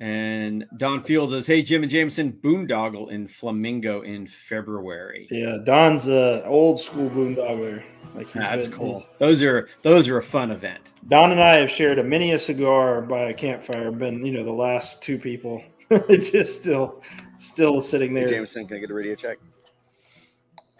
And 0.00 0.66
Don 0.76 1.02
Fields 1.02 1.32
says, 1.32 1.46
"Hey 1.46 1.62
Jim 1.62 1.82
and 1.82 1.90
Jameson, 1.90 2.32
boondoggle 2.42 3.10
in 3.12 3.28
Flamingo 3.28 4.02
in 4.02 4.26
February." 4.26 5.28
Yeah, 5.30 5.58
Don's 5.64 6.08
uh, 6.08 6.42
old 6.46 6.80
school 6.80 7.08
boondoggler. 7.10 7.82
Like 8.14 8.26
he's 8.26 8.34
That's 8.42 8.68
been- 8.68 8.76
cool. 8.78 8.92
he's- 8.98 9.10
Those 9.18 9.42
are 9.42 9.68
those 9.82 10.08
are 10.08 10.18
a 10.18 10.22
fun 10.22 10.50
event. 10.50 10.80
Don 11.08 11.30
and 11.30 11.40
I 11.40 11.56
have 11.56 11.70
shared 11.70 11.98
a 12.00 12.02
many 12.04 12.32
a 12.32 12.38
cigar 12.38 13.02
by 13.02 13.30
a 13.30 13.34
campfire. 13.34 13.92
Been 13.92 14.26
you 14.26 14.32
know 14.32 14.42
the 14.44 14.52
last 14.52 15.00
two 15.00 15.16
people. 15.18 15.62
it's 15.90 16.30
just 16.32 16.60
still, 16.60 17.02
still 17.38 17.80
sitting 17.80 18.14
Hey, 18.14 18.20
there. 18.20 18.28
Jameson, 18.28 18.66
can 18.66 18.78
I 18.78 18.80
get 18.80 18.90
a 18.90 18.94
radio 18.94 19.14
check? 19.14 19.38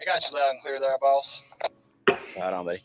I 0.01 0.03
got 0.05 0.29
you 0.29 0.35
loud 0.37 0.49
and 0.51 0.61
clear 0.61 0.79
there, 0.79 0.97
boss. 0.99 1.41
Right 2.37 2.53
on, 2.53 2.65
buddy. 2.65 2.81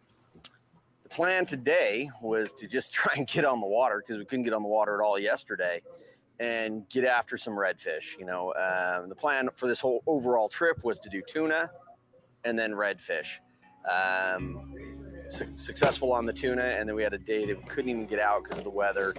plan 1.16 1.46
today 1.46 2.10
was 2.22 2.52
to 2.52 2.68
just 2.68 2.94
try 3.00 3.14
and 3.16 3.26
get 3.26 3.46
on 3.46 3.62
the 3.62 3.68
water 3.68 4.04
because 4.06 4.18
we 4.18 4.26
couldn't 4.26 4.44
get 4.44 4.54
on 4.54 4.62
the 4.62 4.70
water 4.70 5.00
at 5.00 5.04
all 5.04 5.18
yesterday, 5.18 5.82
and 6.40 6.88
get 6.90 7.06
after 7.06 7.38
some 7.38 7.54
redfish. 7.54 8.20
You 8.20 8.26
know, 8.26 8.54
um, 8.56 9.10
the 9.10 9.16
plan 9.16 9.50
for 9.56 9.68
this 9.68 9.80
whole 9.80 10.04
overall 10.06 10.50
trip 10.50 10.84
was 10.84 11.00
to 11.00 11.10
do 11.10 11.22
tuna 11.26 11.70
and 12.44 12.60
then 12.60 12.74
redfish. 12.74 13.40
Um, 13.90 14.76
su- 15.30 15.56
successful 15.56 16.12
on 16.12 16.26
the 16.26 16.34
tuna, 16.34 16.64
and 16.64 16.90
then 16.90 16.96
we 16.96 17.04
had 17.04 17.14
a 17.14 17.18
day 17.18 17.46
that 17.46 17.58
we 17.58 17.64
couldn't 17.70 17.90
even 17.90 18.06
get 18.06 18.20
out 18.20 18.44
because 18.44 18.58
of 18.58 18.66
the 18.66 18.70
weather. 18.70 19.14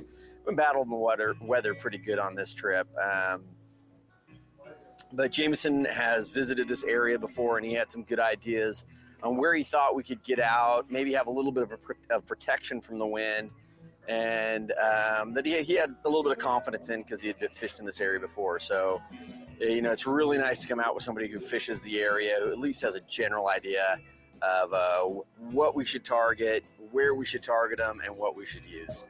We 0.47 0.55
battled 0.55 0.91
the 0.91 0.97
weather 0.97 1.35
weather 1.41 1.75
pretty 1.75 1.99
good 1.99 2.19
on 2.19 2.35
this 2.35 2.53
trip. 2.53 2.87
Um, 3.03 3.45
but 5.13 5.33
Jameson 5.33 5.87
has 5.87 6.29
visited 6.29 6.69
this 6.69 6.85
area 6.85 7.19
before 7.19 7.57
and 7.57 7.67
he 7.67 7.73
had 7.73 7.91
some 7.91 8.03
good 8.03 8.21
ideas 8.21 8.85
on 9.27 9.37
where 9.37 9.55
he 9.55 9.62
thought 9.62 9.95
we 9.95 10.03
could 10.03 10.23
get 10.23 10.39
out, 10.41 10.91
maybe 10.91 11.12
have 11.12 11.27
a 11.27 11.31
little 11.31 11.53
bit 11.53 11.65
of, 11.65 11.73
a, 11.73 12.15
of 12.15 12.25
protection 12.27 12.81
from 12.81 12.99
the 12.99 13.07
wind, 13.07 13.51
and 14.09 14.73
um, 14.73 15.35
that 15.35 15.45
he, 15.45 15.61
he 15.62 15.75
had 15.75 15.95
a 16.05 16.09
little 16.09 16.23
bit 16.23 16.33
of 16.33 16.39
confidence 16.39 16.89
in 16.89 17.03
because 17.03 17.21
he 17.21 17.29
had 17.29 17.37
fished 17.53 17.81
in 17.81 17.87
this 17.87 18.01
area 18.01 18.21
before. 18.21 18.59
So, 18.59 19.03
eh, 19.61 19.69
you 19.69 19.83
know, 19.83 19.91
it's 19.93 20.07
really 20.07 20.39
nice 20.39 20.62
to 20.62 20.69
come 20.69 20.81
out 20.81 20.95
with 20.95 21.05
somebody 21.05 21.29
who 21.29 21.41
fishes 21.41 21.83
the 21.83 21.99
area, 22.01 22.37
who 22.43 22.51
at 22.53 22.59
least 22.59 22.81
has 22.83 22.95
a 22.95 23.01
general 23.03 23.49
idea 23.49 23.99
of 24.43 24.73
uh, 24.73 25.01
what 25.51 25.75
we 25.75 25.85
should 25.85 26.05
target, 26.05 26.65
where 26.93 27.15
we 27.15 27.27
should 27.27 27.43
target 27.43 27.79
them, 27.79 28.01
and 28.05 28.15
what 28.15 28.37
we 28.37 28.47
should 28.47 28.65
use. 28.65 29.05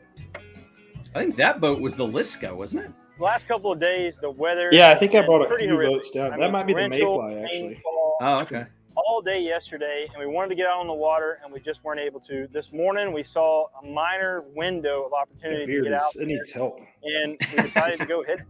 I 1.14 1.20
think 1.20 1.37
that 1.37 1.61
boat 1.61 1.81
was 1.81 1.96
the 1.96 2.07
Liska, 2.07 2.55
wasn't 2.55 2.85
it? 2.87 2.90
The 3.18 3.24
last 3.24 3.48
couple 3.48 3.72
of 3.72 3.81
days, 3.81 4.18
the 4.18 4.31
weather. 4.31 4.68
Yeah, 4.72 4.90
I 4.90 4.94
think 4.94 5.14
I 5.14 5.24
brought 5.24 5.50
a 5.50 5.57
few 5.57 5.70
horrific. 5.70 5.94
boats 5.94 6.11
down. 6.11 6.26
I 6.26 6.31
That 6.37 6.40
mean, 6.40 6.52
might 6.52 6.66
be 6.66 6.74
the 6.74 6.88
Mayfly, 6.88 7.42
actually. 7.42 7.68
rainfall 7.68 8.16
Oh, 8.20 8.40
okay. 8.40 8.66
All 8.96 9.20
day 9.20 9.42
yesterday, 9.42 10.09
and 10.11 10.18
we 10.18 10.26
wanted 10.26 10.48
to 10.48 10.54
get 10.54 10.66
out 10.66 10.78
on 10.80 10.87
the 10.87 10.94
water, 10.94 11.38
and 11.44 11.52
we 11.52 11.61
just 11.61 11.85
weren't 11.85 12.00
able 12.00 12.18
to. 12.20 12.48
This 12.50 12.72
morning, 12.72 13.12
we 13.12 13.22
saw 13.22 13.66
a 13.82 13.87
minor 13.87 14.42
window 14.54 15.04
of 15.04 15.12
opportunity 15.12 15.66
to 15.66 15.82
get 15.82 15.92
out, 15.92 16.16
it 16.16 16.26
needs 16.26 16.50
help. 16.50 16.80
and 17.02 17.37
we 17.54 17.62
decided 17.62 18.00
to 18.00 18.06
go 18.06 18.22
hit 18.22 18.40
it. 18.40 18.46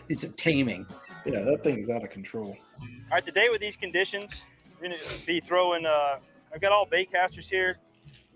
It's 0.08 0.24
a 0.24 0.28
taming. 0.28 0.86
Yeah, 1.24 1.40
that 1.42 1.62
thing's 1.62 1.90
out 1.90 2.02
of 2.02 2.10
control. 2.10 2.56
All 2.80 2.86
right, 3.12 3.24
today 3.24 3.48
with 3.48 3.60
these 3.60 3.76
conditions, 3.76 4.42
we're 4.80 4.88
going 4.88 4.98
to 4.98 5.26
be 5.26 5.40
throwing. 5.40 5.86
Uh, 5.86 6.18
I've 6.54 6.60
got 6.60 6.72
all 6.72 6.86
bait 6.86 7.10
casters 7.12 7.48
here, 7.48 7.78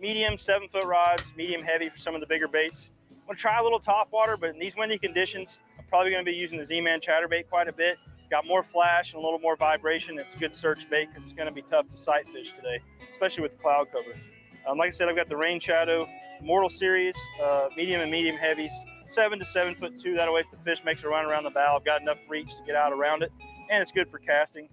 medium 0.00 0.36
seven 0.38 0.68
foot 0.68 0.84
rods, 0.84 1.32
medium 1.36 1.62
heavy 1.62 1.88
for 1.88 1.98
some 1.98 2.14
of 2.14 2.20
the 2.20 2.26
bigger 2.26 2.46
baits. 2.48 2.90
I'm 3.10 3.26
going 3.26 3.36
to 3.36 3.40
try 3.40 3.58
a 3.58 3.62
little 3.62 3.80
top 3.80 4.10
water, 4.12 4.36
but 4.36 4.50
in 4.50 4.58
these 4.58 4.76
windy 4.76 4.98
conditions, 4.98 5.58
I'm 5.78 5.84
probably 5.86 6.10
going 6.10 6.24
to 6.24 6.30
be 6.30 6.36
using 6.36 6.58
the 6.58 6.66
Z-Man 6.66 7.00
chatterbait 7.00 7.48
quite 7.48 7.68
a 7.68 7.72
bit. 7.72 7.96
Got 8.32 8.46
more 8.46 8.62
flash 8.62 9.12
and 9.12 9.20
a 9.20 9.22
little 9.22 9.38
more 9.40 9.56
vibration. 9.56 10.18
It's 10.18 10.34
good 10.34 10.56
search 10.56 10.88
bait 10.88 11.10
because 11.10 11.22
it's 11.24 11.34
going 11.34 11.48
to 11.48 11.54
be 11.54 11.60
tough 11.60 11.90
to 11.90 11.98
sight 11.98 12.24
fish 12.32 12.54
today, 12.56 12.80
especially 13.12 13.42
with 13.42 13.52
the 13.52 13.62
cloud 13.62 13.88
cover. 13.92 14.18
Um, 14.66 14.78
like 14.78 14.88
I 14.88 14.90
said, 14.90 15.10
I've 15.10 15.16
got 15.16 15.28
the 15.28 15.36
Rain 15.36 15.60
Shadow 15.60 16.08
Mortal 16.40 16.70
Series, 16.70 17.14
uh, 17.44 17.68
medium 17.76 18.00
and 18.00 18.10
medium 18.10 18.36
heavies, 18.36 18.72
seven 19.06 19.38
to 19.38 19.44
seven 19.44 19.74
foot 19.74 20.00
two. 20.00 20.14
That 20.14 20.32
way, 20.32 20.40
if 20.40 20.50
the 20.50 20.56
fish 20.64 20.82
makes 20.82 21.04
a 21.04 21.08
run 21.08 21.26
around 21.26 21.44
the 21.44 21.50
bow, 21.50 21.76
I've 21.76 21.84
got 21.84 22.00
enough 22.00 22.16
reach 22.26 22.48
to 22.56 22.62
get 22.64 22.74
out 22.74 22.94
around 22.94 23.22
it, 23.22 23.30
and 23.68 23.82
it's 23.82 23.92
good 23.92 24.08
for 24.08 24.18
casting. 24.18 24.66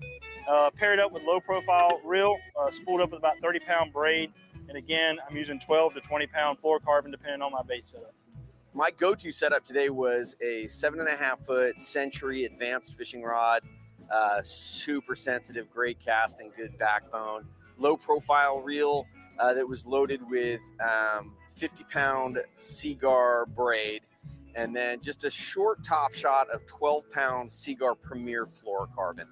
Uh, 0.48 0.70
paired 0.70 1.02
up 1.02 1.12
with 1.12 1.24
low 1.24 1.42
profile 1.42 2.00
reel, 2.06 2.38
uh, 2.58 2.72
spooled 2.72 3.02
up 3.02 3.12
with 3.12 3.20
about 3.20 3.40
30 3.42 3.60
pound 3.60 3.92
braid. 3.92 4.32
And 4.70 4.78
again, 4.78 5.18
I'm 5.30 5.36
using 5.36 5.60
12 5.60 5.96
to 5.96 6.00
20 6.00 6.28
pound 6.28 6.60
fluorocarbon 6.64 7.12
depending 7.12 7.42
on 7.42 7.52
my 7.52 7.64
bait 7.64 7.86
setup. 7.86 8.14
My 8.74 8.92
go-to 8.92 9.32
setup 9.32 9.66
today 9.66 9.90
was 9.90 10.36
a 10.42 10.68
seven 10.68 11.00
and 11.00 11.10
a 11.10 11.16
half 11.16 11.40
foot 11.40 11.82
Century 11.82 12.46
advanced 12.46 12.96
fishing 12.96 13.24
rod, 13.24 13.64
uh, 14.12 14.42
super 14.44 15.16
sensitive, 15.16 15.72
great 15.72 16.00
casting, 16.00 16.52
good 16.56 16.78
backbone, 16.78 17.48
low 17.80 17.98
profile 17.98 18.60
reel 18.60 19.08
uh, 19.40 19.54
that 19.56 19.68
was 19.68 19.88
loaded 19.88 20.22
with 20.30 20.62
um, 20.80 21.36
50 21.54 21.84
pound 21.86 22.38
Seaguar 22.58 23.48
braid, 23.48 24.04
and 24.54 24.76
then 24.76 25.02
just 25.02 25.24
a 25.24 25.32
short 25.32 25.84
top 25.84 26.14
shot 26.14 26.48
of 26.50 26.64
12 26.68 27.10
pound 27.10 27.52
Seaguar 27.52 27.96
Premier 27.96 28.46
fluorocarbon. 28.46 29.26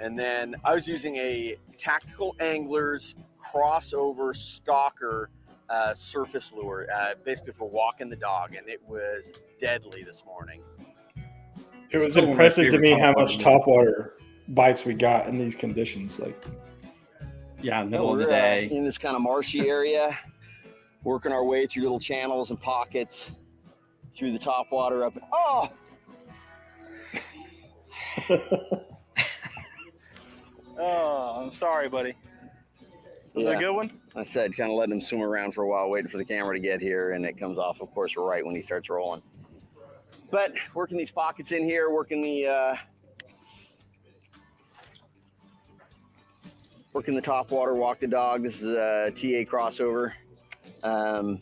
And 0.00 0.18
then 0.18 0.54
I 0.64 0.74
was 0.74 0.86
using 0.86 1.16
a 1.16 1.56
Tactical 1.78 2.36
Anglers 2.40 3.14
crossover 3.40 4.36
stalker 4.36 5.30
uh, 5.72 5.94
surface 5.94 6.52
lure, 6.52 6.86
uh, 6.94 7.14
basically 7.24 7.52
for 7.52 7.68
walking 7.68 8.08
the 8.10 8.16
dog, 8.16 8.54
and 8.54 8.68
it 8.68 8.80
was 8.86 9.32
deadly 9.58 10.02
this 10.02 10.22
morning. 10.26 10.62
It 11.90 11.98
was 11.98 12.12
Still 12.12 12.24
one 12.24 12.32
of 12.32 12.38
my 12.38 12.44
impressive 12.44 12.64
to 12.66 12.70
favorite 12.72 12.90
me 12.90 12.98
how 12.98 13.12
much 13.12 13.38
baits. 13.38 13.42
topwater 13.42 14.10
bites 14.48 14.84
we 14.84 14.92
got 14.94 15.28
in 15.28 15.38
these 15.38 15.56
conditions. 15.56 16.18
Like, 16.20 16.40
Yeah, 17.62 17.84
middle 17.84 18.12
of 18.12 18.18
the 18.18 18.24
we're, 18.26 18.30
uh, 18.32 18.36
day. 18.36 18.68
in 18.70 18.84
this 18.84 18.98
kind 18.98 19.16
of 19.16 19.22
marshy 19.22 19.68
area, 19.68 20.18
working 21.04 21.32
our 21.32 21.44
way 21.44 21.66
through 21.66 21.82
little 21.84 22.00
channels 22.00 22.50
and 22.50 22.60
pockets, 22.60 23.30
through 24.14 24.32
the 24.32 24.38
top 24.38 24.70
water 24.72 25.04
up. 25.06 25.14
Oh, 25.32 25.70
Oh, 30.78 31.42
I'm 31.46 31.54
sorry, 31.54 31.88
buddy. 31.88 32.14
Was 33.34 33.44
that 33.44 33.50
Yeah. 33.52 33.56
a 33.56 33.60
good 33.60 33.72
one? 33.72 33.90
I 34.14 34.24
said, 34.24 34.54
kind 34.54 34.70
of 34.70 34.76
letting 34.76 34.94
him 34.94 35.00
swim 35.00 35.22
around 35.22 35.52
for 35.52 35.64
a 35.64 35.68
while, 35.68 35.88
waiting 35.88 36.10
for 36.10 36.18
the 36.18 36.24
camera 36.24 36.54
to 36.54 36.60
get 36.60 36.80
here, 36.80 37.12
and 37.12 37.24
it 37.24 37.38
comes 37.38 37.58
off, 37.58 37.80
of 37.80 37.92
course, 37.94 38.14
right 38.16 38.44
when 38.44 38.54
he 38.54 38.60
starts 38.60 38.90
rolling. 38.90 39.22
But 40.30 40.52
working 40.74 40.98
these 40.98 41.10
pockets 41.10 41.52
in 41.52 41.64
here, 41.64 41.90
working 41.90 42.20
the 42.20 42.46
uh, 42.46 42.76
working 46.92 47.14
the 47.14 47.22
top 47.22 47.50
water, 47.50 47.74
walk 47.74 48.00
the 48.00 48.06
dog. 48.06 48.42
This 48.42 48.60
is 48.60 48.68
a 48.68 49.10
TA 49.14 49.50
crossover. 49.50 50.12
Um, 50.82 51.40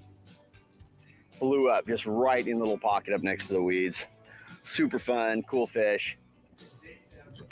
blew 1.41 1.71
up 1.71 1.87
just 1.87 2.07
right 2.07 2.47
in 2.47 2.59
the 2.59 2.65
little 2.65 2.79
pocket 2.79 3.15
up 3.15 3.23
next 3.23 3.49
to 3.49 3.55
the 3.55 3.63
weeds. 3.63 4.07
Super 4.63 4.99
fun, 4.99 5.43
cool 5.43 5.67
fish. 5.67 6.17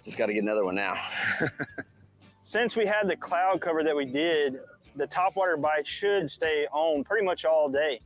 Just 0.04 0.18
got 0.18 0.26
to 0.26 0.34
get 0.34 0.42
another 0.42 0.64
one 0.64 0.74
now. 0.74 1.00
Since 2.42 2.76
we 2.76 2.86
had 2.86 3.08
the 3.08 3.16
cloud 3.16 3.60
cover 3.60 3.82
that 3.82 3.96
we 3.96 4.04
did, 4.04 4.60
the 4.98 5.06
topwater 5.06 5.60
bite 5.60 5.86
should 5.86 6.28
stay 6.28 6.66
on 6.72 7.04
pretty 7.04 7.24
much 7.24 7.44
all 7.44 7.68
day. 7.68 8.00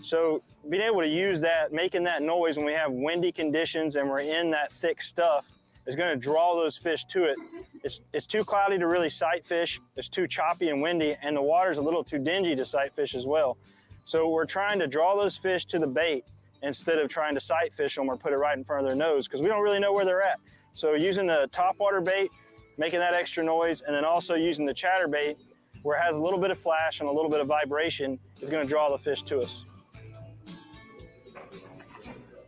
So 0.00 0.42
being 0.68 0.82
able 0.82 1.00
to 1.00 1.08
use 1.08 1.40
that, 1.42 1.72
making 1.72 2.04
that 2.04 2.22
noise 2.22 2.56
when 2.56 2.66
we 2.66 2.72
have 2.72 2.92
windy 2.92 3.32
conditions 3.32 3.96
and 3.96 4.08
we're 4.08 4.20
in 4.20 4.50
that 4.50 4.72
thick 4.72 5.00
stuff 5.00 5.50
is 5.86 5.96
going 5.96 6.10
to 6.10 6.16
draw 6.16 6.54
those 6.54 6.76
fish 6.76 7.04
to 7.04 7.24
it. 7.24 7.36
It's, 7.82 8.00
it's 8.12 8.26
too 8.26 8.44
cloudy 8.44 8.78
to 8.78 8.86
really 8.86 9.08
sight 9.08 9.44
fish. 9.44 9.80
It's 9.96 10.08
too 10.08 10.26
choppy 10.26 10.68
and 10.68 10.80
windy, 10.80 11.16
and 11.22 11.36
the 11.36 11.42
water's 11.42 11.78
a 11.78 11.82
little 11.82 12.04
too 12.04 12.18
dingy 12.18 12.54
to 12.56 12.64
sight 12.64 12.94
fish 12.94 13.14
as 13.14 13.26
well. 13.26 13.56
So 14.04 14.28
we're 14.28 14.46
trying 14.46 14.78
to 14.80 14.86
draw 14.86 15.16
those 15.16 15.36
fish 15.36 15.64
to 15.66 15.78
the 15.78 15.86
bait 15.86 16.24
instead 16.62 16.98
of 16.98 17.08
trying 17.08 17.34
to 17.34 17.40
sight 17.40 17.72
fish 17.72 17.96
them 17.96 18.08
or 18.08 18.16
put 18.16 18.32
it 18.32 18.36
right 18.36 18.56
in 18.56 18.64
front 18.64 18.84
of 18.84 18.88
their 18.88 18.96
nose 18.96 19.26
because 19.26 19.42
we 19.42 19.48
don't 19.48 19.62
really 19.62 19.80
know 19.80 19.92
where 19.92 20.04
they're 20.04 20.22
at. 20.22 20.38
So 20.72 20.94
using 20.94 21.26
the 21.26 21.48
topwater 21.52 22.04
bait, 22.04 22.30
making 22.78 23.00
that 23.00 23.14
extra 23.14 23.42
noise, 23.44 23.82
and 23.82 23.94
then 23.94 24.04
also 24.04 24.34
using 24.34 24.64
the 24.64 24.74
chatter 24.74 25.08
bait 25.08 25.36
where 25.82 25.98
it 25.98 26.02
has 26.02 26.16
a 26.16 26.22
little 26.22 26.38
bit 26.40 26.50
of 26.50 26.58
flash 26.58 27.00
and 27.00 27.08
a 27.08 27.12
little 27.12 27.30
bit 27.30 27.40
of 27.40 27.46
vibration 27.48 28.18
is 28.40 28.50
going 28.50 28.66
to 28.66 28.68
draw 28.68 28.90
the 28.90 28.98
fish 28.98 29.22
to 29.24 29.40
us. 29.40 29.64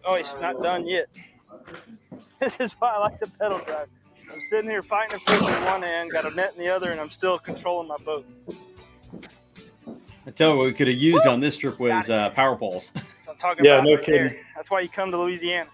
Oh, 0.04 0.16
he's 0.16 0.36
not 0.40 0.60
done 0.60 0.86
yet. 0.86 1.06
This 2.40 2.54
is 2.60 2.72
why 2.78 2.94
I 2.94 2.98
like 2.98 3.18
the 3.20 3.28
pedal 3.40 3.60
drive. 3.60 3.88
I'm 4.32 4.40
sitting 4.50 4.70
here 4.70 4.82
fighting 4.82 5.14
a 5.14 5.20
fish 5.20 5.50
in 5.50 5.62
one 5.62 5.82
hand, 5.82 6.12
got 6.12 6.26
a 6.26 6.30
net 6.30 6.52
in 6.56 6.62
the 6.64 6.70
other, 6.70 6.90
and 6.90 7.00
I'm 7.00 7.10
still 7.10 7.38
controlling 7.38 7.88
my 7.88 7.96
boat. 8.04 8.26
I 10.26 10.30
tell 10.30 10.52
you 10.52 10.56
what 10.58 10.66
we 10.66 10.72
could 10.72 10.88
have 10.88 10.96
used 10.96 11.26
on 11.26 11.40
this 11.40 11.56
trip 11.56 11.78
was 11.80 12.10
uh, 12.10 12.30
power 12.30 12.56
poles. 12.56 12.92
So 13.24 13.32
I'm 13.32 13.38
talking 13.38 13.64
Yeah, 13.64 13.72
about 13.72 13.84
no 13.84 13.96
right 13.96 14.06
there. 14.10 14.28
kidding. 14.28 14.36
That's 14.56 14.70
why 14.70 14.80
you 14.80 14.88
come 14.90 15.10
to 15.12 15.18
Louisiana. 15.18 15.70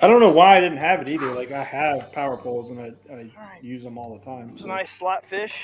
I 0.00 0.06
don't 0.06 0.20
know 0.20 0.30
why 0.32 0.56
I 0.56 0.60
didn't 0.60 0.78
have 0.78 1.02
it 1.02 1.08
either. 1.08 1.32
Like 1.34 1.52
I 1.52 1.64
have 1.64 2.12
power 2.12 2.36
poles 2.36 2.70
and 2.70 2.80
I, 2.80 2.92
I 3.12 3.30
All 3.36 3.42
right. 3.44 3.62
use 3.62 3.82
them 3.84 3.98
all 3.98 4.18
the 4.18 4.24
time. 4.24 4.50
It's 4.54 4.64
a 4.64 4.68
nice 4.68 4.90
slot 4.90 5.26
fish. 5.26 5.54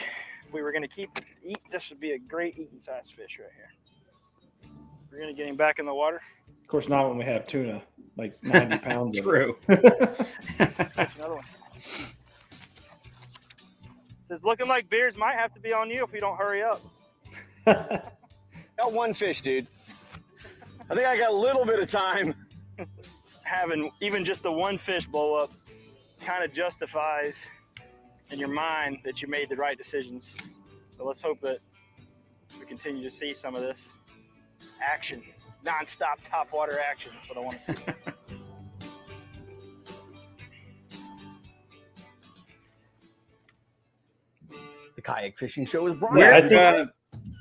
If 0.57 0.61
we 0.61 0.63
were 0.63 0.73
going 0.73 0.89
to 0.89 0.89
keep 0.89 1.11
eat, 1.45 1.59
this 1.71 1.91
would 1.91 2.01
be 2.01 2.13
a 2.13 2.19
great 2.19 2.55
eating 2.55 2.81
size 2.81 3.03
fish 3.15 3.39
right 3.39 3.51
here. 3.55 4.71
We're 5.13 5.19
going 5.19 5.29
to 5.29 5.37
get 5.37 5.47
him 5.47 5.57
back 5.57 5.79
in 5.79 5.85
the 5.85 5.93
water. 5.93 6.23
Of 6.63 6.67
course, 6.67 6.89
not 6.89 7.07
when 7.07 7.19
we 7.19 7.27
have 7.27 7.47
tuna, 7.47 7.83
like 8.17 8.43
90 8.43 8.79
pounds. 8.79 9.19
of 9.19 9.23
True. 9.23 9.59
it. 9.69 10.27
Another 10.59 11.35
one. 11.35 11.45
It's 14.31 14.45
looking 14.45 14.67
like 14.67 14.89
beards 14.89 15.19
might 15.19 15.35
have 15.35 15.53
to 15.53 15.61
be 15.61 15.75
on 15.75 15.91
you 15.91 16.03
if 16.05 16.13
we 16.13 16.21
don't 16.21 16.39
hurry 16.39 16.63
up. 16.63 16.81
Got 17.67 18.93
one 18.95 19.13
fish, 19.13 19.43
dude. 19.43 19.67
I 20.89 20.95
think 20.95 21.07
I 21.07 21.19
got 21.19 21.33
a 21.33 21.37
little 21.37 21.67
bit 21.67 21.81
of 21.81 21.91
time. 21.91 22.35
Having 23.43 23.91
even 24.01 24.25
just 24.25 24.43
the 24.43 24.53
one 24.53 24.79
fish 24.79 25.05
blow 25.07 25.35
up 25.35 25.53
kind 26.25 26.43
of 26.43 26.51
justifies 26.55 27.35
in 28.31 28.39
your 28.39 28.49
mind 28.49 28.99
that 29.05 29.23
you 29.23 29.29
made 29.29 29.49
the 29.49 29.57
right 29.57 29.77
decisions. 29.79 30.31
So 30.97 31.05
let's 31.05 31.21
hope 31.21 31.41
that 31.43 31.59
we 32.59 32.67
continue 32.67 33.03
to 33.03 33.11
see 33.11 33.35
some 33.35 33.55
of 33.55 33.63
this 33.63 33.79
action, 34.83 35.23
nonstop 35.65 36.17
top 36.29 36.53
water 36.53 36.79
action. 36.81 37.13
That's 37.15 37.29
what 37.29 37.39
I 37.39 37.41
want 37.41 37.67
to 37.67 37.77
see. 37.77 37.83
The 44.97 45.03
kayak 45.03 45.37
fishing 45.39 45.67
show 45.67 45.87
is 45.89 45.95
brought 45.99 46.17
Yeah, 46.17 46.25
where, 46.25 46.35
I 46.35 46.41
think- 46.41 46.53
uh, 46.53 46.87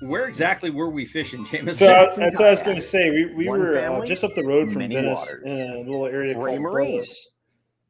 where 0.07 0.27
exactly 0.27 0.69
were 0.69 0.89
we 0.89 1.05
fishing, 1.05 1.45
James? 1.45 1.79
So 1.79 1.93
I- 1.93 2.05
Six 2.05 2.15
that's 2.17 2.39
what 2.39 2.47
I 2.47 2.51
was 2.51 2.61
going 2.61 2.75
to 2.75 2.81
say. 2.81 3.09
We, 3.09 3.33
we 3.33 3.47
One 3.47 3.59
were 3.59 3.77
uh, 3.77 4.05
just 4.05 4.23
up 4.23 4.35
the 4.35 4.43
road 4.43 4.71
from 4.71 4.81
Venice 4.81 5.19
waters. 5.19 5.43
in 5.45 5.51
a 5.71 5.77
little 5.79 6.05
area 6.05 6.37
Ray 6.37 6.51
called 6.57 6.61
Marine. 6.61 7.01
Brolis. 7.01 7.09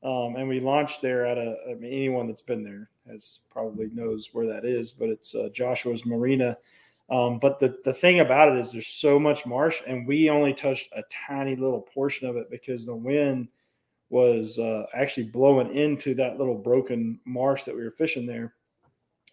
Um, 0.05 0.35
and 0.35 0.47
we 0.47 0.59
launched 0.59 1.01
there 1.01 1.25
at 1.25 1.39
a, 1.39 1.57
I 1.67 1.73
mean, 1.73 1.91
anyone 1.91 2.27
that's 2.27 2.41
been 2.41 2.63
there 2.63 2.89
has 3.11 3.39
probably 3.49 3.89
knows 3.91 4.29
where 4.33 4.45
that 4.45 4.63
is, 4.63 4.91
but 4.91 5.09
it's 5.09 5.33
uh, 5.33 5.49
Joshua's 5.51 6.05
Marina. 6.05 6.55
Um, 7.09 7.39
but 7.39 7.59
the, 7.59 7.75
the 7.83 7.93
thing 7.93 8.19
about 8.19 8.55
it 8.55 8.61
is 8.61 8.71
there's 8.71 8.85
so 8.85 9.19
much 9.19 9.47
marsh, 9.47 9.81
and 9.87 10.07
we 10.07 10.29
only 10.29 10.53
touched 10.53 10.89
a 10.95 11.03
tiny 11.27 11.55
little 11.55 11.81
portion 11.81 12.29
of 12.29 12.35
it 12.35 12.51
because 12.51 12.85
the 12.85 12.95
wind 12.95 13.47
was 14.09 14.59
uh, 14.59 14.85
actually 14.93 15.25
blowing 15.25 15.75
into 15.75 16.13
that 16.13 16.37
little 16.37 16.57
broken 16.57 17.19
marsh 17.25 17.63
that 17.63 17.75
we 17.75 17.83
were 17.83 17.89
fishing 17.89 18.27
there 18.27 18.53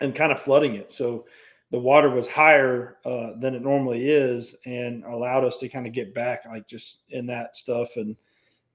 and 0.00 0.14
kind 0.14 0.32
of 0.32 0.40
flooding 0.40 0.74
it. 0.74 0.90
So 0.90 1.26
the 1.70 1.78
water 1.78 2.08
was 2.08 2.28
higher 2.28 2.96
uh, 3.04 3.32
than 3.38 3.54
it 3.54 3.62
normally 3.62 4.08
is 4.08 4.56
and 4.64 5.04
allowed 5.04 5.44
us 5.44 5.58
to 5.58 5.68
kind 5.68 5.86
of 5.86 5.92
get 5.92 6.14
back 6.14 6.44
like 6.46 6.66
just 6.66 7.00
in 7.10 7.26
that 7.26 7.56
stuff 7.56 7.96
and 7.96 8.16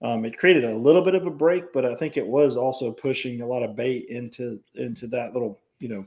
um, 0.01 0.25
it 0.25 0.37
created 0.37 0.63
a 0.63 0.77
little 0.77 1.01
bit 1.01 1.15
of 1.15 1.25
a 1.25 1.31
break 1.31 1.71
but 1.73 1.85
i 1.85 1.95
think 1.95 2.17
it 2.17 2.25
was 2.25 2.55
also 2.55 2.91
pushing 2.91 3.41
a 3.41 3.47
lot 3.47 3.63
of 3.63 3.75
bait 3.75 4.05
into 4.09 4.59
into 4.75 5.07
that 5.07 5.33
little 5.33 5.59
you 5.79 5.89
know 5.89 6.05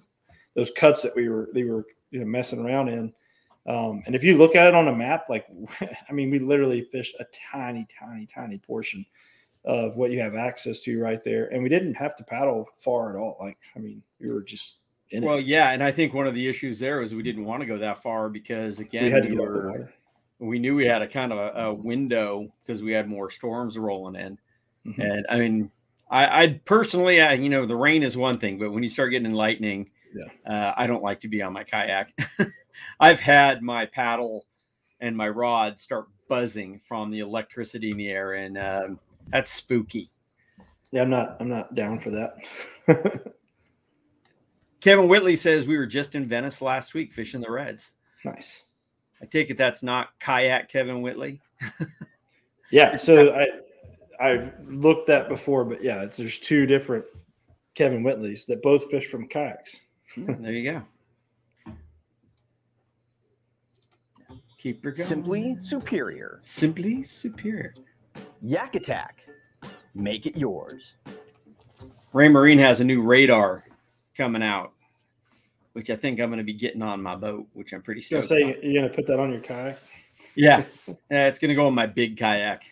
those 0.54 0.70
cuts 0.76 1.02
that 1.02 1.14
we 1.14 1.28
were 1.28 1.48
they 1.54 1.64
were 1.64 1.86
you 2.10 2.20
know 2.20 2.26
messing 2.26 2.64
around 2.64 2.88
in. 2.88 3.12
Um, 3.66 4.02
and 4.06 4.14
if 4.14 4.24
you 4.24 4.38
look 4.38 4.56
at 4.56 4.68
it 4.68 4.74
on 4.74 4.88
a 4.88 4.96
map 4.96 5.26
like 5.28 5.46
i 6.08 6.12
mean 6.12 6.30
we 6.30 6.38
literally 6.38 6.82
fished 6.82 7.14
a 7.20 7.26
tiny 7.52 7.86
tiny 7.98 8.26
tiny 8.26 8.58
portion 8.58 9.04
of 9.66 9.96
what 9.96 10.10
you 10.10 10.18
have 10.20 10.34
access 10.34 10.80
to 10.80 10.98
right 10.98 11.22
there 11.22 11.52
and 11.52 11.62
we 11.62 11.68
didn't 11.68 11.94
have 11.94 12.16
to 12.16 12.24
paddle 12.24 12.66
far 12.78 13.10
at 13.10 13.16
all. 13.16 13.36
Like 13.38 13.58
i 13.76 13.78
mean 13.78 14.02
we 14.18 14.30
were 14.30 14.42
just 14.42 14.76
in 15.10 15.24
Well, 15.24 15.38
it 15.38 15.46
yeah, 15.46 15.72
and 15.72 15.82
I 15.82 15.90
think 15.90 16.14
one 16.14 16.26
of 16.26 16.34
the 16.34 16.48
issues 16.48 16.78
there 16.78 17.00
was 17.00 17.12
we 17.12 17.22
didn't 17.22 17.44
want 17.44 17.60
to 17.60 17.66
go 17.66 17.76
that 17.78 18.02
far 18.02 18.28
because 18.28 18.80
again, 18.80 19.04
we 19.04 19.10
had 19.10 19.24
to 19.24 19.28
we, 19.28 19.36
get 19.36 19.42
off 19.42 19.52
the 19.52 19.58
were- 19.58 19.70
water 19.70 19.94
we 20.40 20.58
knew 20.58 20.74
we 20.74 20.86
had 20.86 21.02
a 21.02 21.06
kind 21.06 21.32
of 21.32 21.38
a, 21.38 21.60
a 21.66 21.74
window 21.74 22.52
because 22.66 22.82
we 22.82 22.92
had 22.92 23.08
more 23.08 23.30
storms 23.30 23.76
rolling 23.78 24.16
in. 24.20 24.38
Mhm. 24.86 24.98
And 24.98 25.26
I 25.28 25.38
mean, 25.38 25.70
I, 26.10 26.42
I 26.44 26.60
personally, 26.64 27.20
I, 27.20 27.34
you 27.34 27.48
know, 27.50 27.66
the 27.66 27.76
rain 27.76 28.02
is 28.02 28.16
one 28.16 28.38
thing, 28.38 28.58
but 28.58 28.72
when 28.72 28.82
you 28.82 28.88
start 28.88 29.10
getting 29.12 29.32
lightning, 29.32 29.90
Yeah. 30.14 30.50
uh, 30.50 30.74
I 30.76 30.86
don't 30.86 31.02
like 31.02 31.20
to 31.20 31.28
be 31.28 31.42
on 31.42 31.52
my 31.52 31.62
kayak. 31.64 32.12
I've 33.00 33.20
had 33.20 33.62
my 33.62 33.86
paddle 33.86 34.46
and 34.98 35.16
my 35.16 35.28
rod 35.28 35.78
start 35.78 36.06
buzzing 36.28 36.80
from 36.84 37.10
the 37.10 37.20
electricity 37.20 37.90
in 37.90 37.96
the 37.98 38.08
air, 38.08 38.32
and 38.34 38.56
um, 38.58 38.98
that's 39.28 39.50
spooky. 39.52 40.10
Yeah, 40.92 41.02
I'm 41.02 41.10
not. 41.10 41.36
I'm 41.40 41.48
not 41.48 41.74
down 41.74 42.00
for 42.00 42.10
that. 42.10 42.34
Kevin 44.80 45.08
Whitley 45.08 45.36
says 45.36 45.66
we 45.66 45.76
were 45.76 45.86
just 45.86 46.14
in 46.14 46.26
Venice 46.26 46.62
last 46.62 46.94
week 46.94 47.12
fishing 47.12 47.40
the 47.40 47.50
Reds. 47.50 47.92
nice. 48.24 48.62
I 49.22 49.26
take 49.26 49.50
it 49.50 49.58
that's 49.58 49.82
not 49.82 50.18
kayak 50.18 50.68
Kevin 50.68 51.02
Whitley. 51.02 51.40
Yeah. 52.70 52.96
So 52.96 53.34
I 53.34 53.46
I've 54.20 54.52
looked 54.68 55.06
that 55.08 55.28
before, 55.28 55.64
but 55.64 55.82
yeah, 55.82 56.02
it's, 56.02 56.16
there's 56.16 56.38
two 56.38 56.66
different 56.66 57.04
Kevin 57.74 58.02
Whitleys 58.02 58.46
that 58.46 58.62
both 58.62 58.90
fish 58.90 59.06
from 59.06 59.26
kayaks. 59.26 59.76
Hmm, 60.14 60.42
there 60.42 60.52
you 60.52 60.70
go. 60.70 60.82
Keep 64.58 64.84
her 64.84 64.90
going. 64.90 65.06
Simply 65.06 65.56
superior. 65.58 66.38
simply 66.42 67.02
superior. 67.02 67.72
Yak 68.42 68.74
Attack. 68.74 69.22
Make 69.94 70.26
it 70.26 70.36
yours. 70.36 70.96
Raymarine 72.12 72.58
has 72.58 72.80
a 72.80 72.84
new 72.84 73.02
radar 73.02 73.64
coming 74.16 74.42
out, 74.42 74.72
which 75.72 75.90
I 75.90 75.96
think 75.96 76.20
I'm 76.20 76.28
going 76.28 76.38
to 76.38 76.44
be 76.44 76.54
getting 76.54 76.82
on 76.82 77.02
my 77.02 77.16
boat, 77.16 77.46
which 77.52 77.72
I'm 77.72 77.82
pretty 77.82 78.00
I 78.12 78.16
was 78.16 78.26
stoked. 78.26 78.40
gonna 78.40 78.54
say 78.54 78.58
you're 78.62 78.82
gonna 78.82 78.94
put 78.94 79.06
that 79.06 79.20
on 79.20 79.30
your 79.32 79.40
kayak. 79.40 79.78
Yeah, 80.34 80.64
yeah, 81.10 81.28
it's 81.28 81.38
going 81.38 81.50
to 81.50 81.54
go 81.54 81.66
on 81.66 81.74
my 81.74 81.86
big 81.86 82.16
kayak. 82.16 82.64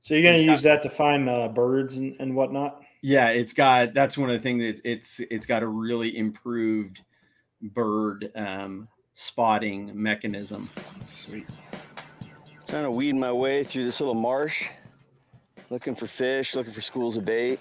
So 0.00 0.14
you're 0.14 0.24
gonna 0.24 0.42
use 0.42 0.62
that 0.62 0.82
to 0.82 0.90
find 0.90 1.28
uh, 1.28 1.48
birds 1.48 1.96
and, 1.96 2.16
and 2.18 2.34
whatnot. 2.34 2.82
Yeah, 3.02 3.28
it's 3.28 3.52
got 3.52 3.94
that's 3.94 4.18
one 4.18 4.30
of 4.30 4.34
the 4.34 4.40
things 4.40 4.62
that 4.62 4.80
it's 4.88 5.20
it's 5.30 5.46
got 5.46 5.62
a 5.62 5.66
really 5.66 6.16
improved 6.16 7.02
bird 7.60 8.32
um, 8.34 8.88
spotting 9.14 9.90
mechanism. 9.94 10.68
Sweet. 11.10 11.46
Trying 12.66 12.84
to 12.84 12.90
weed 12.90 13.14
my 13.14 13.32
way 13.32 13.64
through 13.64 13.84
this 13.84 14.00
little 14.00 14.14
marsh, 14.14 14.64
looking 15.70 15.94
for 15.94 16.06
fish, 16.06 16.54
looking 16.54 16.72
for 16.72 16.80
schools 16.80 17.16
of 17.16 17.24
bait. 17.24 17.60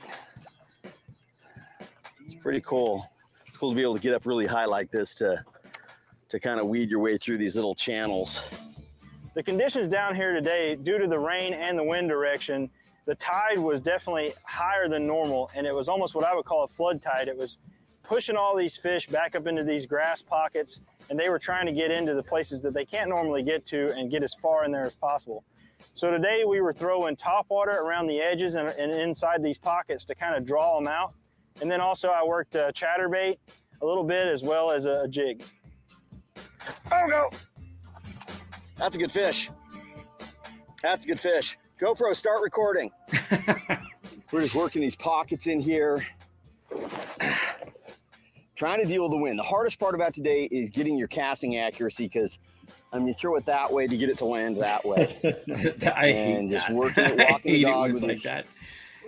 It's 2.26 2.36
pretty 2.36 2.62
cool. 2.62 3.11
Cool 3.62 3.70
to 3.70 3.76
be 3.76 3.84
able 3.84 3.94
to 3.94 4.00
get 4.00 4.16
up 4.16 4.26
really 4.26 4.48
high 4.48 4.66
like 4.66 4.90
this 4.90 5.14
to 5.14 5.46
to 6.30 6.40
kind 6.40 6.60
of 6.60 6.66
weed 6.66 6.90
your 6.90 7.00
way 7.00 7.16
through 7.16 7.38
these 7.38 7.56
little 7.56 7.76
channels. 7.76 8.42
The 9.36 9.44
conditions 9.44 9.88
down 9.88 10.16
here 10.16 10.34
today, 10.34 10.74
due 10.74 10.98
to 10.98 11.06
the 11.06 11.20
rain 11.20 11.54
and 11.54 11.78
the 11.78 11.84
wind 11.84 12.10
direction, 12.10 12.72
the 13.06 13.14
tide 13.14 13.60
was 13.60 13.80
definitely 13.80 14.34
higher 14.46 14.88
than 14.88 15.06
normal, 15.06 15.52
and 15.54 15.68
it 15.68 15.76
was 15.76 15.90
almost 15.90 16.16
what 16.16 16.24
I 16.24 16.34
would 16.34 16.46
call 16.46 16.64
a 16.64 16.68
flood 16.68 17.04
tide. 17.04 17.28
It 17.28 17.38
was 17.38 17.60
pushing 18.02 18.36
all 18.36 18.58
these 18.58 18.78
fish 18.78 19.06
back 19.06 19.36
up 19.36 19.46
into 19.46 19.64
these 19.64 19.86
grass 19.86 20.24
pockets, 20.24 20.82
and 21.12 21.20
they 21.20 21.30
were 21.30 21.38
trying 21.38 21.68
to 21.68 21.72
get 21.72 21.92
into 21.92 22.16
the 22.16 22.24
places 22.24 22.64
that 22.64 22.74
they 22.74 22.84
can't 22.84 23.10
normally 23.10 23.44
get 23.44 23.68
to 23.68 23.94
and 23.96 24.10
get 24.10 24.24
as 24.24 24.34
far 24.34 24.66
in 24.66 24.72
there 24.72 24.88
as 24.88 24.96
possible. 24.96 25.44
So 25.94 26.10
today 26.10 26.46
we 26.48 26.62
were 26.62 26.74
throwing 26.74 27.16
top 27.16 27.46
water 27.52 27.74
around 27.74 28.08
the 28.08 28.22
edges 28.22 28.56
and, 28.56 28.70
and 28.70 28.92
inside 28.92 29.44
these 29.44 29.60
pockets 29.60 30.04
to 30.06 30.16
kind 30.16 30.34
of 30.34 30.48
draw 30.48 30.80
them 30.80 30.88
out. 30.88 31.14
And 31.60 31.70
then 31.70 31.82
also 31.82 32.10
I 32.10 32.24
worked 32.24 32.56
uh, 32.56 32.72
chatterbait 32.72 33.38
a 33.82 33.86
little 33.86 34.04
bit 34.04 34.28
as 34.28 34.44
well 34.44 34.72
as 34.72 34.86
a, 34.86 35.02
a 35.04 35.08
jig. 35.08 35.44
Oh 36.92 37.06
no! 37.08 37.30
That's 38.78 38.96
a 38.96 39.00
good 39.00 39.12
fish. 39.12 39.50
That's 40.82 41.04
a 41.06 41.08
good 41.08 41.20
fish. 41.20 41.58
GoPro, 41.80 42.16
start 42.16 42.42
recording. 42.44 42.92
We're 44.32 44.42
just 44.42 44.56
working 44.56 44.82
these 44.82 44.96
pockets 44.96 45.48
in 45.48 45.60
here. 45.60 46.06
Trying 48.56 48.82
to 48.84 48.88
deal 48.88 49.02
with 49.04 49.12
the 49.12 49.18
wind. 49.18 49.40
The 49.40 49.44
hardest 49.44 49.80
part 49.80 49.96
about 49.96 50.14
today 50.14 50.44
is 50.52 50.70
getting 50.70 50.96
your 50.96 51.08
casting 51.08 51.58
accuracy 51.58 52.04
because 52.06 52.38
I 52.94 53.00
mean, 53.00 53.08
you 53.08 53.14
throw 53.16 53.36
it 53.38 53.46
that 53.48 53.72
way 53.72 53.88
to 53.88 53.98
get 53.98 54.10
it 54.10 54.20
to 54.20 54.26
land 54.26 54.58
that 54.58 54.86
way. 54.86 55.18
I 55.96 56.12
hate 56.12 56.16
And 56.38 56.52
just 56.52 56.68
that. 56.68 56.76
working 56.76 57.04
it, 57.06 57.20
I 57.20 57.32
walking 57.32 57.42
the 57.44 57.50
hate 57.58 57.62
it 57.62 57.66
dog 57.66 57.82
when 57.82 57.94
with 57.94 58.04
like 58.04 58.12
his- 58.12 58.24
that. 58.24 58.46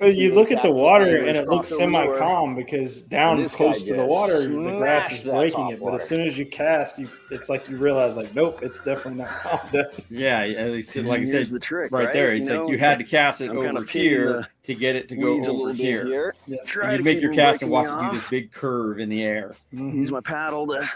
Well, 0.04 0.12
you 0.12 0.34
look 0.34 0.52
at 0.52 0.62
the 0.62 0.72
water 0.72 1.24
and 1.26 1.38
it 1.38 1.48
looks 1.48 1.70
semi 1.70 2.06
calm 2.18 2.56
because 2.56 3.04
down 3.04 3.38
close 3.48 3.82
guy 3.82 3.88
to 3.88 3.96
the 3.96 4.06
water, 4.06 4.40
the 4.42 4.78
grass 4.78 5.12
is 5.14 5.24
breaking 5.24 5.52
top 5.58 5.72
it. 5.74 5.80
But 5.80 5.94
as 5.96 6.08
soon 6.08 6.22
as 6.28 6.38
you 6.38 6.46
cast, 6.46 7.00
you, 7.00 7.08
it's 7.32 7.48
like 7.48 7.70
you 7.70 7.78
realize, 7.78 8.18
like, 8.18 8.36
nope, 8.36 8.62
it's 8.62 8.80
definitely 8.84 9.22
not 9.22 9.30
calm. 9.42 9.60
down. 9.72 9.86
Yeah, 10.10 10.40
at 10.42 10.72
least 10.72 10.94
like 10.98 11.22
I 11.22 11.26
Here's 11.26 11.32
said, 11.32 11.56
the 11.56 11.60
trick, 11.60 11.92
right, 11.92 12.06
right? 12.06 12.14
there. 12.14 12.34
You 12.34 12.42
It's 12.42 12.50
know, 12.50 12.64
like 12.64 12.72
you 12.72 12.78
had 12.78 12.98
to 12.98 13.06
cast 13.06 13.40
it 13.42 13.50
I'm 13.50 13.56
kinda 13.62 13.70
over 13.82 13.84
here 13.86 14.48
to 14.64 14.76
get 14.76 14.96
it 14.98 15.08
to 15.10 15.16
go 15.16 15.36
Weeds 15.36 15.48
a 15.48 15.52
over 15.52 15.60
little 15.68 15.74
here. 15.76 16.06
here. 16.06 16.36
Yeah. 16.48 16.58
Try 16.66 16.92
to 16.92 16.98
you 16.98 17.04
make 17.04 17.22
your 17.22 17.34
cast 17.34 17.62
and 17.62 17.72
watch 17.72 17.88
it 17.88 18.12
do 18.12 18.18
this 18.18 18.30
big 18.30 18.52
curve 18.52 19.00
in 19.00 19.08
the 19.08 19.24
air. 19.24 19.56
Mm-hmm. 19.74 19.98
Use 19.98 20.12
my 20.12 20.22
paddle 20.22 20.68
to 20.68 20.90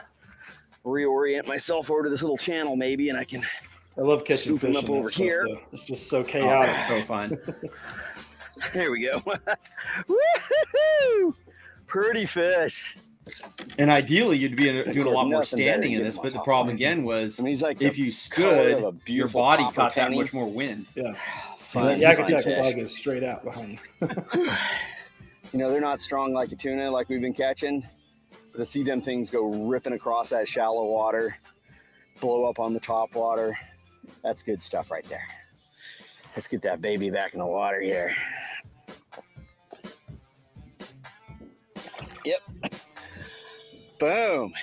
reorient 0.86 1.48
myself 1.48 1.90
over 1.90 2.04
to 2.04 2.10
this 2.10 2.22
little 2.22 2.38
channel, 2.38 2.76
maybe, 2.76 3.08
and 3.10 3.18
I 3.18 3.24
can. 3.24 3.42
I 3.98 4.02
love 4.02 4.26
catching 4.26 4.60
fish 4.60 4.76
up 4.76 4.90
over 4.90 5.10
stuff, 5.10 5.24
here. 5.24 5.46
though. 5.48 5.60
It's 5.72 5.86
just 5.86 6.08
so 6.08 6.20
Oh, 6.20 6.24
chaotic. 6.24 6.76
it's 6.78 6.88
so 6.88 7.02
fun. 7.04 7.38
There 8.74 8.92
we 8.92 9.02
go. 9.04 9.20
Woohoo! 10.10 11.34
pretty 11.88 12.26
fish. 12.26 12.98
And 13.78 13.90
ideally, 13.90 14.38
you'd 14.38 14.56
be 14.56 14.70
in- 14.70 14.94
doing 14.94 15.08
a 15.08 15.10
lot 15.10 15.28
more 15.30 15.44
standing 15.44 15.94
in 15.94 16.04
this. 16.04 16.18
But 16.18 16.34
the 16.34 16.40
problem 16.40 16.76
again 16.76 17.04
was 17.04 17.40
I 17.40 17.44
mean, 17.44 17.54
he's 17.54 17.62
like 17.62 17.82
if 17.82 17.98
you 17.98 18.12
stood, 18.12 19.02
your 19.06 19.28
body 19.28 19.64
copper 19.64 19.76
caught 19.76 19.96
that 19.96 20.12
much 20.12 20.34
more 20.34 20.50
wind. 20.50 20.86
Yeah. 20.96 21.14
Fun- 21.60 22.00
the 22.00 22.06
fun 22.06 22.28
Yakutek 22.28 22.44
fish. 22.44 22.76
is 22.76 22.96
straight 22.96 23.24
out 23.24 23.44
behind 23.44 23.80
you. 24.02 24.50
You 25.54 25.60
know, 25.60 25.72
they're 25.72 25.80
not 25.80 26.02
strong 26.02 26.34
like 26.34 26.52
a 26.52 26.58
tuna 26.58 26.92
like 26.92 27.08
we've 27.08 27.22
been 27.22 27.34
catching, 27.34 27.86
but 28.52 28.58
to 28.58 28.66
see 28.66 28.84
them 28.84 29.02
things 29.02 29.30
go 29.30 29.46
ripping 29.46 29.94
across 29.94 30.30
that 30.32 30.46
shallow 30.46 30.86
water, 30.88 31.38
blow 32.20 32.44
up 32.46 32.60
on 32.60 32.74
the 32.74 32.82
top 32.82 33.16
water, 33.16 33.58
that's 34.24 34.44
good 34.44 34.62
stuff 34.62 34.92
right 34.92 35.06
there. 35.06 35.26
Let's 36.38 36.48
get 36.48 36.62
that 36.62 36.84
baby 36.84 37.10
back 37.10 37.34
in 37.34 37.40
the 37.40 37.48
water 37.48 37.82
here. 37.82 38.16
Yep. 42.24 42.74
Boom. 44.00 44.54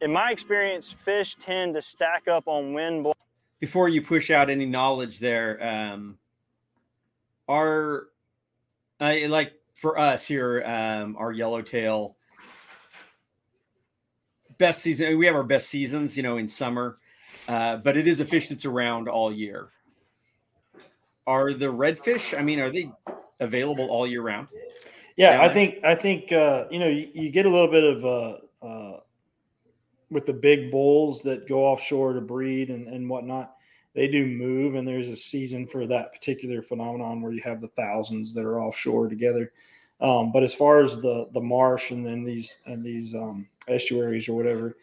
In 0.00 0.10
my 0.10 0.30
experience, 0.30 0.90
fish 0.90 1.34
tend 1.34 1.74
to 1.74 1.82
stack 1.82 2.26
up 2.26 2.44
on 2.46 2.72
wind. 2.72 3.06
Before 3.60 3.90
you 3.90 4.00
push 4.00 4.30
out 4.30 4.48
any 4.48 4.64
knowledge 4.64 5.18
there, 5.18 5.62
um, 5.62 6.16
our 7.46 8.06
uh, 8.98 9.14
like 9.28 9.52
for 9.74 9.98
us 9.98 10.26
here, 10.26 10.64
um, 10.64 11.16
our 11.18 11.32
yellowtail 11.32 12.16
best 14.56 14.80
season. 14.80 15.18
We 15.18 15.26
have 15.26 15.34
our 15.34 15.42
best 15.42 15.68
seasons, 15.68 16.16
you 16.16 16.22
know, 16.22 16.38
in 16.38 16.48
summer, 16.48 16.96
uh, 17.48 17.76
but 17.78 17.96
it 17.96 18.06
is 18.06 18.20
a 18.20 18.24
fish 18.24 18.48
that's 18.48 18.64
around 18.64 19.08
all 19.08 19.32
year. 19.32 19.68
Are 21.26 21.52
the 21.52 21.66
redfish? 21.66 22.38
I 22.38 22.42
mean, 22.42 22.60
are 22.60 22.70
they 22.70 22.90
available 23.40 23.88
all 23.90 24.06
year 24.06 24.22
round? 24.22 24.48
Yeah, 25.16 25.42
I 25.42 25.48
think 25.48 25.82
I 25.82 25.94
think 25.94 26.30
uh, 26.30 26.66
you 26.70 26.78
know 26.78 26.88
you, 26.88 27.08
you 27.14 27.30
get 27.30 27.46
a 27.46 27.50
little 27.50 27.70
bit 27.70 27.84
of 27.84 28.04
uh, 28.04 28.66
uh, 28.66 29.00
with 30.10 30.26
the 30.26 30.32
big 30.32 30.70
bulls 30.70 31.22
that 31.22 31.48
go 31.48 31.64
offshore 31.64 32.12
to 32.12 32.20
breed 32.20 32.70
and, 32.70 32.86
and 32.88 33.08
whatnot. 33.08 33.54
They 33.94 34.08
do 34.08 34.26
move, 34.26 34.74
and 34.74 34.86
there's 34.86 35.08
a 35.08 35.16
season 35.16 35.66
for 35.66 35.86
that 35.86 36.12
particular 36.12 36.60
phenomenon 36.60 37.22
where 37.22 37.32
you 37.32 37.40
have 37.42 37.62
the 37.62 37.68
thousands 37.68 38.34
that 38.34 38.44
are 38.44 38.60
offshore 38.60 39.08
together. 39.08 39.52
Um, 40.02 40.32
but 40.32 40.42
as 40.42 40.52
far 40.52 40.80
as 40.80 40.96
the 40.96 41.28
the 41.32 41.40
marsh 41.40 41.90
and 41.90 42.04
then 42.04 42.22
these 42.22 42.58
and 42.66 42.84
these 42.84 43.14
um, 43.14 43.48
estuaries 43.68 44.28
or 44.28 44.34
whatever, 44.34 44.76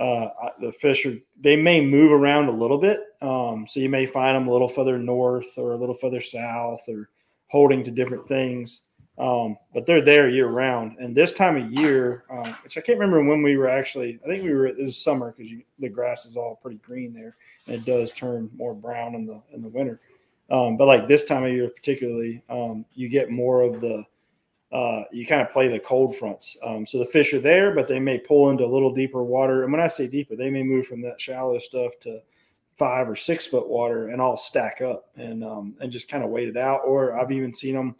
uh, 0.00 0.28
the 0.60 0.72
fish 0.72 1.06
are 1.06 1.16
they 1.40 1.56
may 1.56 1.84
move 1.84 2.12
around 2.12 2.48
a 2.48 2.52
little 2.52 2.78
bit. 2.78 3.00
Um, 3.20 3.66
so 3.68 3.80
you 3.80 3.88
may 3.88 4.06
find 4.06 4.36
them 4.36 4.48
a 4.48 4.52
little 4.52 4.68
further 4.68 4.98
north 4.98 5.56
or 5.56 5.72
a 5.72 5.76
little 5.76 5.94
further 5.94 6.20
south 6.20 6.82
or 6.88 7.10
holding 7.48 7.82
to 7.84 7.90
different 7.90 8.28
things. 8.28 8.82
Um, 9.18 9.56
but 9.74 9.84
they're 9.84 10.04
there 10.04 10.28
year 10.28 10.46
round. 10.46 10.96
And 10.98 11.14
this 11.14 11.32
time 11.32 11.56
of 11.56 11.72
year, 11.72 12.24
um, 12.30 12.54
which 12.62 12.78
I 12.78 12.80
can't 12.80 12.98
remember 12.98 13.24
when 13.24 13.42
we 13.42 13.56
were 13.56 13.68
actually, 13.68 14.20
I 14.24 14.28
think 14.28 14.44
we 14.44 14.54
were 14.54 14.66
it 14.66 14.78
was 14.78 14.96
summer 14.96 15.34
because 15.36 15.52
the 15.80 15.88
grass 15.88 16.24
is 16.24 16.36
all 16.36 16.60
pretty 16.62 16.78
green 16.78 17.12
there, 17.12 17.36
and 17.66 17.74
it 17.74 17.84
does 17.84 18.12
turn 18.12 18.48
more 18.54 18.74
brown 18.74 19.16
in 19.16 19.26
the 19.26 19.40
in 19.52 19.62
the 19.62 19.68
winter. 19.68 20.00
Um, 20.50 20.76
but 20.76 20.86
like 20.86 21.08
this 21.08 21.24
time 21.24 21.44
of 21.44 21.50
year, 21.50 21.68
particularly, 21.68 22.42
um, 22.48 22.84
you 22.94 23.08
get 23.08 23.30
more 23.30 23.62
of 23.62 23.80
the 23.80 24.04
uh, 24.70 25.02
you 25.12 25.26
kind 25.26 25.40
of 25.40 25.50
play 25.50 25.68
the 25.68 25.78
cold 25.78 26.14
fronts. 26.16 26.56
Um, 26.62 26.86
so 26.86 26.98
the 26.98 27.06
fish 27.06 27.32
are 27.32 27.40
there, 27.40 27.74
but 27.74 27.88
they 27.88 27.98
may 27.98 28.18
pull 28.18 28.50
into 28.50 28.64
a 28.64 28.66
little 28.66 28.92
deeper 28.92 29.22
water. 29.22 29.62
And 29.64 29.72
when 29.72 29.80
I 29.80 29.88
say 29.88 30.06
deeper, 30.06 30.36
they 30.36 30.50
may 30.50 30.62
move 30.62 30.86
from 30.86 31.00
that 31.02 31.20
shallow 31.20 31.58
stuff 31.58 31.92
to 32.00 32.20
five 32.76 33.08
or 33.08 33.16
six 33.16 33.46
foot 33.46 33.68
water 33.68 34.08
and 34.08 34.20
all 34.20 34.36
stack 34.36 34.80
up 34.82 35.06
and 35.16 35.42
um, 35.42 35.74
and 35.80 35.90
just 35.90 36.08
kind 36.10 36.22
of 36.22 36.30
wait 36.30 36.48
it 36.48 36.56
out. 36.56 36.82
Or 36.86 37.18
I've 37.18 37.32
even 37.32 37.52
seen 37.52 37.74
them, 37.74 37.96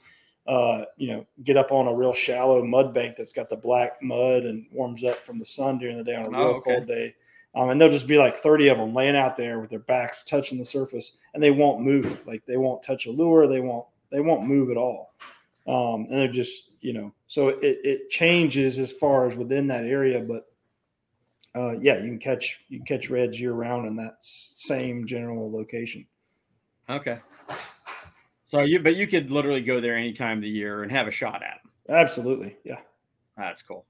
uh, 0.46 0.84
you 0.98 1.12
know, 1.12 1.26
get 1.42 1.56
up 1.56 1.72
on 1.72 1.88
a 1.88 1.94
real 1.94 2.12
shallow 2.12 2.62
mud 2.62 2.92
bank 2.92 3.16
that's 3.16 3.32
got 3.32 3.48
the 3.48 3.56
black 3.56 4.02
mud 4.02 4.44
and 4.44 4.66
warms 4.70 5.04
up 5.04 5.16
from 5.24 5.38
the 5.38 5.44
sun 5.44 5.78
during 5.78 5.96
the 5.96 6.04
day 6.04 6.14
on 6.16 6.26
a 6.26 6.30
real 6.30 6.40
Oh, 6.40 6.50
okay. 6.56 6.74
cold 6.74 6.86
day. 6.86 7.14
Um, 7.54 7.70
and 7.70 7.80
they'll 7.80 7.90
just 7.90 8.06
be 8.06 8.18
like 8.18 8.36
30 8.36 8.68
of 8.68 8.76
them 8.78 8.94
laying 8.94 9.16
out 9.16 9.34
there 9.36 9.58
with 9.58 9.70
their 9.70 9.78
backs 9.78 10.22
touching 10.22 10.58
the 10.58 10.64
surface 10.64 11.16
and 11.32 11.42
they 11.42 11.50
won't 11.50 11.80
move. 11.80 12.20
Like 12.26 12.44
they 12.44 12.58
won't 12.58 12.82
touch 12.82 13.06
a 13.06 13.10
lure. 13.10 13.48
They 13.48 13.60
won't, 13.60 13.86
they 14.10 14.20
won't 14.20 14.46
move 14.46 14.70
at 14.70 14.76
all. 14.76 15.14
Um, 15.68 16.06
and 16.08 16.18
they're 16.18 16.32
just, 16.32 16.70
you 16.80 16.94
know, 16.94 17.12
so 17.26 17.48
it, 17.48 17.78
it 17.84 18.10
changes 18.10 18.78
as 18.78 18.90
far 18.90 19.28
as 19.28 19.36
within 19.36 19.66
that 19.66 19.84
area, 19.84 20.18
but 20.20 20.46
uh, 21.54 21.72
yeah, 21.72 21.98
you 21.98 22.08
can 22.08 22.18
catch, 22.18 22.60
you 22.68 22.78
can 22.78 22.86
catch 22.86 23.10
reds 23.10 23.38
year 23.38 23.52
round 23.52 23.86
in 23.86 23.96
that 23.96 24.16
same 24.20 25.06
general 25.06 25.52
location. 25.52 26.06
Okay. 26.88 27.18
So 28.46 28.62
you, 28.62 28.80
but 28.80 28.96
you 28.96 29.06
could 29.06 29.30
literally 29.30 29.60
go 29.60 29.78
there 29.78 29.94
any 29.94 30.14
time 30.14 30.38
of 30.38 30.42
the 30.42 30.48
year 30.48 30.82
and 30.82 30.90
have 30.90 31.06
a 31.06 31.10
shot 31.10 31.42
at 31.42 31.60
them. 31.62 31.96
Absolutely. 31.96 32.56
Yeah. 32.64 32.78
That's 33.36 33.62
cool. 33.62 33.84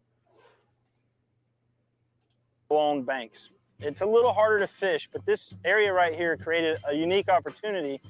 on 2.71 3.03
banks. 3.03 3.51
It's 3.81 4.01
a 4.01 4.07
little 4.07 4.33
harder 4.33 4.59
to 4.59 4.67
fish, 4.67 5.09
but 5.13 5.25
this 5.25 5.51
area 5.65 5.93
right 5.93 6.15
here 6.15 6.37
created 6.37 6.79
a 6.89 6.95
unique 6.95 7.29
opportunity 7.31 8.01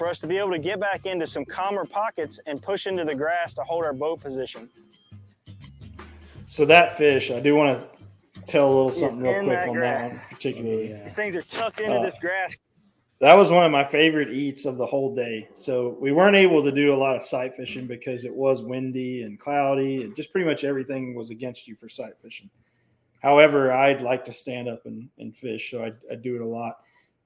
for 0.00 0.08
us 0.08 0.18
to 0.18 0.26
be 0.26 0.38
able 0.38 0.50
to 0.50 0.58
get 0.58 0.80
back 0.80 1.04
into 1.04 1.26
some 1.26 1.44
calmer 1.44 1.84
pockets 1.84 2.40
and 2.46 2.62
push 2.62 2.86
into 2.86 3.04
the 3.04 3.14
grass 3.14 3.52
to 3.52 3.60
hold 3.60 3.84
our 3.84 3.92
boat 3.92 4.18
position. 4.18 4.66
So 6.46 6.64
that 6.64 6.96
fish, 6.96 7.30
I 7.30 7.38
do 7.38 7.54
want 7.54 7.78
to 7.78 8.42
tell 8.46 8.66
a 8.66 8.72
little 8.72 8.90
something 8.92 9.20
real 9.20 9.44
quick 9.44 9.58
that 9.58 9.68
on 9.68 9.74
grass. 9.74 10.10
that 10.10 10.30
one 10.30 10.36
particularly. 10.36 10.98
These 11.02 11.14
things 11.14 11.36
are 11.36 11.42
tucked 11.42 11.80
into 11.80 11.96
Uh, 11.98 12.02
this 12.02 12.16
grass. 12.18 12.56
That 13.18 13.36
was 13.36 13.50
one 13.50 13.66
of 13.66 13.70
my 13.70 13.84
favorite 13.84 14.32
eats 14.32 14.64
of 14.64 14.78
the 14.78 14.86
whole 14.86 15.14
day. 15.14 15.46
So 15.52 15.98
we 16.00 16.12
weren't 16.12 16.34
able 16.34 16.62
to 16.64 16.72
do 16.72 16.94
a 16.94 16.96
lot 16.96 17.16
of 17.16 17.26
sight 17.26 17.54
fishing 17.54 17.86
because 17.86 18.24
it 18.24 18.34
was 18.34 18.62
windy 18.62 19.24
and 19.24 19.38
cloudy, 19.38 20.04
and 20.04 20.16
just 20.16 20.32
pretty 20.32 20.46
much 20.46 20.64
everything 20.64 21.14
was 21.14 21.28
against 21.28 21.68
you 21.68 21.76
for 21.76 21.90
sight 21.90 22.14
fishing. 22.18 22.48
However, 23.22 23.70
I'd 23.70 24.00
like 24.00 24.24
to 24.24 24.32
stand 24.32 24.66
up 24.66 24.86
and, 24.86 25.10
and 25.18 25.36
fish, 25.36 25.70
so 25.70 25.84
I, 25.84 25.92
I 26.10 26.14
do 26.14 26.36
it 26.36 26.40
a 26.40 26.46
lot, 26.46 26.78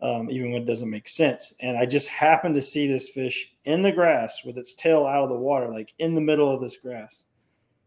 um, 0.05 0.30
even 0.30 0.52
when 0.52 0.62
it 0.62 0.66
doesn't 0.66 0.90
make 0.90 1.09
sense. 1.09 1.55
And 1.61 1.78
I 1.78 1.86
just 1.86 2.09
happened 2.09 2.55
to 2.57 2.62
see 2.62 2.86
this 2.86 3.09
fish 3.09 3.55
in 3.64 3.80
the 3.80 3.90
grass 3.90 4.44
with 4.44 4.59
its 4.59 4.74
tail 4.74 5.07
out 5.07 5.22
of 5.22 5.30
the 5.30 5.34
water, 5.34 5.68
like 5.70 5.94
in 5.98 6.14
the 6.14 6.20
middle 6.20 6.55
of 6.55 6.61
this 6.61 6.76
grass. 6.76 7.24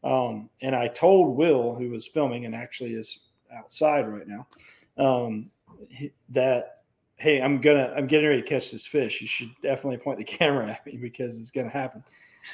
Um, 0.03 0.49
and 0.63 0.75
I 0.75 0.87
told 0.87 1.37
Will, 1.37 1.75
who 1.75 1.91
was 1.91 2.07
filming 2.07 2.45
and 2.45 2.55
actually 2.55 2.95
is 2.95 3.19
outside 3.55 4.07
right 4.07 4.27
now, 4.27 4.47
um, 4.97 5.51
that 6.29 6.81
hey, 7.17 7.39
I'm 7.39 7.61
gonna 7.61 7.93
I'm 7.95 8.07
getting 8.07 8.29
ready 8.29 8.41
to 8.41 8.47
catch 8.47 8.71
this 8.71 8.85
fish. 8.85 9.21
You 9.21 9.27
should 9.27 9.51
definitely 9.61 9.97
point 9.97 10.17
the 10.17 10.23
camera 10.39 10.71
at 10.71 10.85
me 10.87 10.97
because 10.97 11.39
it's 11.39 11.51
gonna 11.51 11.69
happen. 11.69 12.03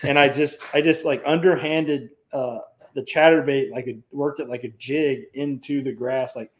And 0.01 0.20
I 0.20 0.28
just 0.28 0.59
I 0.74 0.82
just 0.82 1.05
like 1.05 1.24
underhanded 1.26 2.09
uh 2.34 2.59
the 2.95 3.01
chatterbait 3.03 3.72
like 3.72 3.88
it 3.88 3.97
worked 4.11 4.41
it 4.41 4.49
like 4.49 4.66
a 4.66 4.74
jig 4.78 5.24
into 5.36 5.82
the 5.82 5.91
grass 5.91 6.36
like 6.36 6.51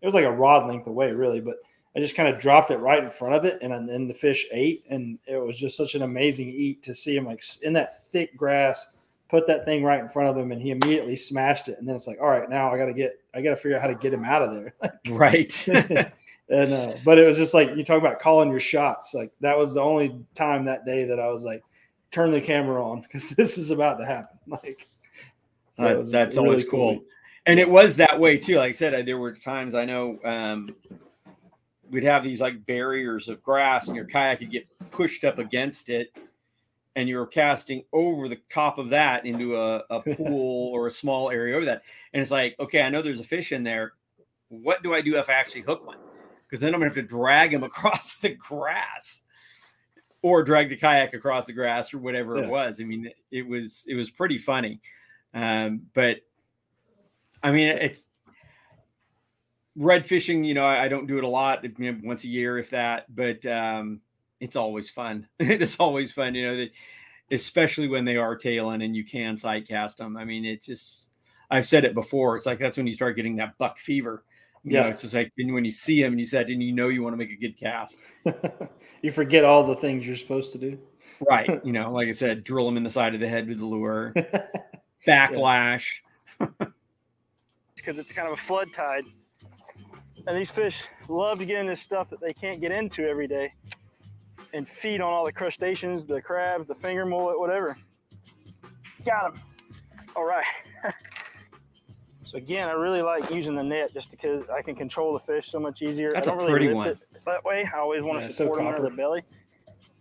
it 0.00 0.06
was 0.06 0.14
like 0.14 0.24
a 0.24 0.32
rod 0.32 0.66
length 0.66 0.86
away 0.86 1.12
really 1.12 1.40
but 1.40 1.56
i 1.96 2.00
just 2.00 2.16
kind 2.16 2.32
of 2.32 2.40
dropped 2.40 2.70
it 2.70 2.78
right 2.78 3.02
in 3.02 3.10
front 3.10 3.34
of 3.34 3.44
it 3.44 3.58
and 3.62 3.88
then 3.88 4.08
the 4.08 4.14
fish 4.14 4.46
ate 4.52 4.84
and 4.90 5.18
it 5.26 5.36
was 5.36 5.58
just 5.58 5.76
such 5.76 5.94
an 5.94 6.02
amazing 6.02 6.48
eat 6.48 6.82
to 6.82 6.94
see 6.94 7.16
him 7.16 7.24
like 7.24 7.42
in 7.62 7.72
that 7.72 8.06
thick 8.10 8.36
grass 8.36 8.88
put 9.28 9.46
that 9.46 9.64
thing 9.64 9.82
right 9.82 10.00
in 10.00 10.08
front 10.08 10.28
of 10.28 10.36
him 10.36 10.52
and 10.52 10.60
he 10.60 10.70
immediately 10.70 11.16
smashed 11.16 11.68
it 11.68 11.78
and 11.78 11.88
then 11.88 11.96
it's 11.96 12.06
like 12.06 12.18
all 12.20 12.28
right 12.28 12.50
now 12.50 12.72
i 12.72 12.78
gotta 12.78 12.92
get 12.92 13.20
i 13.34 13.40
gotta 13.40 13.56
figure 13.56 13.76
out 13.76 13.82
how 13.82 13.88
to 13.88 13.94
get 13.94 14.12
him 14.12 14.24
out 14.24 14.42
of 14.42 14.52
there 14.52 14.74
Right. 15.08 15.66
and 16.48 16.72
uh, 16.72 16.94
but 17.04 17.18
it 17.18 17.26
was 17.26 17.38
just 17.38 17.54
like 17.54 17.74
you 17.74 17.84
talk 17.84 17.98
about 17.98 18.18
calling 18.18 18.50
your 18.50 18.60
shots 18.60 19.14
like 19.14 19.32
that 19.40 19.56
was 19.56 19.74
the 19.74 19.80
only 19.80 20.20
time 20.34 20.66
that 20.66 20.84
day 20.84 21.04
that 21.04 21.18
i 21.18 21.28
was 21.28 21.42
like 21.42 21.62
turn 22.12 22.30
the 22.30 22.40
camera 22.40 22.84
on 22.84 23.00
because 23.00 23.30
this 23.30 23.56
is 23.56 23.70
about 23.70 23.98
to 23.98 24.04
happen 24.04 24.38
like 24.46 24.86
so 25.74 25.84
Uh, 25.84 26.04
that's 26.06 26.36
a 26.36 26.40
really 26.40 26.48
always 26.48 26.68
cool. 26.68 27.00
And 27.46 27.60
it 27.60 27.68
was 27.68 27.96
that 27.96 28.18
way 28.18 28.38
too. 28.38 28.56
Like 28.56 28.70
I 28.70 28.72
said, 28.72 28.94
I, 28.94 29.02
there 29.02 29.18
were 29.18 29.34
times 29.34 29.74
I 29.74 29.84
know 29.84 30.18
um, 30.24 30.74
we'd 31.90 32.04
have 32.04 32.24
these 32.24 32.40
like 32.40 32.64
barriers 32.66 33.28
of 33.28 33.42
grass, 33.42 33.86
and 33.88 33.96
your 33.96 34.04
kayak 34.06 34.40
would 34.40 34.50
get 34.50 34.66
pushed 34.90 35.24
up 35.24 35.38
against 35.38 35.88
it, 35.90 36.16
and 36.96 37.08
you 37.08 37.16
were 37.16 37.26
casting 37.26 37.84
over 37.92 38.28
the 38.28 38.40
top 38.50 38.78
of 38.78 38.90
that 38.90 39.26
into 39.26 39.56
a, 39.56 39.82
a 39.90 40.00
pool 40.16 40.70
or 40.72 40.86
a 40.86 40.90
small 40.90 41.30
area 41.30 41.56
over 41.56 41.64
that. 41.66 41.82
And 42.12 42.20
it's 42.22 42.30
like, 42.30 42.56
okay, 42.60 42.82
I 42.82 42.90
know 42.90 43.02
there's 43.02 43.20
a 43.20 43.24
fish 43.24 43.52
in 43.52 43.64
there. 43.64 43.92
What 44.48 44.82
do 44.82 44.94
I 44.94 45.00
do 45.00 45.16
if 45.16 45.28
I 45.28 45.34
actually 45.34 45.62
hook 45.62 45.86
one? 45.86 45.98
Because 46.48 46.60
then 46.60 46.72
I'm 46.74 46.80
gonna 46.80 46.90
have 46.90 46.96
to 46.96 47.02
drag 47.02 47.52
him 47.52 47.62
across 47.64 48.16
the 48.16 48.30
grass, 48.30 49.22
or 50.22 50.42
drag 50.42 50.68
the 50.70 50.76
kayak 50.76 51.12
across 51.14 51.46
the 51.46 51.52
grass, 51.52 51.92
or 51.92 51.98
whatever 51.98 52.36
Yeah. 52.38 52.44
it 52.44 52.48
was. 52.48 52.80
I 52.80 52.84
mean, 52.84 53.10
it 53.30 53.46
was 53.46 53.84
it 53.88 53.94
was 53.94 54.10
pretty 54.10 54.38
funny. 54.38 54.80
Um, 55.32 55.82
but 55.94 56.18
I 57.42 57.50
mean, 57.50 57.68
it's 57.68 58.04
red 59.76 60.06
fishing. 60.06 60.44
You 60.44 60.54
know, 60.54 60.64
I, 60.64 60.84
I 60.84 60.88
don't 60.88 61.06
do 61.06 61.18
it 61.18 61.24
a 61.24 61.28
lot, 61.28 61.64
you 61.78 61.92
know, 61.92 61.98
once 62.02 62.24
a 62.24 62.28
year, 62.28 62.58
if 62.58 62.70
that. 62.70 63.14
But 63.14 63.44
um, 63.46 64.00
it's 64.40 64.56
always 64.56 64.90
fun. 64.90 65.28
it 65.38 65.62
is 65.62 65.76
always 65.76 66.12
fun. 66.12 66.34
You 66.34 66.46
know, 66.46 66.56
that 66.56 66.70
especially 67.30 67.88
when 67.88 68.04
they 68.04 68.16
are 68.16 68.36
tailing 68.36 68.82
and 68.82 68.94
you 68.94 69.04
can 69.04 69.36
sight 69.36 69.66
cast 69.68 69.98
them. 69.98 70.16
I 70.16 70.24
mean, 70.24 70.44
it's 70.44 70.66
just 70.66 71.10
I've 71.50 71.68
said 71.68 71.84
it 71.84 71.94
before. 71.94 72.36
It's 72.36 72.46
like 72.46 72.58
that's 72.58 72.76
when 72.76 72.86
you 72.86 72.94
start 72.94 73.16
getting 73.16 73.36
that 73.36 73.58
buck 73.58 73.78
fever. 73.78 74.24
You 74.62 74.74
know, 74.74 74.84
Yeah. 74.84 74.88
it's 74.88 75.02
just 75.02 75.14
like 75.14 75.30
and 75.38 75.52
when 75.52 75.64
you 75.64 75.70
see 75.70 76.02
them 76.02 76.12
and 76.12 76.20
you 76.20 76.26
said, 76.26 76.48
and 76.50 76.62
you 76.62 76.72
know 76.72 76.88
you 76.88 77.02
want 77.02 77.12
to 77.12 77.18
make 77.18 77.30
a 77.30 77.36
good 77.36 77.56
cast. 77.58 77.98
you 79.02 79.10
forget 79.10 79.44
all 79.44 79.66
the 79.66 79.76
things 79.76 80.06
you're 80.06 80.16
supposed 80.16 80.52
to 80.52 80.58
do 80.58 80.78
right. 81.28 81.60
You 81.64 81.72
know, 81.72 81.92
like 81.92 82.08
I 82.08 82.12
said, 82.12 82.44
drill 82.44 82.66
them 82.66 82.76
in 82.76 82.82
the 82.82 82.90
side 82.90 83.14
of 83.14 83.20
the 83.20 83.28
head 83.28 83.48
with 83.48 83.58
the 83.58 83.66
lure, 83.66 84.12
backlash. 85.06 85.86
because 86.38 87.98
it's 87.98 88.12
kind 88.12 88.26
of 88.28 88.34
a 88.34 88.36
flood 88.36 88.68
tide. 88.74 89.04
And 90.26 90.36
these 90.36 90.50
fish 90.50 90.84
love 91.08 91.38
to 91.38 91.44
get 91.44 91.58
in 91.60 91.66
this 91.66 91.80
stuff 91.82 92.08
that 92.10 92.20
they 92.20 92.32
can't 92.32 92.60
get 92.60 92.72
into 92.72 93.06
every 93.06 93.26
day 93.28 93.52
and 94.54 94.66
feed 94.68 95.00
on 95.00 95.12
all 95.12 95.24
the 95.24 95.32
crustaceans, 95.32 96.04
the 96.04 96.20
crabs, 96.20 96.66
the 96.66 96.74
finger 96.74 97.04
mullet, 97.04 97.38
whatever. 97.38 97.76
Got 99.04 99.34
them. 99.34 99.42
All 100.16 100.24
right. 100.24 100.46
so 102.24 102.38
again, 102.38 102.68
I 102.68 102.72
really 102.72 103.02
like 103.02 103.30
using 103.30 103.54
the 103.54 103.62
net 103.62 103.92
just 103.92 104.10
because 104.10 104.48
I 104.48 104.62
can 104.62 104.74
control 104.76 105.12
the 105.12 105.18
fish 105.18 105.50
so 105.50 105.58
much 105.60 105.82
easier. 105.82 106.12
That's 106.12 106.28
I 106.28 106.32
a 106.32 106.38
don't 106.38 106.46
really 106.46 106.68
pretty 106.68 106.74
lift 106.74 106.76
one. 106.76 106.88
it 106.88 107.24
that 107.26 107.44
way. 107.44 107.68
I 107.74 107.78
always 107.78 108.02
want 108.02 108.20
Yeah, 108.22 108.28
to 108.28 108.32
so 108.32 108.44
support 108.44 108.58
them 108.58 108.66
under 108.68 108.82
the 108.82 108.90
belly. 108.90 109.22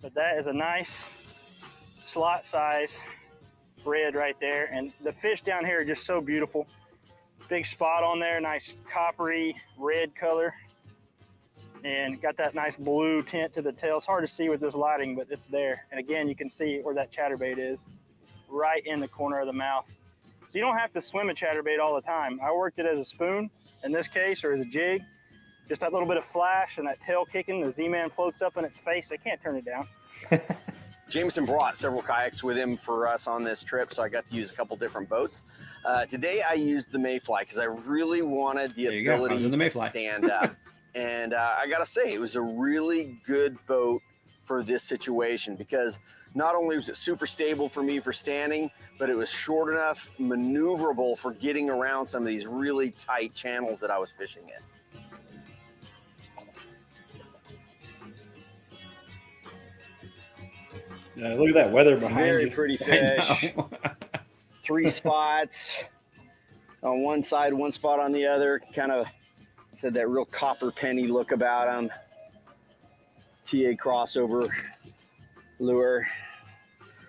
But 0.01 0.13
that 0.13 0.38
is 0.38 0.47
a 0.47 0.53
nice 0.53 1.03
slot 2.01 2.45
size 2.45 2.95
red 3.86 4.15
right 4.15 4.36
there. 4.39 4.65
And 4.71 4.93
the 5.03 5.11
fish 5.13 5.41
down 5.41 5.65
here 5.65 5.80
are 5.82 5.86
just 5.86 6.05
so 6.05 6.21
beautiful. 6.21 6.67
Big 7.50 7.66
spot 7.66 8.04
on 8.04 8.20
there, 8.20 8.39
nice 8.39 8.74
coppery 8.89 9.56
red 9.78 10.16
color. 10.16 10.54
And 11.84 12.22
got 12.22 12.38
that 12.38 12.56
nice 12.56 12.78
blue 12.78 13.22
tint 13.24 13.54
to 13.56 13.62
the 13.62 13.74
tail. 13.74 13.98
It's 13.98 14.06
hard 14.06 14.26
to 14.26 14.34
see 14.34 14.48
with 14.48 14.62
this 14.62 14.74
lighting, 14.74 15.16
but 15.16 15.28
it's 15.30 15.48
there. 15.48 15.86
And 15.91 16.00
again, 16.00 16.30
you 16.30 16.36
can 16.36 16.50
see 16.50 16.80
where 16.82 16.96
that 16.96 17.12
chatterbait 17.12 17.58
is, 17.58 17.80
right 18.50 18.82
in 18.86 19.02
the 19.02 19.08
corner 19.08 19.39
of 19.41 19.48
the 19.48 19.54
mouth. 19.54 19.86
So 20.54 20.60
you 20.60 20.62
don't 20.62 20.78
have 20.78 20.94
to 20.94 21.02
swim 21.02 21.30
a 21.30 21.34
chatterbait 21.34 21.80
all 21.84 21.96
the 21.96 22.02
time. 22.02 22.39
I 22.41 22.54
worked 22.54 22.80
it 22.80 22.86
as 22.86 23.00
a 23.00 23.06
spoon 23.06 23.50
in 23.84 23.91
this 23.91 24.08
case, 24.08 24.44
or 24.44 24.54
as 24.54 24.62
a 24.62 24.66
jig. 24.66 25.04
Just 25.68 25.82
that 25.82 25.91
little 25.91 26.08
bit 26.08 26.18
of 26.18 26.24
flash 26.26 26.78
and 26.78 26.88
that 26.88 27.02
tail 27.02 27.26
kicking. 27.26 27.62
The 27.62 27.74
Z-Man 27.74 28.10
floats 28.12 28.41
up 28.41 28.56
in 28.56 28.64
its 28.64 28.78
face. 28.78 29.10
They 29.10 29.18
can't 29.18 29.41
turn 29.41 29.58
it 29.58 29.66
down. 29.66 29.88
Jameson 31.14 31.45
brought 31.45 31.78
several 31.78 32.01
kayaks 32.01 32.43
with 32.43 32.57
him 32.57 32.76
for 32.76 33.07
us 33.07 33.28
on 33.28 33.43
this 33.43 33.64
trip, 33.64 33.93
so 33.93 34.01
I 34.01 34.09
got 34.09 34.26
to 34.26 34.36
use 34.36 34.49
a 34.49 34.55
couple 34.55 34.76
different 34.78 35.07
boats. 35.07 35.43
Uh, 35.86 36.07
today 36.07 36.41
I 36.41 36.55
used 36.55 36.91
the 36.91 36.97
Mayfly 36.97 37.41
because 37.41 37.59
I 37.59 37.66
really 37.66 38.24
wanted 38.24 38.74
the 38.76 38.86
There 38.86 38.93
you 38.93 39.05
go. 39.05 39.14
I 39.14 39.20
was 39.20 39.45
ability 39.45 39.57
the 39.57 39.70
to 39.70 39.86
stand 39.86 40.32
up. 40.32 40.55
and 40.95 41.36
uh, 41.36 41.55
I 41.59 41.68
got 41.68 41.80
to 41.80 41.86
say, 41.86 42.16
it 42.16 42.20
was 42.20 42.36
a 42.36 42.41
really 42.41 43.20
good 43.28 43.64
boat 43.68 44.01
for 44.41 44.64
this 44.64 44.82
situation 44.82 45.55
because 45.55 45.99
not 46.34 46.55
only 46.55 46.78
was 46.78 46.89
it 46.89 46.95
super 46.95 47.28
stable 47.28 47.70
for 47.70 47.84
me 47.84 47.99
for 47.99 48.11
standing, 48.11 48.72
but 48.97 49.11
it 49.11 49.16
was 49.16 49.30
short 49.30 49.72
enough, 49.72 50.09
maneuverable 50.20 51.16
for 51.16 51.34
getting 51.34 51.70
around 51.70 52.07
some 52.07 52.24
of 52.24 52.28
these 52.28 52.47
really 52.47 52.89
tight 52.89 53.36
channels 53.36 53.80
that 53.82 53.91
I 53.91 53.99
was 53.99 54.09
fishing 54.09 54.43
in. 54.45 55.01
Yeah, 61.16 61.36
look 61.36 61.49
at 61.49 61.53
that 61.55 61.72
weather 61.72 61.95
behind 61.95 62.18
Very 62.18 62.43
you. 62.45 62.51
pretty 62.51 62.78
fish. 62.78 63.53
Three 64.66 64.88
spots 64.88 65.84
on 66.82 67.01
one 67.03 67.24
side, 67.24 67.53
one 67.53 67.72
spot 67.72 67.99
on 67.99 68.11
the 68.11 68.26
other. 68.26 68.61
Kind 68.74 68.91
of 68.91 69.05
said 69.80 69.93
that 69.93 70.09
real 70.09 70.26
copper 70.26 70.72
penny 70.72 71.07
look 71.07 71.32
about 71.32 71.68
them. 71.68 71.89
TA 73.45 73.76
crossover 73.82 74.47
lure. 75.59 76.07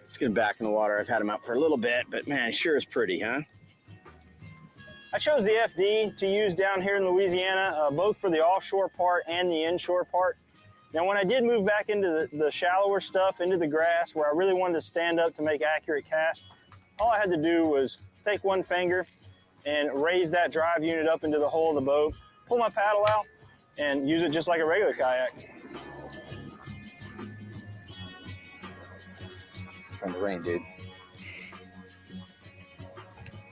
Let's 0.02 0.16
get 0.18 0.26
him 0.26 0.34
back 0.34 0.56
in 0.60 0.64
the 0.64 0.70
water. 0.72 0.98
I've 0.98 1.08
had 1.08 1.20
him 1.20 1.30
out 1.30 1.44
for 1.44 1.54
a 1.54 1.58
little 1.60 1.76
bit, 1.76 2.06
but 2.10 2.28
man, 2.28 2.52
sure 2.52 2.76
is 2.76 2.84
pretty, 2.84 3.20
huh? 3.20 3.40
I 5.12 5.18
chose 5.18 5.44
the 5.44 5.52
FD 5.52 6.16
to 6.16 6.26
use 6.26 6.54
down 6.54 6.82
here 6.82 6.96
in 6.96 7.08
Louisiana, 7.08 7.76
uh, 7.76 7.90
both 7.90 8.16
for 8.16 8.30
the 8.30 8.44
offshore 8.44 8.88
part 8.88 9.22
and 9.28 9.48
the 9.50 9.64
inshore 9.64 10.04
part. 10.04 10.36
Now, 10.94 11.04
when 11.04 11.16
I 11.16 11.24
did 11.24 11.42
move 11.42 11.66
back 11.66 11.88
into 11.88 12.06
the, 12.08 12.28
the 12.36 12.50
shallower 12.52 13.00
stuff, 13.00 13.40
into 13.40 13.56
the 13.56 13.66
grass, 13.66 14.14
where 14.14 14.32
I 14.32 14.32
really 14.32 14.54
wanted 14.54 14.74
to 14.74 14.80
stand 14.80 15.18
up 15.18 15.34
to 15.34 15.42
make 15.42 15.60
accurate 15.60 16.04
casts, 16.08 16.46
all 17.00 17.10
I 17.10 17.18
had 17.18 17.30
to 17.30 17.36
do 17.36 17.66
was 17.66 17.98
take 18.24 18.44
one 18.44 18.62
finger 18.62 19.04
and 19.66 19.90
raise 20.00 20.30
that 20.30 20.52
drive 20.52 20.84
unit 20.84 21.08
up 21.08 21.24
into 21.24 21.40
the 21.40 21.48
hole 21.48 21.70
of 21.70 21.74
the 21.74 21.80
boat, 21.80 22.14
pull 22.46 22.58
my 22.58 22.68
paddle 22.68 23.04
out, 23.10 23.26
and 23.76 24.08
use 24.08 24.22
it 24.22 24.30
just 24.30 24.46
like 24.46 24.60
a 24.60 24.64
regular 24.64 24.94
kayak. 24.94 25.32
Trying 29.98 30.12
to 30.12 30.20
rain, 30.20 30.42
dude. 30.42 30.62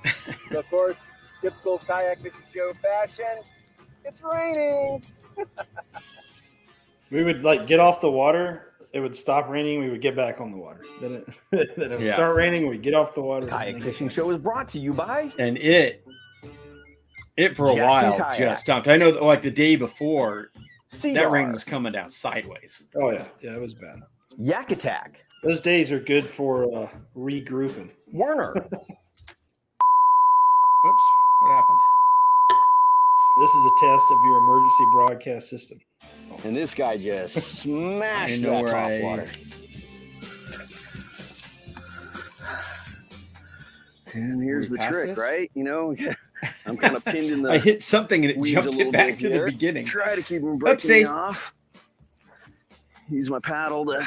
of 0.57 0.71
course, 0.71 0.97
typical 1.41 1.79
kayak 1.79 2.21
fishing 2.21 2.41
show 2.55 2.73
fashion. 2.75 3.43
It's 4.05 4.23
raining. 4.23 5.03
We 7.13 7.23
would 7.23 7.45
like 7.45 7.67
get 7.67 7.79
off 7.79 8.01
the 8.01 8.11
water. 8.11 8.73
It 8.93 9.01
would 9.01 9.15
stop 9.17 9.49
raining. 9.49 9.81
We 9.81 9.91
would 9.91 10.01
get 10.03 10.17
back 10.17 10.41
on 10.41 10.51
the 10.51 10.57
water. 10.57 10.81
Then 11.01 11.13
it, 11.53 11.77
then 11.77 11.93
it 11.93 11.99
would 11.99 12.07
Yeah. 12.07 12.15
start 12.15 12.35
raining. 12.37 12.67
We'd 12.69 12.83
get 12.83 12.95
off 12.95 13.15
the 13.15 13.23
water. 13.23 13.47
Kayak 13.47 13.83
Fishing 13.83 14.09
Show 14.09 14.31
is 14.31 14.39
brought 14.39 14.69
to 14.69 14.79
you 14.79 14.93
by 14.95 15.31
and 15.39 15.57
it 15.59 16.03
it 17.37 17.57
for 17.57 17.71
a 17.71 17.75
Jackson 17.75 18.11
while 18.11 18.19
Kayak. 18.19 18.39
just 18.39 18.63
stopped. 18.63 18.89
I 18.89 18.97
know 18.97 19.11
that 19.11 19.23
like 19.23 19.43
the 19.43 19.51
day 19.51 19.77
before 19.77 20.51
Seaguar, 20.89 21.25
that 21.25 21.33
rain 21.33 21.53
was 21.53 21.65
coming 21.65 21.93
down 21.93 22.09
sideways. 22.11 22.85
Oh 22.95 23.11
yeah, 23.11 23.25
yeah, 23.43 23.55
it 23.57 23.61
was 23.61 23.75
bad. 23.75 24.01
Yak 24.39 24.71
Attack, 24.71 25.25
Those 25.43 25.61
days 25.61 25.91
are 25.93 25.99
good 26.01 26.25
for 26.25 26.65
uh, 26.85 26.89
regrouping. 27.17 27.91
Werner, 28.13 28.53
Whoops, 30.85 31.03
what 31.41 31.53
happened? 31.55 31.79
This 33.41 33.51
is 33.51 33.67
a 33.67 33.71
test 33.81 34.05
of 34.11 34.19
your 34.25 34.39
emergency 34.39 34.85
broadcast 34.93 35.49
system. 35.51 35.81
And 36.45 36.57
this 36.57 36.75
guy 36.75 36.97
just 36.97 37.35
smashed 37.63 38.43
that 38.43 38.67
top 38.67 38.75
I- 38.75 39.01
water. 39.03 39.27
And 44.15 44.43
here's 44.43 44.69
the 44.69 44.77
trick, 44.79 45.09
this? 45.11 45.19
right? 45.19 45.51
You 45.55 45.65
know, 45.65 45.97
I'm 46.67 46.77
kind 46.77 46.97
of 46.97 47.05
pinned 47.05 47.31
in 47.31 47.43
the 47.43 47.53
I 47.53 47.59
hit 47.59 47.83
something 47.83 48.25
and 48.25 48.31
it 48.47 48.53
jumped 48.53 48.79
it 48.79 48.93
back 48.93 49.07
bit 49.13 49.19
to 49.21 49.29
the 49.29 49.35
here. 49.37 49.47
beginning. 49.47 49.87
Try 49.87 50.15
to 50.17 50.23
keep 50.23 50.43
him 50.43 50.59
breaking 50.59 50.91
me 50.91 51.05
off. 51.05 51.55
Use 53.09 53.31
my 53.31 53.39
paddle 53.39 53.87
to 53.87 54.07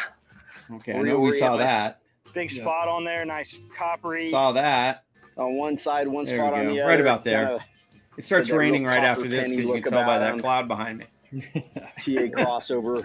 Okay, 0.75 0.93
I 0.93 1.01
know 1.01 1.19
we 1.19 1.31
saw 1.37 1.57
that. 1.57 2.01
Big 2.33 2.51
Yeah. 2.51 2.61
spot 2.63 2.87
on 2.87 3.03
there, 3.03 3.23
nice 3.25 3.57
coppery. 3.75 4.29
Saw 4.29 4.51
that. 4.53 5.03
on 5.37 5.55
one 5.57 5.75
side, 5.77 6.07
one 6.07 6.23
There 6.25 6.37
spot 6.37 6.53
we 6.53 6.59
on 6.59 6.65
go. 6.67 6.73
the 6.75 6.81
Right 6.81 7.01
about 7.01 7.23
there. 7.23 7.47
kinda 7.47 7.65
It 8.17 8.25
starts 8.25 8.49
raining 8.49 8.85
right 8.85 9.03
after 9.03 9.27
this 9.27 9.49
because 9.49 9.65
you 9.65 9.81
can 9.81 9.91
tell 9.91 10.05
by 10.05 10.19
that 10.19 10.35
him. 10.35 10.39
cloud 10.39 10.67
behind 10.67 10.99
me. 10.99 11.05
TA 11.53 12.27
crossover 12.31 13.03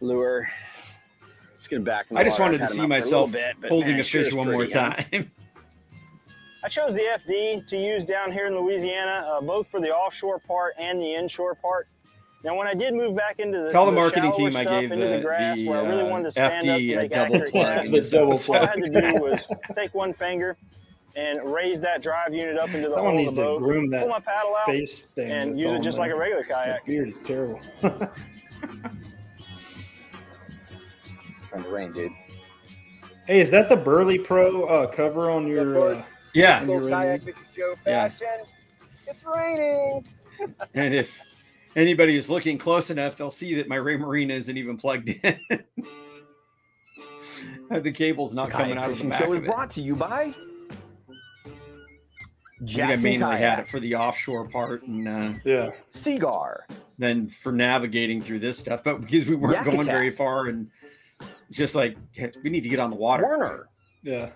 lure. 0.00 0.48
Let's 1.54 1.68
get 1.68 1.76
him 1.76 1.84
back. 1.84 2.06
I 2.14 2.24
just 2.24 2.40
wanted 2.40 2.58
to 2.58 2.68
see 2.68 2.82
him 2.82 2.90
out 2.92 3.02
for 3.02 3.08
a 3.08 3.28
myself 3.28 3.32
bit, 3.32 3.56
holding 3.68 3.92
man, 3.92 4.00
a 4.00 4.04
fish 4.04 4.32
one 4.32 4.46
more 4.48 4.56
pretty, 4.66 4.72
time. 4.72 5.30
I 6.64 6.68
chose 6.68 6.94
the 6.94 7.02
FD 7.02 7.66
to 7.68 7.76
use 7.76 8.04
down 8.04 8.32
here 8.32 8.46
in 8.46 8.56
Louisiana, 8.56 9.26
uh, 9.26 9.40
both 9.40 9.68
for 9.68 9.80
the 9.80 9.94
offshore 9.94 10.38
part 10.40 10.74
and 10.78 11.00
the 11.00 11.14
inshore 11.14 11.54
part. 11.54 11.88
Now, 12.44 12.56
when 12.56 12.66
I 12.66 12.74
did 12.74 12.94
move 12.94 13.14
back 13.16 13.38
into 13.38 13.60
the, 13.60 13.70
Tell 13.70 13.84
the 13.84 13.92
the 13.92 13.96
marketing 13.96 14.32
shallower 14.32 14.50
team 14.50 14.56
I 14.56 14.64
gave 14.64 14.90
into 14.90 15.06
the, 15.06 15.16
the 15.16 15.20
grass, 15.22 15.60
the, 15.60 15.68
where 15.68 15.78
I 15.78 15.88
really 15.88 16.02
uh, 16.02 16.06
wanted 16.06 16.24
to 16.24 16.30
stand 16.32 16.68
up 16.68 16.76
FD 16.80 16.86
to 16.88 16.92
a 16.92 16.96
make 16.96 17.10
double 17.12 17.34
accurate 17.34 17.52
plug. 17.52 17.66
casts, 17.66 17.88
in 17.88 17.94
this 17.94 18.10
The 18.10 18.16
double 18.16 18.30
episode. 18.32 18.56
all 18.56 18.62
I 18.62 18.66
had 18.66 18.74
to 18.82 19.12
do 19.12 19.20
was 19.20 19.48
take 19.74 19.94
one 19.94 20.12
finger 20.12 20.56
and 21.16 21.40
raise 21.52 21.80
that 21.80 22.02
drive 22.02 22.32
unit 22.34 22.56
up 22.56 22.70
into 22.70 22.88
the 22.88 22.94
Someone 22.94 23.04
hull 23.04 23.12
of 23.14 23.16
needs 23.26 23.34
the 23.36 23.42
to 23.42 23.46
boat, 23.48 23.62
groom 23.62 23.90
pull 23.90 24.08
my 24.08 24.20
paddle 24.20 24.56
out, 24.56 24.66
face 24.66 25.02
thing 25.02 25.30
and 25.30 25.58
use 25.60 25.72
it 25.72 25.82
just 25.82 25.98
there. 25.98 26.06
like 26.06 26.14
a 26.14 26.18
regular 26.18 26.44
kayak. 26.44 26.84
That 26.84 26.86
beard 26.86 27.08
is 27.08 27.20
terrible. 27.20 27.60
Trying 31.48 31.64
to 31.64 31.68
rain, 31.70 31.92
dude. 31.92 32.12
hey, 33.26 33.40
is 33.40 33.50
that 33.50 33.68
the 33.68 33.76
Burley 33.76 34.18
Pro 34.18 34.64
uh, 34.64 34.86
cover 34.86 35.30
on 35.30 35.46
your? 35.46 35.90
Uh, 35.90 36.02
Yeah, 36.34 36.60
on 36.60 36.68
your 36.70 36.88
kayak 36.88 37.20
radio? 37.20 37.34
fishing 37.34 37.48
show 37.56 37.74
Yeah. 37.86 38.08
fashion. 38.08 38.46
It's 39.06 39.24
raining. 39.24 40.06
and 40.74 40.94
if 40.94 41.20
anybody 41.76 42.16
is 42.16 42.30
looking 42.30 42.56
close 42.56 42.88
enough, 42.90 43.16
they'll 43.16 43.30
see 43.30 43.54
that 43.56 43.68
my 43.68 43.76
Raymarine 43.76 44.30
isn't 44.30 44.56
even 44.56 44.78
plugged 44.78 45.10
in. 45.10 45.38
the 47.82 47.92
cable's 47.92 48.32
not 48.34 48.48
coming 48.48 48.78
out 48.78 48.84
of 48.84 48.90
the 48.90 48.94
Fishing 48.96 49.10
back 49.10 49.22
Show 49.24 49.32
of 49.32 49.38
is 49.40 49.44
it. 49.44 49.46
brought 49.46 49.70
to 49.72 49.82
you 49.82 49.94
by 49.94 50.32
I 52.62 52.66
think 52.66 52.78
I 52.78 52.86
Jackson 52.88 53.10
mainly 53.10 53.36
had 53.38 53.58
it 53.60 53.68
for 53.68 53.80
the 53.80 53.96
offshore 53.96 54.48
part, 54.48 54.82
and 54.84 55.08
uh, 55.08 55.32
yeah, 55.44 55.70
Seaguar, 55.90 56.66
then 56.96 57.26
for 57.26 57.50
navigating 57.50 58.20
through 58.20 58.38
this 58.38 58.58
stuff. 58.58 58.84
But 58.84 59.00
because 59.00 59.26
we 59.26 59.36
weren't 59.36 59.54
Yak 59.54 59.64
going 59.64 59.84
very 59.84 60.10
far, 60.10 60.46
and 60.46 60.70
just 61.50 61.74
like 61.74 61.96
we 62.42 62.50
need 62.50 62.62
to 62.62 62.68
get 62.68 62.78
on 62.78 62.90
the 62.90 62.96
water. 62.96 63.24
Werner, 63.24 63.68
yeah. 64.02 64.30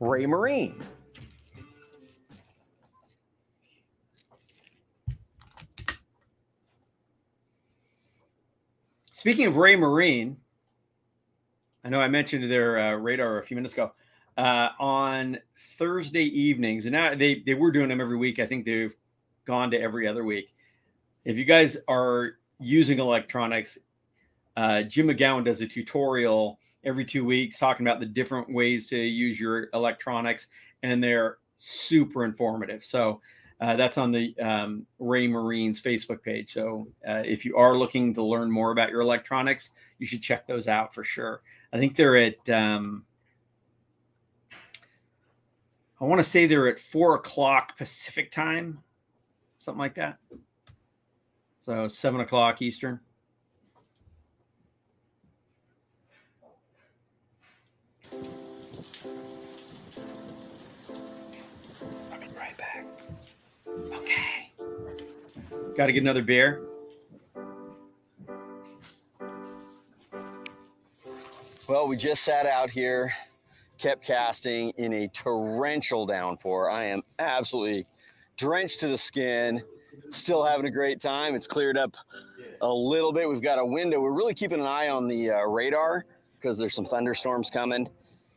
Raymarine, 0.00 0.84
Speaking 9.22 9.46
of 9.46 9.54
Raymarine, 9.54 10.34
I 11.84 11.88
know 11.88 12.00
I 12.00 12.08
mentioned 12.08 12.50
their 12.50 12.78
uh, 12.78 12.96
radar 12.96 13.38
a 13.38 13.44
few 13.44 13.54
minutes 13.54 13.74
ago. 13.74 13.92
Uh, 14.36 14.70
on 14.80 15.38
Thursday 15.76 16.24
evenings, 16.24 16.86
and 16.86 16.94
now 16.94 17.14
they 17.14 17.42
they 17.44 17.52
were 17.52 17.70
doing 17.70 17.88
them 17.88 18.00
every 18.00 18.16
week. 18.16 18.38
I 18.38 18.46
think 18.46 18.64
they've 18.64 18.94
gone 19.44 19.70
to 19.72 19.80
every 19.80 20.08
other 20.08 20.24
week. 20.24 20.54
If 21.24 21.36
you 21.36 21.44
guys 21.44 21.76
are 21.86 22.38
using 22.58 22.98
electronics, 22.98 23.78
uh, 24.56 24.84
Jim 24.84 25.08
McGowan 25.08 25.44
does 25.44 25.60
a 25.60 25.66
tutorial 25.66 26.58
every 26.82 27.04
two 27.04 27.24
weeks 27.24 27.58
talking 27.58 27.86
about 27.86 28.00
the 28.00 28.06
different 28.06 28.52
ways 28.52 28.86
to 28.88 28.96
use 28.96 29.38
your 29.38 29.68
electronics, 29.74 30.48
and 30.82 31.04
they're 31.04 31.36
super 31.58 32.24
informative. 32.24 32.82
So 32.82 33.20
uh, 33.60 33.76
that's 33.76 33.98
on 33.98 34.10
the 34.10 34.34
um, 34.40 34.86
Raymarine's 34.98 35.80
Facebook 35.80 36.22
page. 36.22 36.52
So 36.52 36.88
uh, 37.06 37.22
if 37.24 37.44
you 37.44 37.56
are 37.56 37.76
looking 37.76 38.14
to 38.14 38.22
learn 38.22 38.50
more 38.50 38.72
about 38.72 38.90
your 38.90 39.02
electronics, 39.02 39.70
you 39.98 40.06
should 40.06 40.22
check 40.22 40.46
those 40.46 40.68
out 40.68 40.94
for 40.94 41.04
sure. 41.04 41.42
I 41.72 41.78
think 41.78 41.94
they're 41.94 42.16
at, 42.16 42.48
um, 42.50 43.04
I 46.02 46.04
want 46.04 46.18
to 46.18 46.24
say 46.24 46.46
they're 46.46 46.66
at 46.66 46.80
four 46.80 47.14
o'clock 47.14 47.78
Pacific 47.78 48.32
time, 48.32 48.82
something 49.60 49.78
like 49.78 49.94
that. 49.94 50.18
So 51.64 51.86
seven 51.86 52.20
o'clock 52.20 52.60
Eastern. 52.60 52.98
I'll 58.12 58.18
be 62.18 62.26
right 62.36 62.58
back. 62.58 62.84
Okay. 63.92 64.50
Got 65.76 65.86
to 65.86 65.92
get 65.92 66.02
another 66.02 66.22
beer. 66.22 66.62
Well, 71.68 71.86
we 71.86 71.96
just 71.96 72.24
sat 72.24 72.44
out 72.44 72.70
here, 72.70 73.12
kept 73.82 74.04
casting 74.04 74.70
in 74.78 74.92
a 74.92 75.08
torrential 75.08 76.06
downpour. 76.06 76.70
I 76.70 76.84
am 76.84 77.02
absolutely 77.18 77.84
drenched 78.36 78.78
to 78.80 78.88
the 78.88 78.96
skin, 78.96 79.60
still 80.10 80.44
having 80.44 80.66
a 80.66 80.70
great 80.70 81.00
time. 81.00 81.34
It's 81.34 81.48
cleared 81.48 81.76
up 81.76 81.96
a 82.60 82.72
little 82.72 83.12
bit. 83.12 83.28
We've 83.28 83.42
got 83.42 83.58
a 83.58 83.66
window. 83.66 84.00
We're 84.00 84.12
really 84.12 84.34
keeping 84.34 84.60
an 84.60 84.66
eye 84.66 84.88
on 84.88 85.08
the 85.08 85.32
uh, 85.32 85.42
radar 85.42 86.06
because 86.38 86.56
there's 86.56 86.74
some 86.74 86.86
thunderstorms 86.86 87.50
coming. 87.50 87.88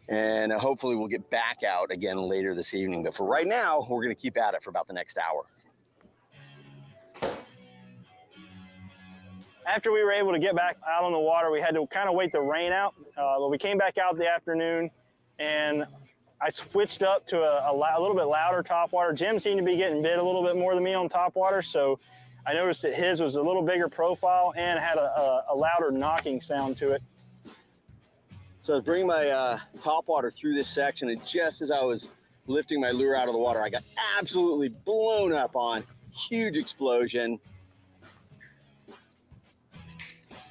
And 0.10 0.52
uh, 0.52 0.58
hopefully 0.58 0.96
we'll 0.96 1.08
get 1.08 1.30
back 1.30 1.62
out 1.64 1.92
again 1.92 2.18
later 2.18 2.56
this 2.56 2.74
evening. 2.74 3.04
But 3.04 3.14
for 3.14 3.28
right 3.28 3.48
now, 3.48 3.86
we're 3.88 4.04
going 4.04 4.16
to 4.16 4.22
keep 4.22 4.38
at 4.38 4.56
it 4.56 4.64
for 4.64 4.72
about 4.72 4.88
the 4.88 4.94
next 4.94 5.18
hour. 5.18 5.44
after 9.68 9.92
we 9.92 10.04
were 10.04 10.12
able 10.12 10.32
to 10.32 10.40
get 10.40 10.56
back 10.56 10.78
out 10.88 11.04
on 11.04 11.12
the 11.12 11.20
water, 11.20 11.52
we 11.52 11.60
had 11.60 11.74
to 11.76 11.88
kind 11.88 12.08
of 12.08 12.16
wait 12.16 12.32
the 12.32 12.40
rain 12.40 12.72
out. 12.72 12.94
Uh, 13.18 13.40
but 13.40 13.50
we 13.50 13.58
came 13.58 13.78
back 13.78 13.98
out 13.98 14.16
the 14.16 14.30
afternoon, 14.30 14.92
and 15.40 15.86
I 16.42 16.50
switched 16.50 17.04
up 17.04 17.26
to 17.28 17.42
a, 17.42 17.72
a, 17.72 17.98
a, 17.98 18.00
little 18.00 18.16
bit 18.16 18.26
louder 18.26 18.62
top 18.62 18.92
water. 18.92 19.14
Jim 19.14 19.40
seemed 19.40 19.58
to 19.58 19.64
be 19.64 19.78
getting 19.78 20.02
bit 20.02 20.20
a 20.20 20.24
little 20.24 20.44
bit 20.44 20.56
more 20.56 20.76
than 20.76 20.84
me 20.84 20.94
on 20.94 21.10
top 21.10 21.36
water, 21.36 21.62
so 21.62 22.00
I 22.46 22.54
noticed 22.54 22.82
that 22.84 22.94
his 22.94 23.22
was 23.22 23.36
a 23.36 23.42
little 23.42 23.62
bigger 23.62 23.88
profile 23.88 24.54
and 24.56 24.80
had 24.80 24.98
a, 24.98 25.44
a 25.50 25.56
louder 25.56 25.92
knocking 25.92 26.42
sound 26.42 26.78
to 26.78 26.92
it. 26.92 27.02
So 28.62 28.74
I 28.74 28.76
was 28.78 28.86
bringing 28.86 29.08
my 29.08 29.30
uh, 29.30 29.60
top 29.82 30.08
water 30.08 30.32
through 30.32 30.56
this 30.56 30.70
section, 30.70 31.10
and 31.10 31.26
just 31.26 31.62
as 31.62 31.72
I 31.72 31.82
was 31.82 32.10
lifting 32.48 32.82
my 32.82 32.92
lure 32.92 33.16
out 33.16 33.28
of 33.28 33.34
the 33.34 33.40
water, 33.40 33.62
I 33.62 33.70
got 33.70 33.84
absolutely 34.18 34.70
blown 34.70 35.34
up 35.34 35.56
on. 35.56 35.84
Huge 36.30 36.58
explosion. 36.58 37.40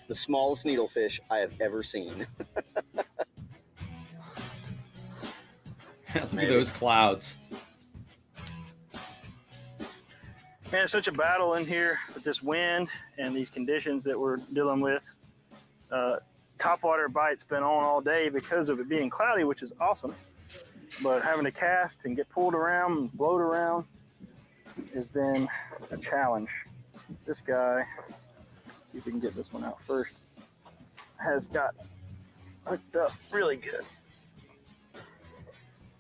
the 0.09 0.15
smallest 0.15 0.67
needlefish 0.67 1.21
I 1.31 1.39
have 1.39 1.53
ever 1.61 1.83
seen. 1.83 2.27
Look 6.15 6.33
at 6.33 6.49
those 6.49 6.71
clouds. 6.71 7.35
Man, 10.73 10.83
it's 10.83 10.93
such 10.93 11.09
a 11.09 11.13
battle 11.13 11.55
in 11.55 11.67
here 11.67 11.99
with 12.15 12.25
this 12.25 12.43
wind 12.43 12.89
and 13.19 13.35
these 13.35 13.51
conditions 13.51 14.05
that 14.05 14.19
we're 14.19 14.39
dealing 14.53 14.81
with. 14.81 15.05
Uh, 15.91 16.17
topwater 16.59 17.13
bite's 17.13 17.45
been 17.45 17.63
on 17.63 17.85
all 17.85 18.01
day 18.01 18.29
because 18.29 18.69
of 18.69 18.81
it 18.81 18.89
being 18.89 19.11
cloudy, 19.11 19.45
which 19.45 19.63
is 19.63 19.73
awesome. 19.81 20.15
But 21.03 21.23
having 21.23 21.45
to 21.45 21.53
cast 21.53 22.07
and 22.07 22.17
get 22.17 22.29
pulled 22.29 22.55
around 22.55 22.93
and 22.93 23.13
blown 23.13 23.41
around 23.41 23.85
has 24.95 25.09
been 25.09 25.49
a 25.91 25.97
challenge. 25.97 26.51
This 27.25 27.41
guy 27.41 27.85
see 28.95 28.99
if 28.99 29.07
we 29.07 29.13
can 29.13 29.21
get 29.21 29.35
this 29.35 29.53
one 29.53 29.65
out 29.65 29.81
first, 29.83 30.15
has 31.17 31.49
got 31.49 31.75
hooked 32.65 32.95
up 32.95 33.11
really 33.33 33.57
good. 33.57 33.83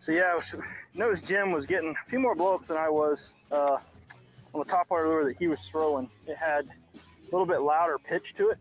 So 0.05 0.12
yeah, 0.12 0.32
I 0.32 0.34
was, 0.34 0.55
noticed 0.92 1.24
Jim 1.24 1.50
was 1.50 1.64
getting 1.64 1.88
a 1.88 2.11
few 2.11 2.18
more 2.18 2.36
blowups 2.36 2.66
than 2.66 2.76
I 2.76 2.90
was 2.90 3.30
uh, 3.50 3.78
on 4.52 4.59
the 4.59 4.64
top 4.66 4.90
water 4.90 5.09
lure 5.09 5.24
that 5.24 5.38
he 5.38 5.48
was 5.48 5.61
throwing. 5.61 6.11
It 6.26 6.36
had 6.36 6.66
a 6.94 7.24
little 7.32 7.46
bit 7.46 7.62
louder 7.62 7.96
pitch 7.96 8.34
to 8.34 8.50
it, 8.50 8.59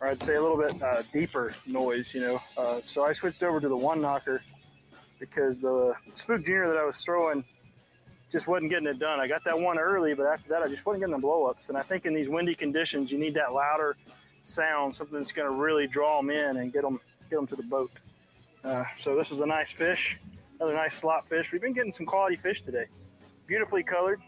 or 0.00 0.08
I'd 0.08 0.20
say 0.20 0.34
a 0.34 0.42
little 0.42 0.56
bit 0.56 0.82
uh, 0.82 1.04
deeper 1.12 1.54
noise, 1.68 2.12
you 2.14 2.20
know. 2.20 2.40
Uh, 2.58 2.80
so 2.84 3.04
I 3.04 3.12
switched 3.12 3.44
over 3.44 3.60
to 3.60 3.68
the 3.68 3.76
one 3.76 4.00
knocker 4.00 4.42
because 5.20 5.60
the 5.60 5.94
Spook 6.14 6.44
Junior 6.44 6.66
that 6.66 6.78
I 6.78 6.84
was 6.84 6.96
throwing 6.96 7.44
just 8.32 8.48
wasn't 8.48 8.70
getting 8.70 8.88
it 8.88 8.98
done. 8.98 9.20
I 9.20 9.28
got 9.28 9.44
that 9.44 9.56
one 9.56 9.78
early, 9.78 10.14
but 10.14 10.26
after 10.26 10.48
that, 10.48 10.62
I 10.62 10.66
just 10.66 10.84
wasn't 10.84 11.02
getting 11.02 11.20
the 11.20 11.24
blowups. 11.24 11.68
And 11.68 11.78
I 11.78 11.82
think 11.82 12.06
in 12.06 12.12
these 12.12 12.28
windy 12.28 12.56
conditions, 12.56 13.12
you 13.12 13.20
need 13.20 13.34
that 13.34 13.52
louder 13.52 13.94
sound, 14.42 14.96
something 14.96 15.16
that's 15.16 15.30
going 15.30 15.48
to 15.48 15.54
really 15.54 15.86
draw 15.86 16.20
them 16.20 16.30
in 16.30 16.56
and 16.56 16.72
get 16.72 16.82
them 16.82 16.98
get 17.30 17.36
them 17.36 17.46
to 17.46 17.54
the 17.54 17.62
boat. 17.62 17.92
Uh, 18.64 18.84
so 18.96 19.16
this 19.16 19.32
is 19.32 19.40
a 19.40 19.46
nice 19.46 19.72
fish, 19.72 20.18
another 20.60 20.74
nice 20.74 20.94
slot 20.94 21.28
fish. 21.28 21.50
We've 21.50 21.60
been 21.60 21.72
getting 21.72 21.92
some 21.92 22.06
quality 22.06 22.36
fish 22.36 22.62
today, 22.62 22.86
beautifully 23.46 23.82
colored. 23.82 24.20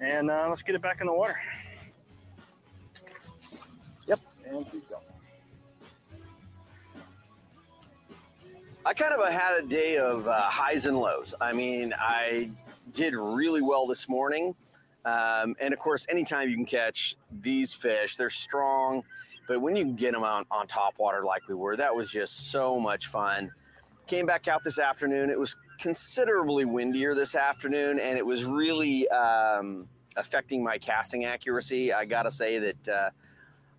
And 0.00 0.28
uh, 0.28 0.46
let's 0.48 0.62
get 0.62 0.74
it 0.74 0.82
back 0.82 1.00
in 1.00 1.06
the 1.06 1.12
water. 1.12 1.36
Yep, 4.08 4.18
and 4.44 4.66
she's 4.70 4.84
gone. 4.84 5.02
I 8.84 8.92
kind 8.94 9.14
of 9.14 9.32
had 9.32 9.62
a 9.62 9.66
day 9.66 9.98
of 9.98 10.26
uh, 10.26 10.40
highs 10.40 10.86
and 10.86 10.98
lows. 10.98 11.34
I 11.40 11.52
mean, 11.52 11.94
I 11.96 12.50
did 12.92 13.14
really 13.14 13.62
well 13.62 13.86
this 13.86 14.08
morning. 14.08 14.56
Um, 15.04 15.54
and 15.60 15.72
of 15.72 15.78
course, 15.78 16.04
anytime 16.08 16.48
you 16.48 16.56
can 16.56 16.66
catch 16.66 17.14
these 17.40 17.72
fish, 17.72 18.16
they're 18.16 18.30
strong. 18.30 19.04
But 19.52 19.60
when 19.60 19.76
you 19.76 19.84
can 19.84 19.96
get 19.96 20.14
them 20.14 20.24
on, 20.24 20.46
on 20.50 20.66
top 20.66 20.98
water 20.98 21.22
like 21.24 21.46
we 21.46 21.54
were, 21.54 21.76
that 21.76 21.94
was 21.94 22.10
just 22.10 22.50
so 22.50 22.80
much 22.80 23.08
fun. 23.08 23.50
Came 24.06 24.24
back 24.24 24.48
out 24.48 24.62
this 24.64 24.78
afternoon. 24.78 25.28
It 25.28 25.38
was 25.38 25.56
considerably 25.78 26.64
windier 26.64 27.14
this 27.14 27.34
afternoon, 27.34 28.00
and 28.00 28.16
it 28.16 28.24
was 28.24 28.46
really 28.46 29.06
um, 29.10 29.88
affecting 30.16 30.64
my 30.64 30.78
casting 30.78 31.26
accuracy. 31.26 31.92
I 31.92 32.06
got 32.06 32.22
to 32.22 32.30
say 32.30 32.60
that 32.60 32.88
uh, 32.88 33.10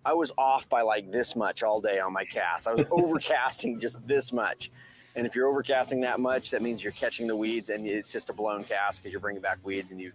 I 0.04 0.12
was 0.12 0.30
off 0.38 0.68
by 0.68 0.82
like 0.82 1.10
this 1.10 1.34
much 1.34 1.64
all 1.64 1.80
day 1.80 1.98
on 1.98 2.12
my 2.12 2.24
cast. 2.24 2.68
I 2.68 2.74
was 2.74 2.86
overcasting 2.92 3.80
just 3.80 4.06
this 4.06 4.32
much. 4.32 4.70
And 5.16 5.26
if 5.26 5.34
you're 5.34 5.52
overcasting 5.52 6.02
that 6.02 6.20
much, 6.20 6.52
that 6.52 6.62
means 6.62 6.84
you're 6.84 6.92
catching 6.92 7.26
the 7.26 7.36
weeds 7.36 7.68
and 7.68 7.84
it's 7.84 8.12
just 8.12 8.30
a 8.30 8.32
blown 8.32 8.62
cast 8.62 9.02
because 9.02 9.12
you're 9.12 9.20
bringing 9.20 9.42
back 9.42 9.58
weeds 9.64 9.90
and 9.90 10.00
you've 10.00 10.14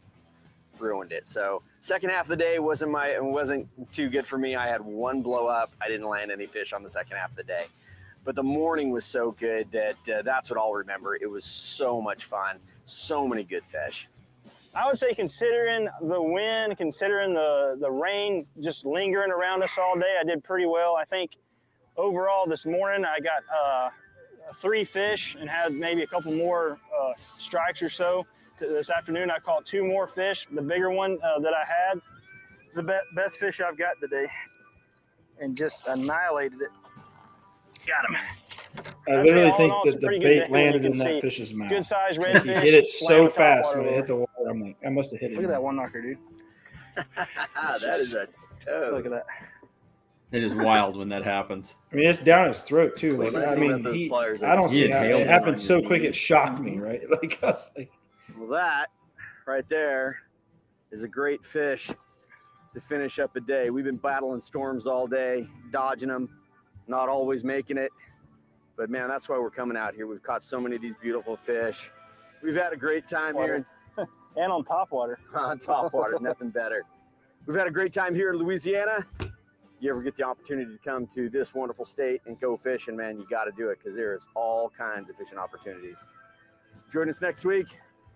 ruined 0.81 1.11
it. 1.11 1.27
So 1.27 1.61
second 1.79 2.09
half 2.09 2.25
of 2.25 2.29
the 2.29 2.35
day 2.37 2.59
wasn't 2.59 2.91
my 2.91 3.19
wasn't 3.19 3.67
too 3.91 4.09
good 4.09 4.25
for 4.25 4.37
me. 4.37 4.55
I 4.55 4.67
had 4.67 4.81
one 4.81 5.21
blow 5.21 5.47
up. 5.47 5.71
I 5.81 5.87
didn't 5.87 6.07
land 6.07 6.31
any 6.31 6.47
fish 6.47 6.73
on 6.73 6.83
the 6.83 6.89
second 6.89 7.17
half 7.17 7.31
of 7.31 7.35
the 7.35 7.43
day. 7.43 7.65
But 8.25 8.35
the 8.35 8.43
morning 8.43 8.91
was 8.91 9.05
so 9.05 9.31
good 9.31 9.71
that 9.71 10.09
uh, 10.09 10.21
that's 10.21 10.49
what 10.49 10.59
I'll 10.59 10.73
remember. 10.73 11.15
It 11.15 11.29
was 11.29 11.45
so 11.45 12.01
much 12.01 12.25
fun. 12.25 12.59
So 12.83 13.27
many 13.27 13.43
good 13.43 13.63
fish. 13.63 14.07
I 14.75 14.85
would 14.85 14.97
say, 14.97 15.13
considering 15.13 15.89
the 16.01 16.21
wind, 16.21 16.77
considering 16.77 17.33
the 17.33 17.77
the 17.79 17.89
rain 17.89 18.45
just 18.61 18.85
lingering 18.85 19.31
around 19.31 19.63
us 19.63 19.77
all 19.77 19.97
day, 19.97 20.17
I 20.19 20.23
did 20.23 20.43
pretty 20.43 20.65
well. 20.65 20.95
I 20.95 21.05
think 21.05 21.37
overall 21.97 22.45
this 22.45 22.65
morning 22.65 23.05
I 23.05 23.19
got 23.19 23.43
uh, 23.53 23.89
three 24.55 24.83
fish 24.83 25.35
and 25.39 25.49
had 25.49 25.73
maybe 25.73 26.03
a 26.03 26.07
couple 26.07 26.33
more 26.33 26.77
uh, 26.99 27.13
strikes 27.37 27.81
or 27.81 27.89
so. 27.89 28.25
This 28.59 28.89
afternoon, 28.89 29.31
I 29.31 29.39
caught 29.39 29.65
two 29.65 29.85
more 29.85 30.07
fish. 30.07 30.47
The 30.51 30.61
bigger 30.61 30.89
one 30.91 31.17
uh, 31.23 31.39
that 31.39 31.53
I 31.53 31.63
had 31.63 32.01
is 32.67 32.75
the 32.75 32.83
be- 32.83 33.15
best 33.15 33.37
fish 33.37 33.61
I've 33.61 33.77
got 33.77 33.99
today, 34.01 34.27
and 35.39 35.55
just 35.55 35.87
annihilated 35.87 36.61
it. 36.61 36.69
Got 37.87 38.09
him. 38.09 38.17
I 39.07 39.23
literally 39.23 39.51
think 39.51 39.73
all, 39.73 39.83
that 39.85 39.99
the 39.99 40.07
bait 40.07 40.51
landed 40.51 40.85
in 40.85 40.97
that 40.97 41.21
fish's 41.21 41.53
mouth. 41.53 41.69
Good 41.69 41.85
size 41.85 42.17
red 42.17 42.43
fish. 42.43 42.63
He 42.63 42.71
hit 42.71 42.73
it 42.73 42.87
so 42.87 43.27
fast 43.27 43.75
when 43.75 43.87
it 43.87 43.93
hit 43.93 44.07
the 44.07 44.17
water. 44.17 44.49
I'm 44.49 44.61
like, 44.61 44.77
I 44.85 44.89
must 44.89 45.11
have 45.11 45.19
hit 45.19 45.31
it. 45.31 45.35
Look 45.35 45.45
at 45.45 45.49
that 45.49 45.63
one 45.63 45.75
knocker, 45.75 46.01
dude. 46.01 46.17
that 47.15 47.99
is 47.99 48.13
a 48.13 48.27
toad. 48.59 48.93
Look 48.93 49.05
at 49.05 49.11
that. 49.11 49.25
It 50.31 50.43
is 50.43 50.53
wild 50.53 50.95
when 50.95 51.09
that 51.09 51.23
happens. 51.23 51.75
I 51.91 51.95
mean, 51.95 52.07
it's 52.07 52.19
down 52.19 52.47
his 52.47 52.61
throat 52.61 52.95
too. 52.95 53.17
Like, 53.17 53.33
I 53.33 53.55
mean, 53.55 53.83
he, 53.91 54.11
I 54.13 54.55
don't 54.55 54.69
see 54.69 54.87
how 54.89 55.01
it 55.01 55.25
happened 55.25 55.59
so 55.59 55.81
quick. 55.81 56.03
It 56.03 56.15
shocked 56.15 56.59
me, 56.59 56.77
right? 56.77 57.01
Like, 57.09 57.39
I 57.41 57.47
was 57.47 57.71
like, 57.75 57.91
well, 58.37 58.49
that 58.49 58.87
right 59.45 59.67
there 59.67 60.19
is 60.91 61.03
a 61.03 61.07
great 61.07 61.43
fish 61.43 61.91
to 62.73 62.79
finish 62.79 63.19
up 63.19 63.35
a 63.35 63.41
day. 63.41 63.69
We've 63.69 63.85
been 63.85 63.97
battling 63.97 64.41
storms 64.41 64.87
all 64.87 65.07
day, 65.07 65.47
dodging 65.71 66.09
them, 66.09 66.29
not 66.87 67.09
always 67.09 67.43
making 67.43 67.77
it. 67.77 67.91
But 68.77 68.89
man, 68.89 69.07
that's 69.07 69.27
why 69.27 69.37
we're 69.37 69.49
coming 69.49 69.77
out 69.77 69.93
here. 69.93 70.07
We've 70.07 70.23
caught 70.23 70.43
so 70.43 70.59
many 70.59 70.75
of 70.75 70.81
these 70.81 70.95
beautiful 70.95 71.35
fish. 71.35 71.91
We've 72.41 72.55
had 72.55 72.71
a 72.73 72.77
great 72.77 73.07
time 73.07 73.35
water. 73.35 73.65
here. 73.95 74.07
and 74.37 74.51
on 74.51 74.63
top 74.63 74.91
water. 74.91 75.19
on 75.35 75.59
top 75.59 75.93
water, 75.93 76.17
nothing 76.21 76.49
better. 76.49 76.83
We've 77.45 77.57
had 77.57 77.67
a 77.67 77.71
great 77.71 77.91
time 77.91 78.15
here 78.15 78.31
in 78.31 78.37
Louisiana 78.37 79.05
you 79.79 79.89
ever 79.89 80.01
get 80.01 80.15
the 80.15 80.23
opportunity 80.23 80.71
to 80.71 80.77
come 80.77 81.07
to 81.07 81.29
this 81.29 81.53
wonderful 81.53 81.85
state 81.85 82.21
and 82.25 82.39
go 82.39 82.57
fishing, 82.57 82.95
man, 82.95 83.17
you 83.17 83.25
got 83.29 83.45
to 83.45 83.51
do 83.51 83.69
it 83.69 83.79
because 83.79 83.95
there 83.95 84.13
is 84.13 84.27
all 84.35 84.69
kinds 84.69 85.09
of 85.09 85.15
fishing 85.15 85.37
opportunities. 85.37 86.07
Join 86.91 87.07
us 87.07 87.21
next 87.21 87.45
week 87.45 87.67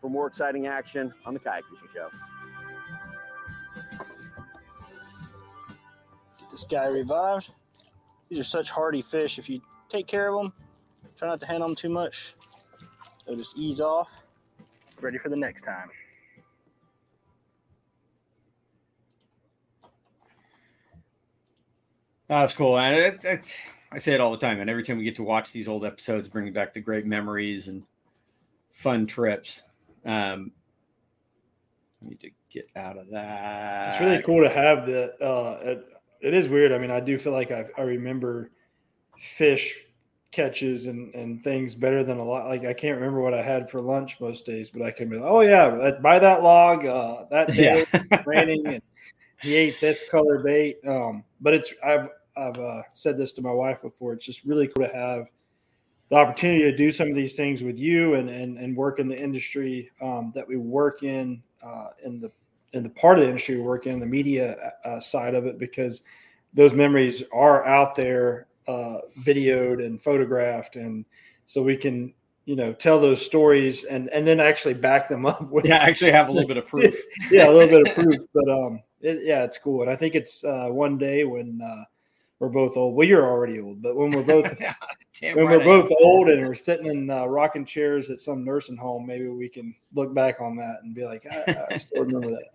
for 0.04 0.10
more 0.10 0.28
exciting 0.28 0.68
action 0.68 1.14
on 1.26 1.34
the 1.34 1.40
Kayak 1.40 1.64
Fishing 1.70 1.88
Show. 1.94 2.10
Get 6.38 6.50
this 6.50 6.66
guy 6.66 6.88
revived. 6.88 7.52
These 8.28 8.38
are 8.40 8.44
such 8.44 8.70
hardy 8.70 9.02
fish. 9.02 9.40
If 9.40 9.50
you 9.50 9.62
take 9.88 10.06
care 10.06 10.28
of 10.28 10.44
them, 10.44 10.54
try 11.18 11.30
not 11.30 11.40
to 11.40 11.46
handle 11.46 11.70
them 11.70 11.76
too 11.78 11.88
much, 11.88 12.36
they'll 13.26 13.38
just 13.38 13.58
ease 13.58 13.80
off. 13.80 14.12
Ready 15.00 15.18
for 15.18 15.30
the 15.30 15.38
next 15.38 15.62
time. 15.62 15.90
That's 22.28 22.54
cool, 22.54 22.78
and 22.78 22.94
it's, 22.94 23.24
it's 23.24 23.54
I 23.90 24.00
say 24.00 24.14
it 24.14 24.20
all 24.20 24.32
the 24.32 24.38
time, 24.38 24.60
and 24.60 24.70
every 24.70 24.84
time 24.84 24.98
we 24.98 25.06
get 25.06 25.16
to 25.16 25.24
watch 25.24 25.54
these 25.54 25.70
old 25.70 25.86
episodes, 25.86 26.28
bringing 26.28 26.52
back 26.52 26.74
the 26.74 26.82
great 26.82 27.06
memories 27.06 27.70
and 27.70 27.84
fun 28.70 29.08
trips. 29.08 29.64
Um, 30.06 30.52
I 32.02 32.10
need 32.10 32.20
to 32.22 32.30
get 32.52 32.68
out 32.76 32.98
of 32.98 33.10
that. 33.12 33.90
It's 33.90 34.00
really 34.02 34.22
cool 34.24 34.44
to 34.44 34.50
have 34.50 34.86
that. 34.88 35.22
Uh, 35.22 35.60
it, 35.62 35.86
it 36.22 36.34
is 36.34 36.50
weird. 36.50 36.72
I 36.72 36.78
mean, 36.78 36.92
I 36.92 37.00
do 37.00 37.18
feel 37.18 37.34
like 37.34 37.52
I, 37.52 37.66
I 37.78 37.82
remember 37.82 38.52
fish 39.18 39.76
catches 40.32 40.88
and, 40.88 41.14
and 41.14 41.44
things 41.44 41.76
better 41.76 42.04
than 42.04 42.18
a 42.18 42.24
lot. 42.24 42.48
Like 42.48 42.66
I 42.66 42.74
can't 42.74 42.98
remember 42.98 43.22
what 43.22 43.34
I 43.34 43.42
had 43.42 43.70
for 43.70 43.80
lunch 43.82 44.20
most 44.20 44.46
days, 44.46 44.70
but 44.70 44.82
I 44.82 44.92
can 44.92 45.10
be 45.10 45.18
like, 45.18 45.30
oh 45.30 45.42
yeah, 45.42 45.70
that, 45.70 46.02
buy 46.02 46.20
that 46.20 46.44
log 46.44 46.86
uh, 46.86 47.26
that 47.30 47.48
day 47.56 47.86
Yeah. 48.12 48.24
raining 48.26 48.74
and 48.74 48.82
he 49.42 49.56
ate 49.56 49.80
this 49.80 50.10
color 50.10 50.40
bait. 50.40 50.78
Um, 50.88 51.24
but 51.42 51.54
it's 51.54 51.72
I've 51.86 52.10
I've 52.36 52.58
uh, 52.58 52.82
said 52.94 53.18
this 53.18 53.34
to 53.34 53.42
my 53.42 53.52
wife 53.52 53.82
before. 53.82 54.14
It's 54.14 54.26
just 54.26 54.44
really 54.44 54.68
cool 54.68 54.88
to 54.88 54.94
have 54.94 55.28
the 56.14 56.20
opportunity 56.20 56.62
to 56.62 56.78
do 56.78 56.92
some 56.92 57.10
of 57.10 57.16
these 57.16 57.36
things 57.36 57.64
with 57.64 57.80
you 57.80 58.14
and 58.14 58.30
and, 58.30 58.60
and 58.60 58.78
work 58.78 59.00
in 59.00 59.08
the 59.08 59.20
industry 59.20 59.90
um, 60.00 60.32
that 60.36 60.48
we 60.48 60.58
work 60.58 61.02
in 61.02 61.42
uh, 61.64 61.88
in 62.06 62.20
the 62.20 62.32
in 62.74 62.84
the 62.84 62.90
part 62.90 63.18
of 63.18 63.24
the 63.24 63.30
industry 63.30 63.56
we 63.56 63.64
work 63.64 63.88
in 63.88 64.00
the 64.00 64.06
media 64.06 64.74
uh, 64.86 65.00
side 65.00 65.34
of 65.34 65.48
it 65.48 65.58
because 65.58 66.02
those 66.54 66.72
memories 66.74 67.24
are 67.34 67.66
out 67.66 67.96
there 67.96 68.46
uh, 68.68 68.98
videoed 69.22 69.84
and 69.84 70.02
photographed. 70.02 70.76
And 70.76 71.04
so 71.48 71.64
we 71.64 71.76
can 71.76 72.14
you 72.46 72.58
know 72.58 72.74
tell 72.74 73.00
those 73.00 73.26
stories 73.26 73.86
and 73.86 74.08
and 74.10 74.28
then 74.28 74.40
actually 74.40 74.76
back 74.76 75.10
them 75.10 75.26
up 75.32 75.50
with 75.50 75.66
Yeah, 75.66 75.78
actually 75.78 76.12
have 76.12 76.30
a 76.30 76.32
little 76.32 76.48
bit 76.48 76.58
of 76.58 76.68
proof. 76.68 76.96
yeah 77.32 77.50
a 77.50 77.52
little 77.52 77.70
bit 77.70 77.88
of 77.88 77.96
proof. 78.04 78.22
But 78.36 78.50
um 78.50 78.84
it, 79.02 79.24
yeah 79.24 79.46
it's 79.46 79.58
cool. 79.58 79.82
And 79.82 79.90
i 79.90 79.96
think 79.96 80.14
it's 80.14 80.44
uh 80.44 80.68
one 80.70 81.00
day 81.00 81.24
when 81.24 81.60
uh 81.60 81.86
we're 82.44 82.50
both 82.50 82.76
old 82.76 82.94
well 82.94 83.08
you're 83.08 83.26
already 83.26 83.62
old 83.62 83.82
but 83.82 83.96
when 83.96 84.12
we're 84.12 84.22
both 84.22 84.46
Damn 85.22 85.38
when 85.38 85.46
right 85.46 85.58
we're 85.60 85.64
both 85.64 85.92
old 86.02 86.28
and 86.30 86.46
we're 86.46 86.54
sitting 86.54 86.88
in 86.88 87.10
uh, 87.10 87.26
rocking 87.26 87.64
chairs 87.64 88.10
at 88.10 88.20
some 88.20 88.44
nursing 88.44 88.76
home 88.76 89.06
maybe 89.06 89.30
we 89.30 89.48
can 89.48 89.74
look 89.94 90.14
back 90.14 90.42
on 90.42 90.58
that 90.58 90.80
and 90.84 90.94
be 90.94 91.06
like 91.06 91.26
i, 91.32 91.66
I 91.72 91.78
still 91.78 92.04
remember 92.04 92.32
that 92.32 92.50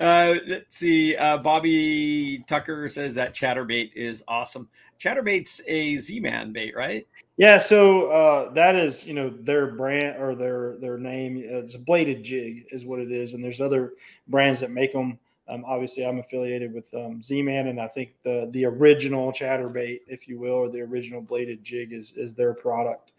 Uh, 0.00 0.34
let's 0.48 0.76
see. 0.76 1.14
Uh, 1.16 1.38
Bobby 1.38 2.44
Tucker 2.48 2.88
says 2.88 3.14
that 3.14 3.32
chatterbait 3.32 3.92
is 3.94 4.24
awesome. 4.26 4.68
Chatterbait's 4.98 5.60
a 5.68 5.96
Z-Man 5.98 6.52
bait, 6.52 6.74
right? 6.74 7.06
Yeah, 7.36 7.58
so 7.58 8.10
uh, 8.10 8.50
that 8.54 8.74
is 8.74 9.06
you 9.06 9.14
know 9.14 9.30
their 9.30 9.68
brand 9.68 10.20
or 10.20 10.34
their 10.34 10.78
their 10.78 10.98
name. 10.98 11.40
It's 11.44 11.74
a 11.74 11.78
bladed 11.78 12.24
jig 12.24 12.66
is 12.72 12.84
what 12.84 12.98
it 12.98 13.12
is, 13.12 13.34
and 13.34 13.44
there's 13.44 13.60
other 13.60 13.92
brands 14.26 14.60
that 14.60 14.70
make 14.70 14.92
them. 14.92 15.18
Um, 15.48 15.64
obviously, 15.64 16.04
I'm 16.04 16.18
affiliated 16.18 16.72
with 16.72 16.92
um, 16.94 17.22
Z-Man, 17.22 17.68
and 17.68 17.80
I 17.80 17.86
think 17.86 18.14
the 18.22 18.48
the 18.52 18.64
original 18.64 19.32
chatterbait, 19.32 20.00
if 20.08 20.26
you 20.26 20.38
will, 20.38 20.54
or 20.54 20.68
the 20.68 20.80
original 20.80 21.20
bladed 21.20 21.62
jig 21.62 21.92
is 21.92 22.12
is 22.16 22.34
their 22.34 22.54
product. 22.54 23.12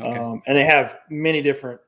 Okay. 0.00 0.18
Um, 0.18 0.42
and 0.46 0.56
they 0.56 0.64
have 0.64 0.98
many 1.08 1.42
different 1.42 1.80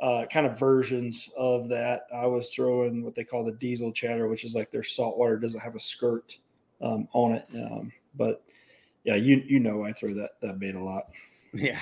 uh, 0.00 0.24
kind 0.30 0.46
of 0.46 0.58
versions 0.58 1.30
of 1.36 1.68
that. 1.68 2.06
I 2.14 2.26
was 2.26 2.52
throwing 2.52 3.02
what 3.02 3.14
they 3.14 3.24
call 3.24 3.44
the 3.44 3.52
diesel 3.52 3.92
chatter, 3.92 4.28
which 4.28 4.44
is 4.44 4.54
like 4.54 4.70
their 4.70 4.82
saltwater 4.82 5.38
doesn't 5.38 5.60
have 5.60 5.76
a 5.76 5.80
skirt 5.80 6.36
um, 6.82 7.08
on 7.12 7.32
it. 7.32 7.46
Um, 7.54 7.92
but 8.16 8.42
yeah, 9.04 9.14
you 9.14 9.42
you 9.46 9.60
know 9.60 9.84
I 9.84 9.92
throw 9.92 10.12
that 10.14 10.32
that 10.42 10.58
bait 10.58 10.74
a 10.74 10.82
lot. 10.82 11.10
Yeah. 11.52 11.80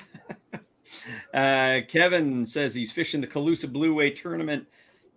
uh, 1.34 1.80
Kevin 1.88 2.46
says 2.46 2.74
he's 2.74 2.92
fishing 2.92 3.20
the 3.20 3.26
Calusa 3.26 3.66
Blueway 3.66 4.14
tournament 4.14 4.66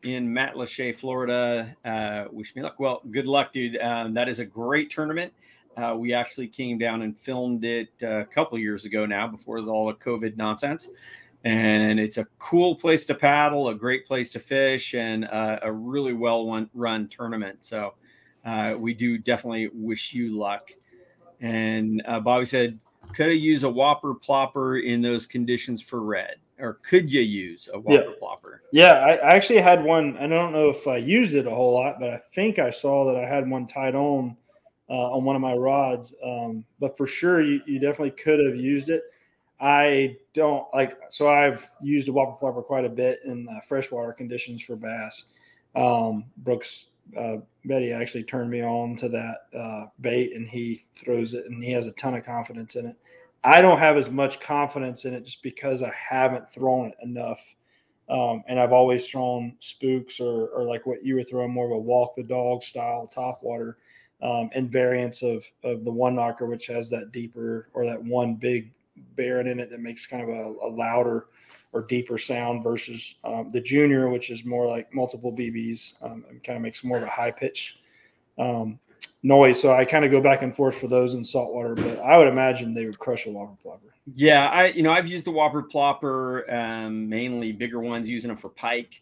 in 0.03 0.27
Matlacha, 0.27 0.95
Florida. 0.95 1.75
Uh, 1.83 2.25
wish 2.31 2.55
me 2.55 2.61
luck. 2.61 2.79
Well, 2.79 3.01
good 3.11 3.27
luck, 3.27 3.53
dude. 3.53 3.77
Um, 3.77 4.13
that 4.13 4.29
is 4.29 4.39
a 4.39 4.45
great 4.45 4.89
tournament. 4.89 5.33
Uh, 5.75 5.95
we 5.95 6.13
actually 6.13 6.47
came 6.47 6.77
down 6.77 7.03
and 7.03 7.17
filmed 7.17 7.63
it 7.63 7.89
a 8.01 8.25
couple 8.25 8.57
years 8.57 8.85
ago 8.85 9.05
now, 9.05 9.27
before 9.27 9.59
all 9.59 9.87
the 9.87 9.93
COVID 9.93 10.35
nonsense. 10.35 10.89
And 11.43 11.99
it's 11.99 12.17
a 12.17 12.25
cool 12.39 12.75
place 12.75 13.05
to 13.05 13.13
paddle, 13.13 13.69
a 13.69 13.75
great 13.75 14.07
place 14.07 14.31
to 14.31 14.39
fish, 14.39 14.95
and 14.95 15.25
uh, 15.25 15.59
a 15.61 15.71
really 15.71 16.13
well 16.13 16.67
run 16.73 17.07
tournament. 17.09 17.63
So 17.63 17.93
uh, 18.43 18.75
we 18.77 18.93
do 18.93 19.17
definitely 19.17 19.69
wish 19.71 20.13
you 20.13 20.35
luck. 20.37 20.71
And 21.39 22.01
uh, 22.05 22.19
Bobby 22.21 22.45
said, 22.45 22.79
could 23.13 23.27
I 23.27 23.33
use 23.33 23.63
a 23.63 23.69
whopper 23.69 24.15
plopper 24.15 24.83
in 24.83 25.01
those 25.01 25.27
conditions 25.27 25.81
for 25.81 26.01
red? 26.01 26.37
Or 26.59 26.79
could 26.83 27.11
you 27.11 27.21
use 27.21 27.69
a 27.71 27.79
whopper 27.79 28.13
plopper? 28.21 28.59
Yeah, 28.71 28.93
I, 28.93 29.15
I 29.15 29.35
actually 29.35 29.59
had 29.59 29.83
one. 29.83 30.17
I 30.17 30.27
don't 30.27 30.51
know 30.51 30.69
if 30.69 30.87
I 30.87 30.97
used 30.97 31.35
it 31.35 31.45
a 31.45 31.51
whole 31.51 31.73
lot, 31.73 31.99
but 31.99 32.09
I 32.09 32.17
think 32.33 32.57
I 32.57 32.71
saw 32.71 33.05
that 33.05 33.23
I 33.23 33.27
had 33.27 33.49
one 33.49 33.67
tied 33.67 33.93
on 33.93 34.35
uh, 34.89 35.11
on 35.11 35.23
one 35.23 35.35
of 35.35 35.41
my 35.41 35.53
rods. 35.53 36.13
Um, 36.23 36.65
but 36.79 36.97
for 36.97 37.05
sure, 37.05 37.41
you, 37.41 37.61
you 37.67 37.79
definitely 37.79 38.11
could 38.11 38.39
have 38.39 38.55
used 38.55 38.89
it. 38.89 39.03
I 39.59 40.17
don't 40.33 40.65
like 40.73 40.97
so 41.09 41.27
I've 41.27 41.69
used 41.81 42.09
a 42.09 42.13
whopper 42.13 42.37
flopper 42.39 42.61
quite 42.61 42.85
a 42.85 42.89
bit 42.89 43.19
in 43.25 43.47
uh, 43.49 43.59
freshwater 43.61 44.13
conditions 44.13 44.61
for 44.61 44.75
bass. 44.75 45.25
Um, 45.75 46.25
Brooks 46.37 46.87
uh, 47.17 47.37
Betty 47.65 47.91
actually 47.91 48.23
turned 48.23 48.49
me 48.49 48.63
on 48.63 48.95
to 48.97 49.09
that 49.09 49.57
uh, 49.57 49.85
bait, 50.01 50.35
and 50.35 50.47
he 50.47 50.85
throws 50.95 51.33
it, 51.33 51.45
and 51.45 51.63
he 51.63 51.71
has 51.71 51.87
a 51.87 51.91
ton 51.93 52.15
of 52.15 52.25
confidence 52.25 52.75
in 52.75 52.87
it. 52.87 52.95
I 53.43 53.61
don't 53.61 53.79
have 53.79 53.97
as 53.97 54.09
much 54.09 54.39
confidence 54.39 55.05
in 55.05 55.13
it 55.13 55.23
just 55.23 55.43
because 55.43 55.83
I 55.83 55.93
haven't 55.93 56.49
thrown 56.49 56.87
it 56.87 56.95
enough, 57.01 57.39
um, 58.09 58.43
and 58.47 58.59
I've 58.59 58.73
always 58.73 59.07
thrown 59.07 59.55
spooks 59.59 60.19
or, 60.19 60.47
or 60.47 60.63
like 60.63 60.85
what 60.85 61.05
you 61.05 61.15
were 61.15 61.23
throwing, 61.23 61.51
more 61.51 61.65
of 61.65 61.71
a 61.71 61.77
walk 61.77 62.15
the 62.15 62.23
dog 62.23 62.63
style 62.63 63.07
top 63.07 63.43
water, 63.43 63.77
um, 64.21 64.49
and 64.53 64.71
variants 64.71 65.21
of 65.21 65.45
of 65.63 65.85
the 65.85 65.91
one 65.91 66.15
knocker, 66.15 66.45
which 66.45 66.67
has 66.67 66.89
that 66.89 67.11
deeper 67.11 67.69
or 67.73 67.85
that 67.85 68.03
one 68.03 68.35
big 68.35 68.71
bearing 69.15 69.47
in 69.47 69.59
it 69.59 69.69
that 69.69 69.79
makes 69.79 70.05
kind 70.05 70.23
of 70.23 70.29
a, 70.29 70.65
a 70.65 70.69
louder 70.69 71.27
or 71.73 71.81
deeper 71.83 72.17
sound 72.17 72.63
versus 72.63 73.15
um, 73.23 73.49
the 73.51 73.61
junior, 73.61 74.09
which 74.09 74.29
is 74.29 74.45
more 74.45 74.67
like 74.67 74.93
multiple 74.93 75.31
BBs 75.31 75.93
um, 76.01 76.23
and 76.29 76.43
kind 76.43 76.55
of 76.55 76.63
makes 76.63 76.83
more 76.83 76.97
of 76.97 77.03
a 77.03 77.07
high 77.07 77.31
pitch 77.31 77.79
um, 78.37 78.79
noise. 79.23 79.61
So 79.61 79.73
I 79.73 79.85
kind 79.85 80.05
of 80.05 80.11
go 80.11 80.21
back 80.21 80.41
and 80.41 80.55
forth 80.55 80.77
for 80.79 80.87
those 80.87 81.13
in 81.13 81.23
saltwater, 81.23 81.75
but 81.75 81.99
I 81.99 82.17
would 82.17 82.27
imagine 82.27 82.73
they 82.73 82.85
would 82.85 82.99
crush 82.99 83.25
a 83.25 83.31
whopper 83.31 83.55
plopper. 83.63 83.91
Yeah, 84.13 84.47
I 84.49 84.67
you 84.67 84.83
know 84.83 84.91
I've 84.91 85.07
used 85.07 85.25
the 85.25 85.31
whopper 85.31 85.63
plopper, 85.63 86.51
um, 86.51 87.09
mainly 87.09 87.51
bigger 87.51 87.79
ones, 87.79 88.09
using 88.09 88.29
them 88.29 88.37
for 88.37 88.49
pike, 88.49 89.01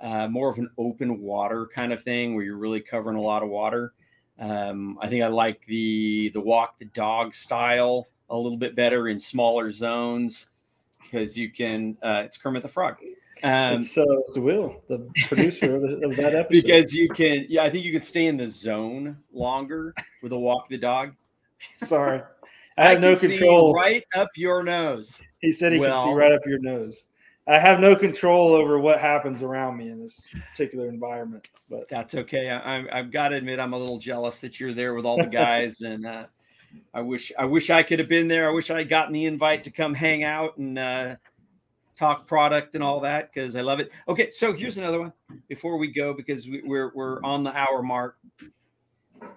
uh, 0.00 0.28
more 0.28 0.50
of 0.50 0.58
an 0.58 0.68
open 0.76 1.20
water 1.20 1.66
kind 1.66 1.92
of 1.92 2.02
thing 2.02 2.34
where 2.34 2.44
you're 2.44 2.58
really 2.58 2.80
covering 2.80 3.16
a 3.16 3.20
lot 3.20 3.42
of 3.42 3.48
water. 3.48 3.94
Um, 4.38 4.98
I 5.00 5.08
think 5.08 5.22
I 5.22 5.28
like 5.28 5.64
the 5.66 6.30
the 6.30 6.40
walk 6.40 6.78
the 6.78 6.86
dog 6.86 7.34
style 7.34 8.08
a 8.28 8.36
little 8.36 8.58
bit 8.58 8.74
better 8.74 9.08
in 9.08 9.18
smaller 9.20 9.72
zones 9.72 10.48
because 11.02 11.36
you 11.36 11.50
can. 11.50 11.96
Uh, 12.02 12.22
it's 12.24 12.36
Kermit 12.36 12.62
the 12.62 12.68
Frog. 12.68 12.96
Um, 13.44 13.76
it's, 13.76 13.98
uh, 13.98 14.04
it's 14.26 14.38
Will, 14.38 14.82
the 14.88 15.10
producer 15.26 15.76
of, 15.76 15.82
the, 15.82 16.06
of 16.06 16.16
that 16.16 16.34
episode. 16.34 16.48
because 16.48 16.94
you 16.94 17.08
can. 17.08 17.46
Yeah, 17.48 17.64
I 17.64 17.70
think 17.70 17.84
you 17.84 17.92
could 17.92 18.04
stay 18.04 18.26
in 18.26 18.36
the 18.36 18.46
zone 18.46 19.18
longer 19.32 19.94
with 20.22 20.32
a 20.32 20.38
walk 20.38 20.68
the 20.68 20.78
dog. 20.78 21.14
Sorry, 21.82 22.22
I 22.78 22.88
have 22.90 23.00
no 23.00 23.16
can 23.16 23.30
see 23.30 23.38
control. 23.38 23.72
right 23.74 24.04
up 24.14 24.28
your 24.36 24.62
nose. 24.62 25.20
He 25.40 25.52
said 25.52 25.72
he 25.72 25.78
could 25.78 26.04
see 26.04 26.12
right 26.12 26.32
up 26.32 26.42
your 26.46 26.60
nose. 26.60 27.04
I 27.46 27.58
have 27.58 27.80
no 27.80 27.96
control 27.96 28.50
over 28.52 28.78
what 28.78 29.00
happens 29.00 29.42
around 29.42 29.76
me 29.76 29.90
in 29.90 30.00
this 30.00 30.22
particular 30.52 30.88
environment, 30.88 31.50
but 31.68 31.88
That's 31.88 32.14
okay. 32.14 32.50
I, 32.50 32.78
I, 32.78 32.98
I've 32.98 33.10
got 33.10 33.28
to 33.30 33.36
admit, 33.36 33.58
I'm 33.58 33.72
a 33.72 33.78
little 33.78 33.98
jealous 33.98 34.40
that 34.42 34.60
you're 34.60 34.74
there 34.74 34.94
with 34.94 35.04
all 35.04 35.16
the 35.16 35.26
guys, 35.26 35.80
and 35.82 36.06
uh, 36.06 36.26
I 36.94 37.00
wish 37.00 37.32
I 37.36 37.44
wish 37.44 37.70
I 37.70 37.82
could 37.82 37.98
have 37.98 38.08
been 38.08 38.28
there. 38.28 38.48
I 38.48 38.52
wish 38.52 38.70
I 38.70 38.78
had 38.78 38.88
gotten 38.88 39.12
the 39.12 39.26
invite 39.26 39.64
to 39.64 39.70
come 39.70 39.94
hang 39.94 40.22
out 40.22 40.56
and 40.56 40.78
uh, 40.78 41.16
talk 42.02 42.26
product 42.26 42.74
and 42.74 42.82
all 42.82 42.98
that 43.00 43.32
because 43.32 43.54
I 43.54 43.60
love 43.60 43.78
it. 43.78 43.92
Okay, 44.08 44.30
so 44.30 44.52
here's 44.52 44.76
another 44.76 45.00
one 45.00 45.12
before 45.48 45.76
we 45.76 45.86
go 45.88 46.12
because 46.12 46.48
we, 46.48 46.60
we're 46.64 46.90
we're 46.94 47.22
on 47.22 47.44
the 47.44 47.56
hour 47.56 47.82
mark. 47.82 48.16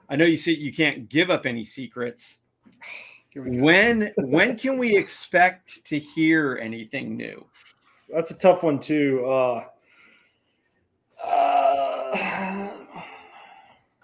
I 0.10 0.16
know 0.16 0.26
you 0.26 0.38
see 0.38 0.56
you 0.56 0.74
can't 0.74 1.08
give 1.08 1.30
up 1.30 1.46
any 1.46 1.64
secrets. 1.64 2.40
When 3.36 4.12
when 4.18 4.58
can 4.58 4.80
we 4.80 4.98
expect 4.98 5.86
to 5.86 6.00
hear 6.00 6.58
anything 6.62 7.16
new? 7.16 7.46
that's 8.10 8.32
a 8.32 8.36
tough 8.36 8.64
one 8.64 8.80
too. 8.80 9.26
Uh, 9.26 9.66
uh, 11.24 12.78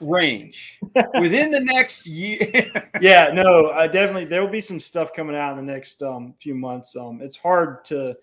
range 0.01 0.80
within 1.20 1.49
the 1.51 1.59
next 1.59 2.05
year. 2.05 2.66
yeah, 3.01 3.32
no, 3.34 3.72
I 3.72 3.88
definitely 3.88 4.26
there 4.26 4.41
will 4.41 4.51
be 4.51 4.62
some 4.62 4.80
stuff 4.80 5.14
coming 5.14 5.36
out 5.36 5.57
in 5.57 5.66
the 5.66 5.72
next 5.72 6.03
um, 6.03 6.36
few 6.39 6.53
months. 6.53 6.95
Um, 6.95 7.22
it's 7.22 7.38
hard 7.38 7.86
to 7.86 8.16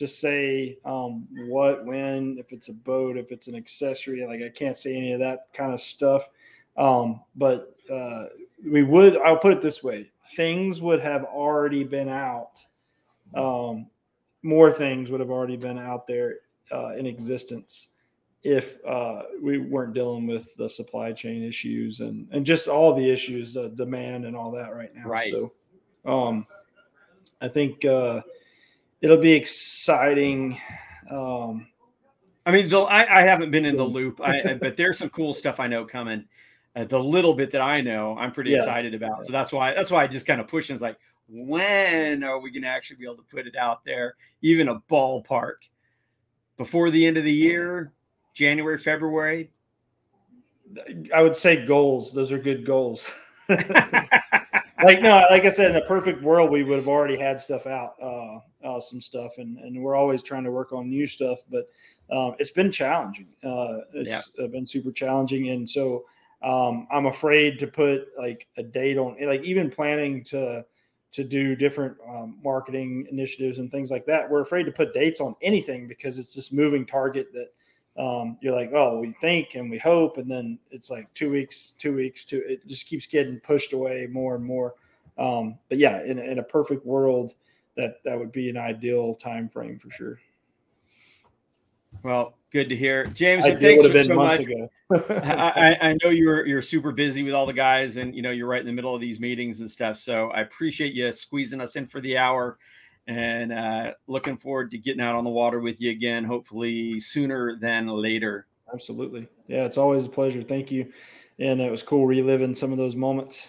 to 0.00 0.08
say 0.08 0.78
um, 0.86 1.28
what, 1.46 1.84
when, 1.84 2.38
if 2.38 2.54
it's 2.54 2.68
a 2.68 2.72
boat, 2.72 3.18
if 3.18 3.30
it's 3.30 3.48
an 3.48 3.54
accessory. 3.54 4.26
Like 4.26 4.40
I 4.40 4.48
can't 4.48 4.74
say 4.76 4.96
any 4.96 5.12
of 5.12 5.20
that 5.20 5.52
kind 5.52 5.74
of 5.74 5.80
stuff. 5.82 6.30
Um, 6.78 7.20
but 7.36 7.76
uh, 7.92 8.28
we 8.66 8.82
would. 8.82 9.18
I'll 9.18 9.36
put 9.36 9.52
it 9.52 9.60
this 9.60 9.84
way: 9.84 10.10
things 10.34 10.80
would 10.80 11.00
have 11.00 11.24
already 11.24 11.84
been 11.84 12.08
out. 12.08 12.64
Um, 13.34 13.88
more 14.42 14.72
things 14.72 15.10
would 15.10 15.20
have 15.20 15.30
already 15.30 15.58
been 15.58 15.76
out 15.76 16.06
there 16.06 16.36
uh, 16.72 16.94
in 16.96 17.04
existence 17.04 17.88
if 18.42 18.82
uh, 18.86 19.24
we 19.42 19.58
weren't 19.58 19.92
dealing 19.92 20.26
with 20.26 20.56
the 20.56 20.70
supply 20.70 21.12
chain 21.12 21.42
issues 21.42 22.00
and 22.00 22.26
and 22.32 22.46
just 22.46 22.68
all 22.68 22.94
the 22.94 23.10
issues, 23.10 23.54
uh, 23.54 23.68
demand 23.74 24.24
and 24.24 24.34
all 24.34 24.50
that 24.52 24.74
right 24.74 24.94
now. 24.94 25.04
Right. 25.04 25.30
So, 25.30 25.52
um, 26.06 26.46
I 27.42 27.48
think 27.48 27.84
uh, 27.84 28.22
it'll 29.00 29.16
be 29.16 29.32
exciting. 29.32 30.58
Um, 31.10 31.66
I 32.46 32.52
mean, 32.52 32.68
the, 32.68 32.80
I, 32.80 33.20
I 33.20 33.22
haven't 33.22 33.50
been 33.50 33.64
in 33.64 33.76
the 33.76 33.84
loop, 33.84 34.20
I, 34.22 34.54
but 34.54 34.76
there's 34.76 34.98
some 34.98 35.10
cool 35.10 35.34
stuff 35.34 35.60
I 35.60 35.66
know 35.66 35.84
coming. 35.84 36.24
Uh, 36.76 36.84
the 36.84 36.98
little 36.98 37.34
bit 37.34 37.50
that 37.50 37.60
I 37.60 37.80
know, 37.80 38.16
I'm 38.16 38.32
pretty 38.32 38.50
Yeah. 38.52 38.58
excited 38.58 38.94
about. 38.94 39.26
So 39.26 39.32
that's 39.32 39.52
why 39.52 39.74
that's 39.74 39.90
why 39.90 40.04
I 40.04 40.06
just 40.06 40.26
kind 40.26 40.40
of 40.40 40.46
push. 40.46 40.68
And 40.68 40.76
it's 40.76 40.82
like, 40.82 40.98
when 41.28 42.22
are 42.22 42.38
we 42.38 42.50
going 42.50 42.62
to 42.62 42.68
actually 42.68 42.96
be 42.96 43.04
able 43.04 43.16
to 43.16 43.22
put 43.22 43.46
it 43.46 43.56
out 43.56 43.84
there, 43.84 44.14
even 44.42 44.68
a 44.68 44.80
ballpark, 44.80 45.56
before 46.56 46.90
the 46.90 47.06
end 47.06 47.16
of 47.16 47.24
the 47.24 47.32
year, 47.32 47.92
January, 48.34 48.78
February? 48.78 49.50
I 51.12 51.22
would 51.22 51.34
say 51.34 51.66
goals. 51.66 52.12
Those 52.14 52.30
are 52.30 52.38
good 52.38 52.64
goals. 52.64 53.12
like 53.48 55.02
no, 55.02 55.24
like 55.30 55.44
I 55.44 55.50
said, 55.50 55.72
in 55.72 55.76
a 55.76 55.86
perfect 55.86 56.22
world, 56.22 56.50
we 56.50 56.62
would 56.62 56.78
have 56.78 56.88
already 56.88 57.16
had 57.16 57.40
stuff 57.40 57.66
out, 57.66 57.94
uh, 58.00 58.38
uh, 58.64 58.80
some 58.80 59.00
stuff, 59.00 59.38
and 59.38 59.58
and 59.58 59.82
we're 59.82 59.96
always 59.96 60.22
trying 60.22 60.44
to 60.44 60.50
work 60.50 60.72
on 60.72 60.88
new 60.88 61.06
stuff. 61.06 61.40
But 61.50 61.68
um, 62.10 62.34
it's 62.38 62.50
been 62.50 62.72
challenging. 62.72 63.28
Uh, 63.42 63.78
it's 63.94 64.32
uh, 64.42 64.46
been 64.46 64.66
super 64.66 64.92
challenging, 64.92 65.50
and 65.50 65.68
so 65.68 66.04
um, 66.42 66.86
I'm 66.90 67.06
afraid 67.06 67.58
to 67.60 67.66
put 67.66 68.08
like 68.18 68.46
a 68.56 68.62
date 68.62 68.98
on, 68.98 69.16
like 69.22 69.42
even 69.42 69.70
planning 69.70 70.24
to 70.24 70.64
to 71.12 71.24
do 71.24 71.56
different 71.56 71.96
um, 72.08 72.38
marketing 72.42 73.06
initiatives 73.10 73.58
and 73.58 73.70
things 73.70 73.90
like 73.90 74.06
that. 74.06 74.30
We're 74.30 74.42
afraid 74.42 74.64
to 74.64 74.72
put 74.72 74.94
dates 74.94 75.20
on 75.20 75.34
anything 75.42 75.88
because 75.88 76.18
it's 76.18 76.34
this 76.34 76.52
moving 76.52 76.86
target 76.86 77.32
that 77.32 77.48
um, 78.00 78.38
you're 78.40 78.54
like, 78.54 78.70
oh, 78.72 79.00
we 79.00 79.12
think 79.20 79.54
and 79.54 79.70
we 79.70 79.78
hope, 79.78 80.18
and 80.18 80.30
then 80.30 80.58
it's 80.70 80.90
like 80.90 81.12
two 81.14 81.30
weeks, 81.30 81.74
two 81.78 81.94
weeks, 81.94 82.24
two. 82.24 82.42
It 82.46 82.66
just 82.66 82.86
keeps 82.86 83.06
getting 83.06 83.40
pushed 83.40 83.72
away 83.72 84.06
more 84.10 84.36
and 84.36 84.44
more. 84.44 84.74
Um, 85.18 85.58
but 85.68 85.78
yeah, 85.78 86.02
in, 86.02 86.18
in 86.18 86.38
a 86.38 86.42
perfect 86.42 86.86
world, 86.86 87.34
that 87.76 87.96
that 88.04 88.18
would 88.18 88.32
be 88.32 88.48
an 88.48 88.56
ideal 88.56 89.14
time 89.14 89.48
frame 89.48 89.78
for 89.78 89.90
sure. 89.90 90.18
Well, 92.02 92.38
good 92.50 92.68
to 92.68 92.76
hear, 92.76 93.06
James. 93.06 93.44
Thanks 93.44 93.62
would 93.62 93.84
have 93.84 93.84
for 93.86 93.92
been 93.92 94.06
so 94.06 94.14
months 94.14 94.46
much. 94.46 94.46
ago. 94.46 94.70
I, 95.24 95.76
I 95.82 95.88
I 95.90 95.96
know 96.02 96.10
you're 96.10 96.46
you're 96.46 96.62
super 96.62 96.92
busy 96.92 97.22
with 97.22 97.34
all 97.34 97.46
the 97.46 97.52
guys, 97.52 97.96
and 97.96 98.14
you 98.14 98.22
know 98.22 98.30
you're 98.30 98.48
right 98.48 98.60
in 98.60 98.66
the 98.66 98.72
middle 98.72 98.94
of 98.94 99.00
these 99.00 99.20
meetings 99.20 99.60
and 99.60 99.70
stuff. 99.70 99.98
So 99.98 100.30
I 100.30 100.40
appreciate 100.40 100.94
you 100.94 101.10
squeezing 101.12 101.60
us 101.60 101.76
in 101.76 101.86
for 101.86 102.00
the 102.00 102.16
hour, 102.16 102.58
and 103.06 103.52
uh, 103.52 103.92
looking 104.06 104.36
forward 104.36 104.70
to 104.72 104.78
getting 104.78 105.02
out 105.02 105.16
on 105.16 105.24
the 105.24 105.30
water 105.30 105.60
with 105.60 105.80
you 105.80 105.90
again. 105.90 106.24
Hopefully 106.24 107.00
sooner 107.00 107.56
than 107.56 107.86
later. 107.88 108.46
Absolutely, 108.72 109.28
yeah, 109.48 109.64
it's 109.64 109.78
always 109.78 110.06
a 110.06 110.10
pleasure. 110.10 110.42
Thank 110.42 110.70
you, 110.70 110.92
and 111.38 111.60
it 111.60 111.70
was 111.70 111.82
cool 111.82 112.06
reliving 112.06 112.54
some 112.54 112.72
of 112.72 112.78
those 112.78 112.96
moments. 112.96 113.48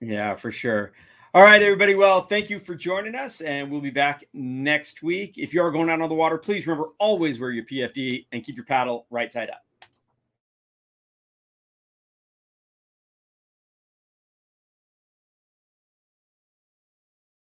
Yeah, 0.00 0.34
for 0.34 0.50
sure. 0.50 0.92
All 1.36 1.42
right, 1.42 1.60
everybody. 1.60 1.94
Well, 1.94 2.22
thank 2.22 2.48
you 2.48 2.58
for 2.58 2.74
joining 2.74 3.14
us, 3.14 3.42
and 3.42 3.70
we'll 3.70 3.82
be 3.82 3.90
back 3.90 4.24
next 4.32 5.02
week. 5.02 5.36
If 5.36 5.52
you 5.52 5.60
are 5.60 5.70
going 5.70 5.90
out 5.90 6.00
on 6.00 6.08
the 6.08 6.14
water, 6.14 6.38
please 6.38 6.66
remember 6.66 6.92
always 6.98 7.38
wear 7.38 7.50
your 7.50 7.66
PFD 7.66 8.24
and 8.32 8.42
keep 8.42 8.56
your 8.56 8.64
paddle 8.64 9.06
right 9.10 9.30
side 9.30 9.50
up. 9.50 9.65